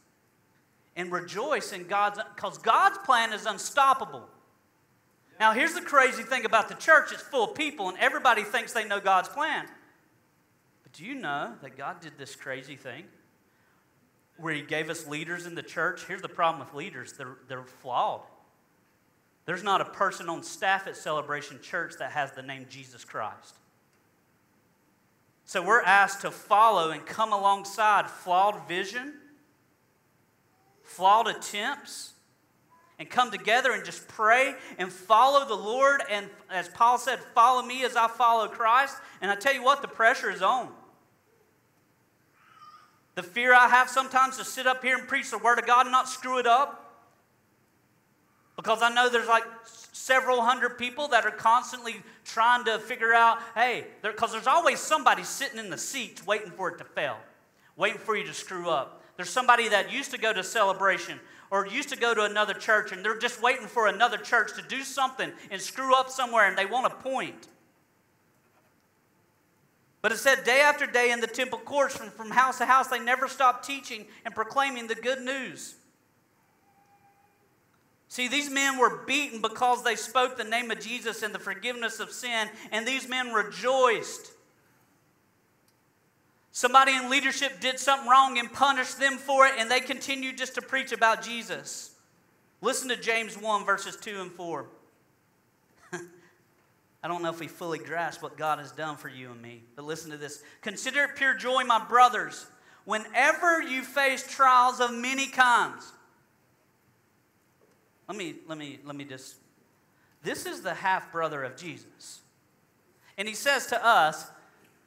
And 0.96 1.12
rejoice 1.12 1.72
in 1.72 1.86
God's, 1.86 2.18
because 2.34 2.56
God's 2.56 2.96
plan 3.04 3.34
is 3.34 3.44
unstoppable. 3.44 4.26
Now, 5.42 5.50
here's 5.50 5.74
the 5.74 5.80
crazy 5.80 6.22
thing 6.22 6.44
about 6.44 6.68
the 6.68 6.76
church 6.76 7.10
it's 7.10 7.20
full 7.20 7.50
of 7.50 7.56
people, 7.56 7.88
and 7.88 7.98
everybody 7.98 8.44
thinks 8.44 8.72
they 8.72 8.84
know 8.84 9.00
God's 9.00 9.28
plan. 9.28 9.66
But 10.84 10.92
do 10.92 11.04
you 11.04 11.16
know 11.16 11.54
that 11.62 11.76
God 11.76 12.00
did 12.00 12.12
this 12.16 12.36
crazy 12.36 12.76
thing 12.76 13.06
where 14.36 14.54
He 14.54 14.62
gave 14.62 14.88
us 14.88 15.04
leaders 15.08 15.44
in 15.44 15.56
the 15.56 15.62
church? 15.64 16.04
Here's 16.06 16.22
the 16.22 16.28
problem 16.28 16.64
with 16.64 16.72
leaders 16.76 17.14
they're, 17.14 17.38
they're 17.48 17.64
flawed. 17.64 18.20
There's 19.44 19.64
not 19.64 19.80
a 19.80 19.86
person 19.86 20.28
on 20.28 20.44
staff 20.44 20.86
at 20.86 20.96
Celebration 20.96 21.60
Church 21.60 21.94
that 21.98 22.12
has 22.12 22.30
the 22.30 22.42
name 22.42 22.66
Jesus 22.70 23.04
Christ. 23.04 23.56
So 25.44 25.60
we're 25.60 25.82
asked 25.82 26.20
to 26.20 26.30
follow 26.30 26.92
and 26.92 27.04
come 27.04 27.32
alongside 27.32 28.08
flawed 28.08 28.68
vision, 28.68 29.14
flawed 30.84 31.26
attempts, 31.26 32.11
and 32.98 33.08
come 33.08 33.30
together 33.30 33.72
and 33.72 33.84
just 33.84 34.06
pray 34.08 34.54
and 34.78 34.92
follow 34.92 35.46
the 35.46 35.54
Lord. 35.54 36.02
And 36.10 36.26
as 36.50 36.68
Paul 36.68 36.98
said, 36.98 37.18
follow 37.34 37.62
me 37.62 37.84
as 37.84 37.96
I 37.96 38.08
follow 38.08 38.48
Christ. 38.48 38.96
And 39.20 39.30
I 39.30 39.34
tell 39.34 39.54
you 39.54 39.62
what, 39.62 39.82
the 39.82 39.88
pressure 39.88 40.30
is 40.30 40.42
on. 40.42 40.68
The 43.14 43.22
fear 43.22 43.52
I 43.54 43.68
have 43.68 43.88
sometimes 43.88 44.38
to 44.38 44.44
sit 44.44 44.66
up 44.66 44.82
here 44.82 44.96
and 44.96 45.06
preach 45.06 45.30
the 45.30 45.38
Word 45.38 45.58
of 45.58 45.66
God 45.66 45.86
and 45.86 45.92
not 45.92 46.08
screw 46.08 46.38
it 46.38 46.46
up. 46.46 46.78
Because 48.56 48.82
I 48.82 48.92
know 48.92 49.08
there's 49.08 49.28
like 49.28 49.44
several 49.92 50.42
hundred 50.42 50.78
people 50.78 51.08
that 51.08 51.24
are 51.24 51.30
constantly 51.30 51.96
trying 52.24 52.64
to 52.64 52.78
figure 52.78 53.12
out, 53.12 53.38
hey, 53.54 53.86
because 54.02 54.32
there's 54.32 54.46
always 54.46 54.80
somebody 54.80 55.22
sitting 55.24 55.58
in 55.58 55.70
the 55.70 55.78
seats 55.78 56.26
waiting 56.26 56.50
for 56.50 56.70
it 56.70 56.78
to 56.78 56.84
fail, 56.84 57.18
waiting 57.76 57.98
for 57.98 58.16
you 58.16 58.24
to 58.24 58.34
screw 58.34 58.68
up. 58.68 59.02
There's 59.16 59.30
somebody 59.30 59.68
that 59.68 59.92
used 59.92 60.10
to 60.12 60.18
go 60.18 60.32
to 60.32 60.42
celebration 60.42 61.20
or 61.52 61.66
used 61.66 61.90
to 61.90 61.96
go 61.96 62.14
to 62.14 62.24
another 62.24 62.54
church 62.54 62.92
and 62.92 63.04
they're 63.04 63.18
just 63.18 63.42
waiting 63.42 63.66
for 63.66 63.86
another 63.86 64.16
church 64.16 64.54
to 64.54 64.62
do 64.62 64.82
something 64.82 65.30
and 65.50 65.60
screw 65.60 65.94
up 65.94 66.08
somewhere 66.08 66.48
and 66.48 66.56
they 66.56 66.64
want 66.64 66.86
a 66.86 66.96
point. 66.96 67.46
But 70.00 70.12
it 70.12 70.18
said 70.18 70.44
day 70.44 70.62
after 70.62 70.86
day 70.86 71.12
in 71.12 71.20
the 71.20 71.26
temple 71.26 71.58
courts, 71.58 71.94
from, 71.94 72.08
from 72.10 72.30
house 72.30 72.56
to 72.58 72.64
house, 72.64 72.88
they 72.88 72.98
never 72.98 73.28
stopped 73.28 73.66
teaching 73.66 74.06
and 74.24 74.34
proclaiming 74.34 74.86
the 74.86 74.94
good 74.94 75.20
news. 75.20 75.74
See, 78.08 78.28
these 78.28 78.50
men 78.50 78.78
were 78.78 79.04
beaten 79.06 79.42
because 79.42 79.84
they 79.84 79.94
spoke 79.94 80.38
the 80.38 80.44
name 80.44 80.70
of 80.70 80.80
Jesus 80.80 81.22
and 81.22 81.34
the 81.34 81.38
forgiveness 81.38 82.00
of 82.00 82.10
sin, 82.10 82.48
and 82.70 82.86
these 82.86 83.08
men 83.08 83.32
rejoiced. 83.32 84.31
Somebody 86.52 86.94
in 86.94 87.10
leadership 87.10 87.60
did 87.60 87.78
something 87.78 88.08
wrong 88.08 88.38
and 88.38 88.52
punished 88.52 89.00
them 89.00 89.16
for 89.16 89.46
it, 89.46 89.54
and 89.58 89.70
they 89.70 89.80
continued 89.80 90.38
just 90.38 90.54
to 90.54 90.62
preach 90.62 90.92
about 90.92 91.22
Jesus. 91.22 91.90
Listen 92.60 92.88
to 92.90 92.96
James 92.96 93.36
1, 93.36 93.64
verses 93.64 93.96
2 93.96 94.20
and 94.20 94.30
4. 94.30 94.66
I 95.92 97.08
don't 97.08 97.22
know 97.22 97.30
if 97.30 97.40
we 97.40 97.48
fully 97.48 97.78
grasp 97.78 98.22
what 98.22 98.36
God 98.36 98.58
has 98.58 98.70
done 98.70 98.96
for 98.96 99.08
you 99.08 99.30
and 99.30 99.40
me, 99.40 99.62
but 99.74 99.84
listen 99.84 100.10
to 100.10 100.16
this. 100.16 100.42
Consider 100.60 101.04
it 101.04 101.16
pure 101.16 101.34
joy, 101.34 101.64
my 101.64 101.82
brothers, 101.84 102.46
whenever 102.84 103.62
you 103.62 103.82
face 103.82 104.24
trials 104.26 104.78
of 104.78 104.92
many 104.92 105.26
kinds 105.26 105.92
let 108.12 108.18
me, 108.18 108.34
let 108.46 108.58
me, 108.58 108.78
let 108.84 108.94
me 108.94 109.04
just. 109.04 109.36
This 110.22 110.44
is 110.44 110.60
the 110.60 110.74
half 110.74 111.10
brother 111.10 111.42
of 111.42 111.56
Jesus. 111.56 112.20
And 113.16 113.26
he 113.26 113.34
says 113.34 113.66
to 113.68 113.86
us, 113.86 114.26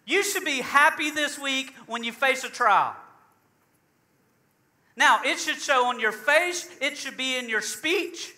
You 0.06 0.24
should 0.24 0.46
be 0.46 0.62
happy 0.62 1.10
this 1.10 1.40
week 1.40 1.74
when 1.88 2.04
you 2.04 2.12
face 2.12 2.44
a 2.44 2.50
trial. 2.50 2.96
Now, 4.96 5.22
it 5.24 5.40
should 5.40 5.58
show 5.58 5.88
on 5.88 6.00
your 6.00 6.12
face, 6.12 6.70
it 6.80 6.98
should 6.98 7.18
be 7.18 7.38
in 7.38 7.50
your 7.50 7.62
speech. 7.62 8.34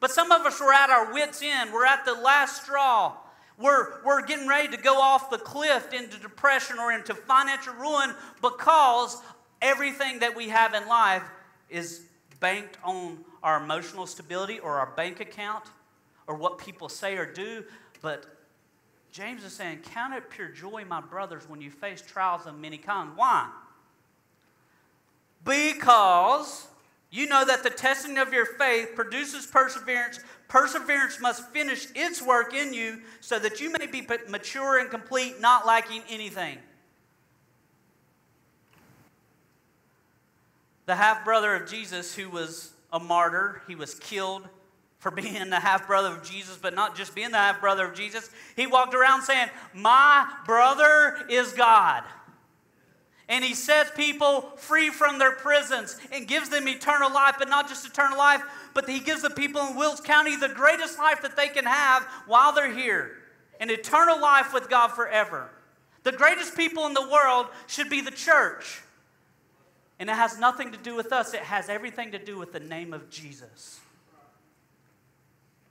But 0.00 0.10
some 0.10 0.32
of 0.32 0.42
us 0.42 0.60
were 0.60 0.72
at 0.72 0.90
our 0.90 1.12
wits' 1.12 1.40
end. 1.42 1.72
We're 1.72 1.86
at 1.86 2.04
the 2.04 2.14
last 2.14 2.64
straw. 2.64 3.14
We're, 3.56 4.02
we're 4.04 4.26
getting 4.26 4.48
ready 4.48 4.68
to 4.76 4.82
go 4.82 5.00
off 5.00 5.30
the 5.30 5.38
cliff 5.38 5.92
into 5.92 6.18
depression 6.18 6.78
or 6.78 6.92
into 6.92 7.14
financial 7.14 7.74
ruin 7.74 8.14
because 8.42 9.22
everything 9.62 10.18
that 10.18 10.34
we 10.34 10.48
have 10.48 10.74
in 10.74 10.88
life 10.88 11.22
is 11.70 12.02
banked 12.40 12.76
on 12.82 13.24
our 13.42 13.62
emotional 13.62 14.06
stability 14.06 14.58
or 14.58 14.78
our 14.78 14.92
bank 14.96 15.20
account 15.20 15.64
or 16.26 16.34
what 16.34 16.58
people 16.58 16.88
say 16.88 17.16
or 17.16 17.26
do. 17.26 17.64
But 18.02 18.26
James 19.14 19.44
is 19.44 19.52
saying, 19.52 19.78
Count 19.92 20.12
it 20.12 20.28
pure 20.28 20.48
joy, 20.48 20.84
my 20.88 21.00
brothers, 21.00 21.48
when 21.48 21.60
you 21.60 21.70
face 21.70 22.02
trials 22.02 22.46
of 22.46 22.58
many 22.58 22.76
kinds. 22.76 23.12
Why? 23.14 23.48
Because 25.44 26.66
you 27.12 27.28
know 27.28 27.44
that 27.44 27.62
the 27.62 27.70
testing 27.70 28.18
of 28.18 28.32
your 28.32 28.44
faith 28.44 28.90
produces 28.96 29.46
perseverance. 29.46 30.18
Perseverance 30.48 31.20
must 31.20 31.48
finish 31.50 31.86
its 31.94 32.20
work 32.20 32.52
in 32.52 32.74
you 32.74 33.02
so 33.20 33.38
that 33.38 33.60
you 33.60 33.70
may 33.70 33.86
be 33.86 34.04
mature 34.28 34.78
and 34.78 34.90
complete, 34.90 35.40
not 35.40 35.64
lacking 35.64 36.02
anything. 36.08 36.58
The 40.86 40.96
half 40.96 41.24
brother 41.24 41.54
of 41.54 41.70
Jesus, 41.70 42.16
who 42.16 42.28
was 42.28 42.72
a 42.92 42.98
martyr. 42.98 43.62
He 43.68 43.76
was 43.76 43.94
killed 43.94 44.48
for 45.04 45.10
being 45.10 45.50
the 45.50 45.60
half 45.60 45.86
brother 45.86 46.08
of 46.08 46.22
Jesus, 46.22 46.56
but 46.56 46.74
not 46.74 46.96
just 46.96 47.14
being 47.14 47.30
the 47.30 47.36
half 47.36 47.60
brother 47.60 47.84
of 47.84 47.94
Jesus. 47.94 48.30
He 48.56 48.66
walked 48.66 48.94
around 48.94 49.20
saying, 49.20 49.50
My 49.74 50.26
brother 50.46 51.18
is 51.28 51.52
God. 51.52 52.04
And 53.28 53.44
he 53.44 53.52
sets 53.52 53.90
people 53.94 54.52
free 54.56 54.88
from 54.88 55.18
their 55.18 55.32
prisons 55.32 55.98
and 56.10 56.26
gives 56.26 56.48
them 56.48 56.66
eternal 56.66 57.12
life, 57.12 57.34
but 57.38 57.50
not 57.50 57.68
just 57.68 57.86
eternal 57.86 58.16
life, 58.16 58.40
but 58.72 58.88
he 58.88 58.98
gives 58.98 59.20
the 59.20 59.28
people 59.28 59.60
in 59.66 59.76
Wilkes 59.76 60.00
County 60.00 60.36
the 60.36 60.48
greatest 60.48 60.98
life 60.98 61.20
that 61.20 61.36
they 61.36 61.48
can 61.48 61.66
have 61.66 62.02
while 62.26 62.54
they're 62.54 62.72
here 62.72 63.18
an 63.60 63.68
eternal 63.68 64.18
life 64.18 64.54
with 64.54 64.70
God 64.70 64.88
forever. 64.88 65.50
The 66.02 66.12
greatest 66.12 66.56
people 66.56 66.86
in 66.86 66.94
the 66.94 67.06
world 67.10 67.48
should 67.66 67.90
be 67.90 68.00
the 68.00 68.10
church. 68.10 68.80
And 69.98 70.08
it 70.08 70.14
has 70.14 70.38
nothing 70.38 70.72
to 70.72 70.78
do 70.78 70.96
with 70.96 71.12
us, 71.12 71.34
it 71.34 71.40
has 71.40 71.68
everything 71.68 72.12
to 72.12 72.18
do 72.18 72.38
with 72.38 72.54
the 72.54 72.60
name 72.60 72.94
of 72.94 73.10
Jesus. 73.10 73.80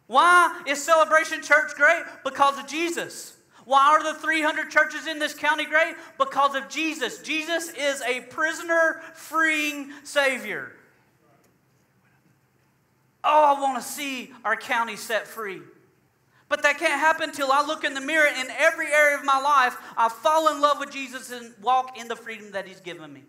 Why 0.08 0.64
is 0.68 0.84
Celebration 0.84 1.42
Church 1.42 1.76
great? 1.76 2.04
Because 2.24 2.58
of 2.60 2.68
Jesus. 2.68 3.38
Why 3.66 3.88
are 3.90 4.04
the 4.04 4.20
300 4.20 4.70
churches 4.70 5.08
in 5.08 5.20
this 5.20 5.34
county 5.34 5.66
great? 5.66 5.96
Because 6.18 6.56
of 6.56 6.68
Jesus. 6.68 7.20
Jesus 7.20 7.70
is 7.70 8.02
a 8.02 8.22
prisoner 8.22 9.02
freeing 9.14 9.92
Savior. 10.04 10.74
Oh, 13.24 13.56
I 13.56 13.62
want 13.62 13.82
to 13.82 13.88
see 13.88 14.34
our 14.44 14.58
county 14.58 14.98
set 14.98 15.28
free. 15.28 15.62
But 16.50 16.62
that 16.64 16.78
can't 16.78 17.00
happen 17.00 17.30
until 17.30 17.52
I 17.52 17.66
look 17.66 17.86
in 17.86 17.94
the 17.94 18.02
mirror 18.02 18.28
in 18.28 18.48
every 18.52 18.88
area 18.88 19.18
of 19.18 19.24
my 19.24 19.40
life. 19.40 19.78
I 19.96 20.10
fall 20.10 20.54
in 20.54 20.62
love 20.62 20.78
with 20.80 20.92
Jesus 20.92 21.32
and 21.32 21.54
walk 21.62 21.98
in 21.98 22.10
the 22.10 22.18
freedom 22.18 22.52
that 22.52 22.68
He's 22.68 22.82
given 22.82 23.12
me. 23.14 23.24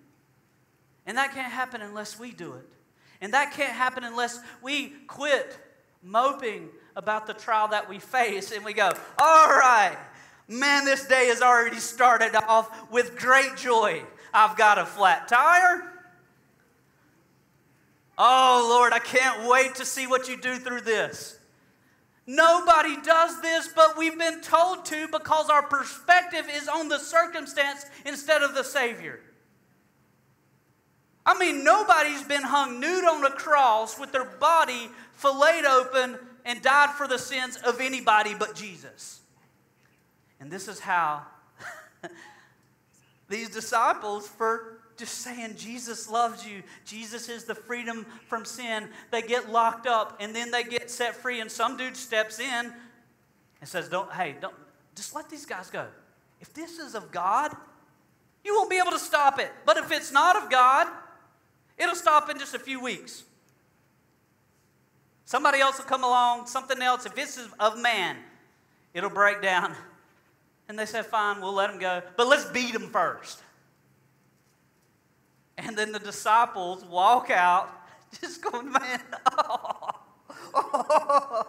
And 1.07 1.17
that 1.17 1.33
can't 1.33 1.53
happen 1.53 1.81
unless 1.81 2.19
we 2.19 2.33
do 2.33 2.55
it. 2.55 2.69
And 3.21 3.33
that 3.33 3.53
can't 3.53 3.73
happen 3.73 4.03
unless 4.03 4.41
we 4.61 4.89
quit 5.07 5.57
moping 6.05 6.69
about 6.95 7.27
the 7.27 7.35
trial 7.35 7.69
that 7.69 7.89
we 7.89 7.99
face 7.99 8.53
and 8.53 8.65
we 8.65 8.73
go, 8.73 8.91
all 9.19 9.49
right, 9.49 9.97
man, 10.47 10.85
this 10.85 11.07
day 11.07 11.27
has 11.27 11.43
already 11.43 11.79
started 11.79 12.35
off 12.47 12.91
with 12.91 13.17
great 13.19 13.57
joy. 13.57 14.03
I've 14.33 14.57
got 14.57 14.79
a 14.79 14.87
flat 14.87 15.29
tire. 15.29 15.91
Oh, 18.17 18.67
Lord, 18.71 18.93
I 18.93 19.01
can't 19.01 19.49
wait 19.49 19.77
to 19.77 19.85
see 19.85 20.07
what 20.07 20.29
you 20.29 20.37
do 20.37 20.57
through 20.57 20.83
this. 20.83 21.39
Nobody 22.27 22.97
does 23.03 23.41
this, 23.43 23.69
but 23.75 23.99
we've 23.99 24.19
been 24.19 24.41
told 24.41 24.85
to 24.87 25.09
because 25.09 25.51
our 25.51 25.63
perspective 25.63 26.47
is 26.55 26.69
on 26.69 26.89
the 26.89 26.99
circumstance 26.99 27.85
instead 28.07 28.43
of 28.43 28.55
the 28.55 28.63
Savior. 28.63 29.21
I 31.27 31.39
mean, 31.39 31.65
nobody's 31.65 32.23
been 32.23 32.43
hung 32.43 32.81
nude 32.81 33.05
on 33.05 33.25
a 33.25 33.31
cross 33.31 33.99
with 33.99 34.13
their 34.13 34.25
body 34.25 34.91
filleted 35.15 35.65
open 35.65 36.19
and 36.45 36.61
died 36.61 36.91
for 36.91 37.09
the 37.09 37.19
sins 37.19 37.57
of 37.65 37.81
anybody 37.81 38.35
but 38.39 38.55
Jesus. 38.55 39.21
And 40.39 40.51
this 40.51 40.69
is 40.69 40.81
how 40.81 41.23
these 43.29 43.49
disciples, 43.49 44.29
for 44.29 44.81
just 44.99 45.19
saying 45.19 45.55
Jesus 45.57 46.11
loves 46.11 46.47
you, 46.47 46.63
Jesus 46.85 47.31
is 47.31 47.45
the 47.45 47.55
freedom 47.55 48.05
from 48.29 48.45
sin, 48.45 48.89
they 49.11 49.23
get 49.23 49.51
locked 49.51 49.87
up 49.87 50.19
and 50.21 50.35
then 50.35 50.51
they 50.51 50.63
get 50.63 50.91
set 50.91 51.17
free. 51.17 51.41
And 51.41 51.51
some 51.51 51.79
dude 51.79 51.97
steps 51.97 52.39
in 52.39 52.73
and 53.61 53.69
says, 53.69 53.89
Don't, 53.89 54.13
hey, 54.13 54.37
don't, 54.39 54.55
just 54.95 55.15
let 55.15 55.31
these 55.31 55.47
guys 55.47 55.71
go. 55.71 55.87
If 56.41 56.53
this 56.53 56.79
is 56.79 56.95
of 56.95 57.11
God, 57.11 57.57
you 58.45 58.55
won't 58.55 58.69
be 58.69 58.77
able 58.77 58.91
to 58.91 58.99
stop 58.99 59.41
it. 59.41 59.51
But 59.65 59.79
if 59.79 59.91
it's 59.91 60.13
not 60.13 60.37
of 60.37 60.51
God, 60.51 60.87
it'll 61.79 61.95
stop 61.95 62.31
in 62.31 62.39
just 62.39 62.55
a 62.55 62.59
few 62.59 62.81
weeks. 62.81 63.25
Somebody 65.25 65.61
else 65.61 65.79
will 65.79 65.87
come 65.87 66.05
along, 66.05 66.47
something 66.47 66.81
else. 66.83 67.07
If 67.07 67.15
this 67.15 67.39
is 67.39 67.49
of 67.59 67.81
man, 67.81 68.17
it'll 68.93 69.11
break 69.11 69.43
down. 69.43 69.75
And 70.67 70.79
they 70.79 70.87
said, 70.87 71.05
Fine, 71.05 71.43
we'll 71.43 71.53
let 71.53 71.69
him 71.69 71.79
go. 71.79 72.01
But 72.17 72.27
let's 72.27 72.47
beat 72.47 72.75
him 72.75 72.89
first. 72.89 73.43
And 75.59 75.77
then 75.77 75.93
the 75.93 75.99
disciples 75.99 76.83
walk 76.87 77.29
out, 77.29 77.69
just 78.21 78.43
going, 78.43 78.73
Man, 78.73 79.01
oh, 79.33 79.91
oh, 80.55 81.47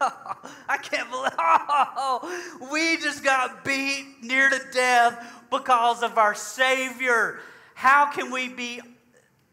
oh, 0.00 0.36
I 0.68 0.76
can't 0.78 1.08
believe, 1.10 1.32
oh, 1.38 2.68
we 2.72 2.96
just 2.96 3.22
got 3.22 3.64
beat 3.64 4.16
near 4.22 4.50
to 4.50 4.60
death 4.72 5.44
because 5.50 6.02
of 6.02 6.18
our 6.18 6.34
Savior. 6.34 7.38
How 7.74 8.10
can 8.10 8.32
we 8.32 8.48
be 8.48 8.80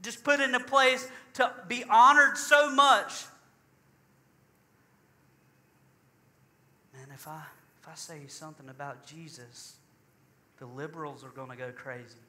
just 0.03 0.23
put 0.23 0.39
in 0.39 0.53
a 0.53 0.59
place 0.59 1.09
to 1.33 1.51
be 1.67 1.83
honored 1.89 2.37
so 2.37 2.69
much 2.69 3.25
Man, 7.03 7.13
if 7.13 7.27
I, 7.27 7.41
if 7.81 7.87
I 7.87 7.95
say 7.95 8.21
something 8.27 8.69
about 8.69 9.05
Jesus, 9.05 9.75
the 10.57 10.65
liberals 10.65 11.23
are 11.23 11.29
going 11.29 11.49
to 11.49 11.55
go 11.57 11.71
crazy. 11.75 12.19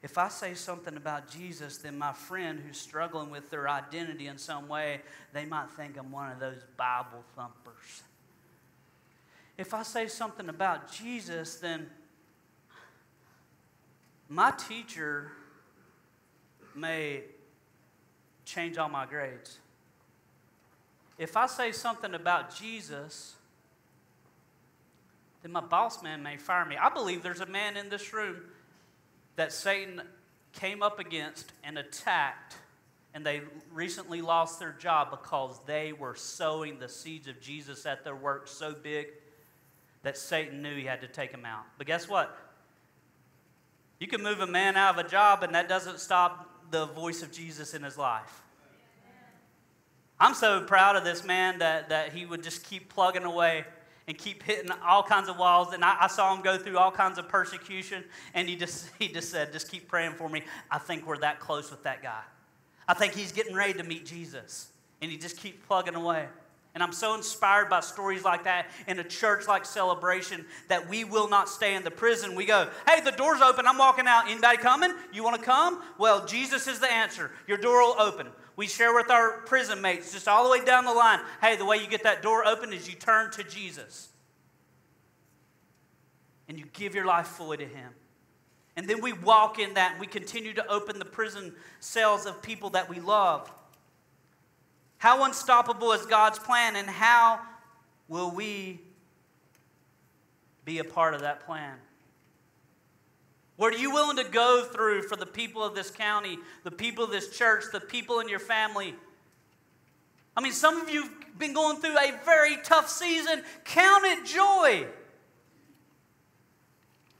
If 0.00 0.16
I 0.16 0.28
say 0.28 0.54
something 0.54 0.96
about 0.96 1.28
Jesus, 1.28 1.78
then 1.78 1.98
my 1.98 2.12
friend 2.12 2.60
who's 2.64 2.78
struggling 2.78 3.30
with 3.30 3.50
their 3.50 3.68
identity 3.68 4.28
in 4.28 4.38
some 4.38 4.68
way, 4.68 5.00
they 5.32 5.44
might 5.44 5.70
think 5.70 5.96
I'm 5.98 6.12
one 6.12 6.30
of 6.30 6.38
those 6.38 6.62
Bible 6.76 7.24
thumpers. 7.34 8.02
If 9.56 9.74
I 9.74 9.82
say 9.82 10.06
something 10.06 10.48
about 10.48 10.92
Jesus, 10.92 11.56
then 11.56 11.88
my 14.28 14.52
teacher 14.52 15.32
may 16.78 17.22
change 18.44 18.78
all 18.78 18.88
my 18.88 19.06
grades. 19.06 19.58
If 21.18 21.36
I 21.36 21.46
say 21.46 21.72
something 21.72 22.14
about 22.14 22.54
Jesus, 22.54 23.34
then 25.42 25.52
my 25.52 25.60
boss 25.60 26.02
man 26.02 26.22
may 26.22 26.36
fire 26.36 26.64
me. 26.64 26.76
I 26.76 26.88
believe 26.88 27.22
there's 27.22 27.40
a 27.40 27.46
man 27.46 27.76
in 27.76 27.88
this 27.88 28.12
room 28.12 28.36
that 29.36 29.52
Satan 29.52 30.02
came 30.52 30.82
up 30.82 30.98
against 30.98 31.52
and 31.64 31.78
attacked, 31.78 32.56
and 33.14 33.24
they 33.24 33.42
recently 33.72 34.22
lost 34.22 34.58
their 34.58 34.72
job 34.72 35.10
because 35.10 35.60
they 35.66 35.92
were 35.92 36.14
sowing 36.14 36.78
the 36.78 36.88
seeds 36.88 37.28
of 37.28 37.40
Jesus 37.40 37.86
at 37.86 38.04
their 38.04 38.16
work 38.16 38.48
so 38.48 38.72
big 38.72 39.08
that 40.02 40.16
Satan 40.16 40.62
knew 40.62 40.76
he 40.76 40.84
had 40.84 41.00
to 41.00 41.08
take 41.08 41.32
them 41.32 41.44
out. 41.44 41.64
But 41.76 41.86
guess 41.86 42.08
what? 42.08 42.36
You 43.98 44.06
can 44.06 44.22
move 44.22 44.40
a 44.40 44.46
man 44.46 44.76
out 44.76 44.98
of 44.98 45.04
a 45.04 45.08
job, 45.08 45.42
and 45.42 45.54
that 45.54 45.68
doesn't 45.68 45.98
stop 45.98 46.48
the 46.70 46.86
voice 46.86 47.22
of 47.22 47.32
Jesus 47.32 47.74
in 47.74 47.82
his 47.82 47.96
life. 47.98 48.42
I'm 50.20 50.34
so 50.34 50.62
proud 50.62 50.96
of 50.96 51.04
this 51.04 51.24
man 51.24 51.60
that, 51.60 51.90
that 51.90 52.12
he 52.12 52.26
would 52.26 52.42
just 52.42 52.64
keep 52.64 52.92
plugging 52.92 53.22
away 53.22 53.64
and 54.08 54.16
keep 54.16 54.42
hitting 54.42 54.70
all 54.84 55.02
kinds 55.02 55.28
of 55.28 55.38
walls. 55.38 55.72
And 55.72 55.84
I, 55.84 55.96
I, 56.00 56.06
saw 56.08 56.34
him 56.34 56.42
go 56.42 56.56
through 56.58 56.78
all 56.78 56.90
kinds 56.90 57.18
of 57.18 57.28
persecution. 57.28 58.02
And 58.34 58.48
he 58.48 58.56
just, 58.56 58.90
he 58.98 59.08
just 59.08 59.30
said, 59.30 59.52
just 59.52 59.70
keep 59.70 59.86
praying 59.86 60.12
for 60.12 60.28
me. 60.28 60.42
I 60.70 60.78
think 60.78 61.06
we're 61.06 61.18
that 61.18 61.38
close 61.38 61.70
with 61.70 61.84
that 61.84 62.02
guy. 62.02 62.22
I 62.88 62.94
think 62.94 63.14
he's 63.14 63.32
getting 63.32 63.54
ready 63.54 63.74
to 63.74 63.84
meet 63.84 64.06
Jesus. 64.06 64.68
And 65.02 65.10
he 65.10 65.18
just 65.18 65.36
keeps 65.36 65.64
plugging 65.66 65.94
away. 65.94 66.26
And 66.78 66.82
I'm 66.84 66.92
so 66.92 67.16
inspired 67.16 67.68
by 67.68 67.80
stories 67.80 68.22
like 68.22 68.44
that 68.44 68.70
in 68.86 69.00
a 69.00 69.02
church 69.02 69.48
like 69.48 69.64
celebration 69.64 70.46
that 70.68 70.88
we 70.88 71.02
will 71.02 71.28
not 71.28 71.48
stay 71.48 71.74
in 71.74 71.82
the 71.82 71.90
prison. 71.90 72.36
We 72.36 72.46
go, 72.46 72.70
hey, 72.88 73.00
the 73.00 73.10
door's 73.10 73.40
open. 73.40 73.66
I'm 73.66 73.78
walking 73.78 74.06
out. 74.06 74.28
Anybody 74.28 74.58
coming? 74.58 74.92
You 75.12 75.24
want 75.24 75.34
to 75.40 75.42
come? 75.42 75.82
Well, 75.98 76.24
Jesus 76.24 76.68
is 76.68 76.78
the 76.78 76.88
answer. 76.88 77.32
Your 77.48 77.58
door 77.58 77.80
will 77.80 78.00
open. 78.00 78.28
We 78.54 78.68
share 78.68 78.94
with 78.94 79.10
our 79.10 79.38
prison 79.38 79.80
mates 79.80 80.12
just 80.12 80.28
all 80.28 80.44
the 80.44 80.50
way 80.50 80.64
down 80.64 80.84
the 80.84 80.92
line. 80.92 81.18
Hey, 81.40 81.56
the 81.56 81.64
way 81.64 81.78
you 81.78 81.88
get 81.88 82.04
that 82.04 82.22
door 82.22 82.46
open 82.46 82.72
is 82.72 82.88
you 82.88 82.94
turn 82.94 83.32
to 83.32 83.42
Jesus 83.42 84.10
and 86.46 86.60
you 86.60 86.66
give 86.74 86.94
your 86.94 87.06
life 87.06 87.26
fully 87.26 87.56
to 87.56 87.66
Him. 87.66 87.90
And 88.76 88.86
then 88.86 89.00
we 89.00 89.12
walk 89.12 89.58
in 89.58 89.74
that 89.74 89.94
and 89.94 90.00
we 90.00 90.06
continue 90.06 90.54
to 90.54 90.66
open 90.68 91.00
the 91.00 91.04
prison 91.04 91.54
cells 91.80 92.24
of 92.24 92.40
people 92.40 92.70
that 92.70 92.88
we 92.88 93.00
love. 93.00 93.50
How 94.98 95.24
unstoppable 95.24 95.92
is 95.92 96.04
God's 96.06 96.38
plan, 96.38 96.76
and 96.76 96.88
how 96.88 97.40
will 98.08 98.30
we 98.30 98.80
be 100.64 100.78
a 100.78 100.84
part 100.84 101.14
of 101.14 101.20
that 101.22 101.46
plan? 101.46 101.76
What 103.56 103.74
are 103.74 103.78
you 103.78 103.90
willing 103.92 104.16
to 104.18 104.24
go 104.24 104.64
through 104.64 105.02
for 105.02 105.16
the 105.16 105.26
people 105.26 105.64
of 105.64 105.74
this 105.74 105.90
county, 105.90 106.38
the 106.62 106.70
people 106.70 107.04
of 107.04 107.10
this 107.10 107.36
church, 107.36 107.64
the 107.72 107.80
people 107.80 108.20
in 108.20 108.28
your 108.28 108.38
family? 108.38 108.94
I 110.36 110.40
mean, 110.40 110.52
some 110.52 110.80
of 110.80 110.88
you 110.88 111.02
have 111.02 111.38
been 111.38 111.54
going 111.54 111.78
through 111.78 111.98
a 111.98 112.12
very 112.24 112.56
tough 112.62 112.88
season. 112.88 113.42
Count 113.64 114.04
it 114.04 114.24
joy. 114.24 114.86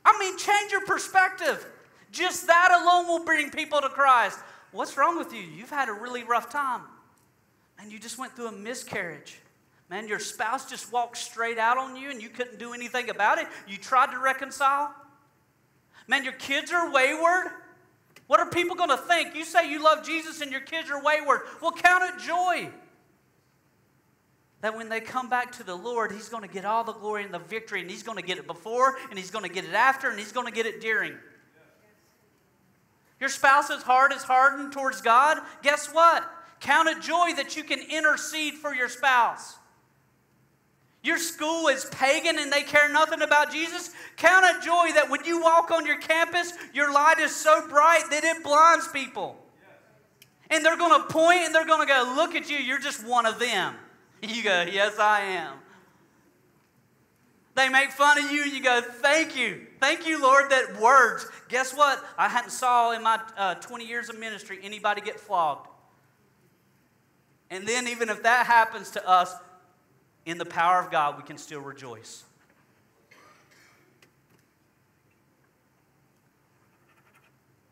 I 0.04 0.18
mean, 0.20 0.38
change 0.38 0.70
your 0.70 0.84
perspective. 0.86 1.66
Just 2.12 2.46
that 2.46 2.80
alone 2.80 3.08
will 3.08 3.24
bring 3.24 3.50
people 3.50 3.80
to 3.80 3.88
Christ. 3.88 4.38
What's 4.70 4.96
wrong 4.96 5.18
with 5.18 5.32
you? 5.32 5.40
You've 5.40 5.70
had 5.70 5.88
a 5.88 5.92
really 5.92 6.22
rough 6.22 6.50
time. 6.50 6.82
And 7.78 7.92
you 7.92 7.98
just 7.98 8.18
went 8.18 8.34
through 8.34 8.48
a 8.48 8.52
miscarriage. 8.52 9.38
Man, 9.88 10.08
your 10.08 10.18
spouse 10.18 10.68
just 10.68 10.92
walked 10.92 11.16
straight 11.16 11.58
out 11.58 11.78
on 11.78 11.96
you 11.96 12.10
and 12.10 12.20
you 12.20 12.28
couldn't 12.28 12.58
do 12.58 12.74
anything 12.74 13.08
about 13.08 13.38
it. 13.38 13.46
You 13.66 13.78
tried 13.78 14.10
to 14.10 14.18
reconcile. 14.18 14.94
Man, 16.06 16.24
your 16.24 16.34
kids 16.34 16.72
are 16.72 16.92
wayward. 16.92 17.46
What 18.26 18.40
are 18.40 18.50
people 18.50 18.76
going 18.76 18.90
to 18.90 18.96
think? 18.96 19.34
You 19.34 19.44
say 19.44 19.70
you 19.70 19.82
love 19.82 20.04
Jesus 20.04 20.42
and 20.42 20.50
your 20.50 20.60
kids 20.60 20.90
are 20.90 21.02
wayward. 21.02 21.40
Well, 21.62 21.72
count 21.72 22.04
it 22.04 22.20
joy. 22.22 22.70
That 24.60 24.76
when 24.76 24.88
they 24.88 25.00
come 25.00 25.30
back 25.30 25.52
to 25.52 25.62
the 25.62 25.74
Lord, 25.74 26.12
He's 26.12 26.28
going 26.28 26.46
to 26.46 26.52
get 26.52 26.64
all 26.64 26.84
the 26.84 26.92
glory 26.92 27.24
and 27.24 27.32
the 27.32 27.38
victory, 27.38 27.80
and 27.80 27.88
He's 27.88 28.02
going 28.02 28.18
to 28.18 28.24
get 28.24 28.38
it 28.38 28.46
before, 28.46 28.96
and 29.08 29.18
He's 29.18 29.30
going 29.30 29.44
to 29.44 29.50
get 29.50 29.64
it 29.64 29.72
after, 29.72 30.10
and 30.10 30.18
He's 30.18 30.32
going 30.32 30.46
to 30.46 30.52
get 30.52 30.66
it 30.66 30.80
during. 30.80 31.14
Your 33.20 33.28
spouse's 33.28 33.82
heart 33.82 34.12
is 34.12 34.22
hardened 34.24 34.72
towards 34.72 35.00
God. 35.00 35.38
Guess 35.62 35.88
what? 35.94 36.28
Count 36.60 36.88
it 36.88 37.00
joy 37.00 37.34
that 37.36 37.56
you 37.56 37.62
can 37.62 37.80
intercede 37.80 38.54
for 38.54 38.74
your 38.74 38.88
spouse. 38.88 39.56
Your 41.02 41.18
school 41.18 41.68
is 41.68 41.84
pagan 41.86 42.38
and 42.38 42.52
they 42.52 42.62
care 42.62 42.88
nothing 42.88 43.22
about 43.22 43.52
Jesus. 43.52 43.90
Count 44.16 44.44
it 44.44 44.62
joy 44.62 44.90
that 44.94 45.08
when 45.08 45.24
you 45.24 45.40
walk 45.40 45.70
on 45.70 45.86
your 45.86 45.98
campus, 45.98 46.52
your 46.74 46.92
light 46.92 47.18
is 47.20 47.34
so 47.34 47.66
bright 47.68 48.02
that 48.10 48.24
it 48.24 48.42
blinds 48.42 48.88
people. 48.88 49.36
And 50.50 50.64
they're 50.64 50.76
going 50.76 51.00
to 51.00 51.08
point 51.08 51.40
and 51.40 51.54
they're 51.54 51.66
going 51.66 51.86
to 51.86 51.86
go, 51.86 52.12
Look 52.16 52.34
at 52.34 52.50
you, 52.50 52.56
you're 52.56 52.80
just 52.80 53.06
one 53.06 53.26
of 53.26 53.38
them. 53.38 53.74
You 54.20 54.42
go, 54.42 54.62
Yes, 54.62 54.98
I 54.98 55.20
am. 55.20 55.54
They 57.54 57.68
make 57.68 57.92
fun 57.92 58.18
of 58.18 58.32
you 58.32 58.42
and 58.42 58.52
you 58.52 58.60
go, 58.60 58.80
Thank 58.80 59.36
you. 59.36 59.66
Thank 59.78 60.08
you, 60.08 60.20
Lord, 60.20 60.50
that 60.50 60.80
words. 60.80 61.26
Guess 61.48 61.74
what? 61.74 62.04
I 62.16 62.28
hadn't 62.28 62.50
saw 62.50 62.90
in 62.90 63.04
my 63.04 63.20
uh, 63.36 63.54
20 63.54 63.86
years 63.86 64.08
of 64.08 64.18
ministry 64.18 64.58
anybody 64.62 65.00
get 65.00 65.20
flogged. 65.20 65.68
And 67.50 67.66
then, 67.66 67.88
even 67.88 68.08
if 68.08 68.22
that 68.22 68.46
happens 68.46 68.90
to 68.90 69.08
us, 69.08 69.34
in 70.26 70.36
the 70.36 70.44
power 70.44 70.78
of 70.78 70.90
God, 70.90 71.16
we 71.16 71.22
can 71.22 71.38
still 71.38 71.60
rejoice. 71.60 72.24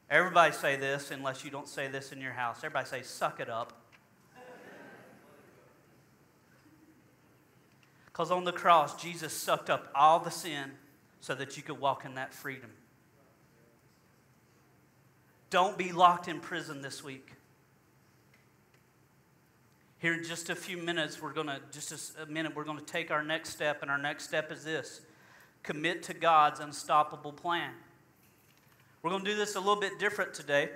Everybody 0.08 0.54
say 0.54 0.76
this, 0.76 1.10
unless 1.10 1.44
you 1.44 1.50
don't 1.50 1.68
say 1.68 1.88
this 1.88 2.12
in 2.12 2.20
your 2.20 2.32
house. 2.32 2.58
Everybody 2.58 2.86
say, 2.86 3.02
suck 3.02 3.40
it 3.40 3.50
up. 3.50 3.74
Because 8.06 8.30
on 8.30 8.44
the 8.44 8.52
cross, 8.52 8.98
Jesus 8.98 9.34
sucked 9.34 9.68
up 9.68 9.90
all 9.94 10.20
the 10.20 10.30
sin 10.30 10.70
so 11.20 11.34
that 11.34 11.58
you 11.58 11.62
could 11.62 11.78
walk 11.78 12.06
in 12.06 12.14
that 12.14 12.32
freedom. 12.32 12.70
Don't 15.50 15.76
be 15.76 15.92
locked 15.92 16.26
in 16.26 16.40
prison 16.40 16.80
this 16.80 17.04
week. 17.04 17.35
Here 19.98 20.12
in 20.12 20.24
just 20.24 20.50
a 20.50 20.54
few 20.54 20.76
minutes, 20.76 21.22
we're 21.22 21.32
going 21.32 21.46
to, 21.46 21.60
just 21.72 22.16
a 22.18 22.26
minute, 22.26 22.54
we're 22.54 22.64
going 22.64 22.78
to 22.78 22.84
take 22.84 23.10
our 23.10 23.22
next 23.22 23.50
step, 23.50 23.80
and 23.80 23.90
our 23.90 23.98
next 23.98 24.24
step 24.24 24.52
is 24.52 24.62
this 24.62 25.00
commit 25.62 26.02
to 26.04 26.14
God's 26.14 26.60
unstoppable 26.60 27.32
plan. 27.32 27.72
We're 29.02 29.10
going 29.10 29.24
to 29.24 29.30
do 29.30 29.36
this 29.36 29.56
a 29.56 29.58
little 29.58 29.80
bit 29.80 29.98
different 29.98 30.34
today. 30.34 30.68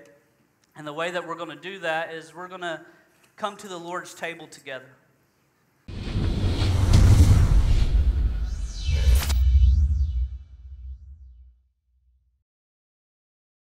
And 0.75 0.87
the 0.87 0.93
way 0.93 1.11
that 1.11 1.27
we're 1.27 1.35
going 1.35 1.51
to 1.51 1.57
do 1.57 1.81
that 1.81 2.15
is 2.15 2.35
we're 2.35 2.49
going 2.49 2.63
to 2.63 2.81
come 3.37 3.57
to 3.59 3.69
the 3.69 3.77
Lord's 3.77 4.15
table 4.15 4.47
together. 4.47 4.89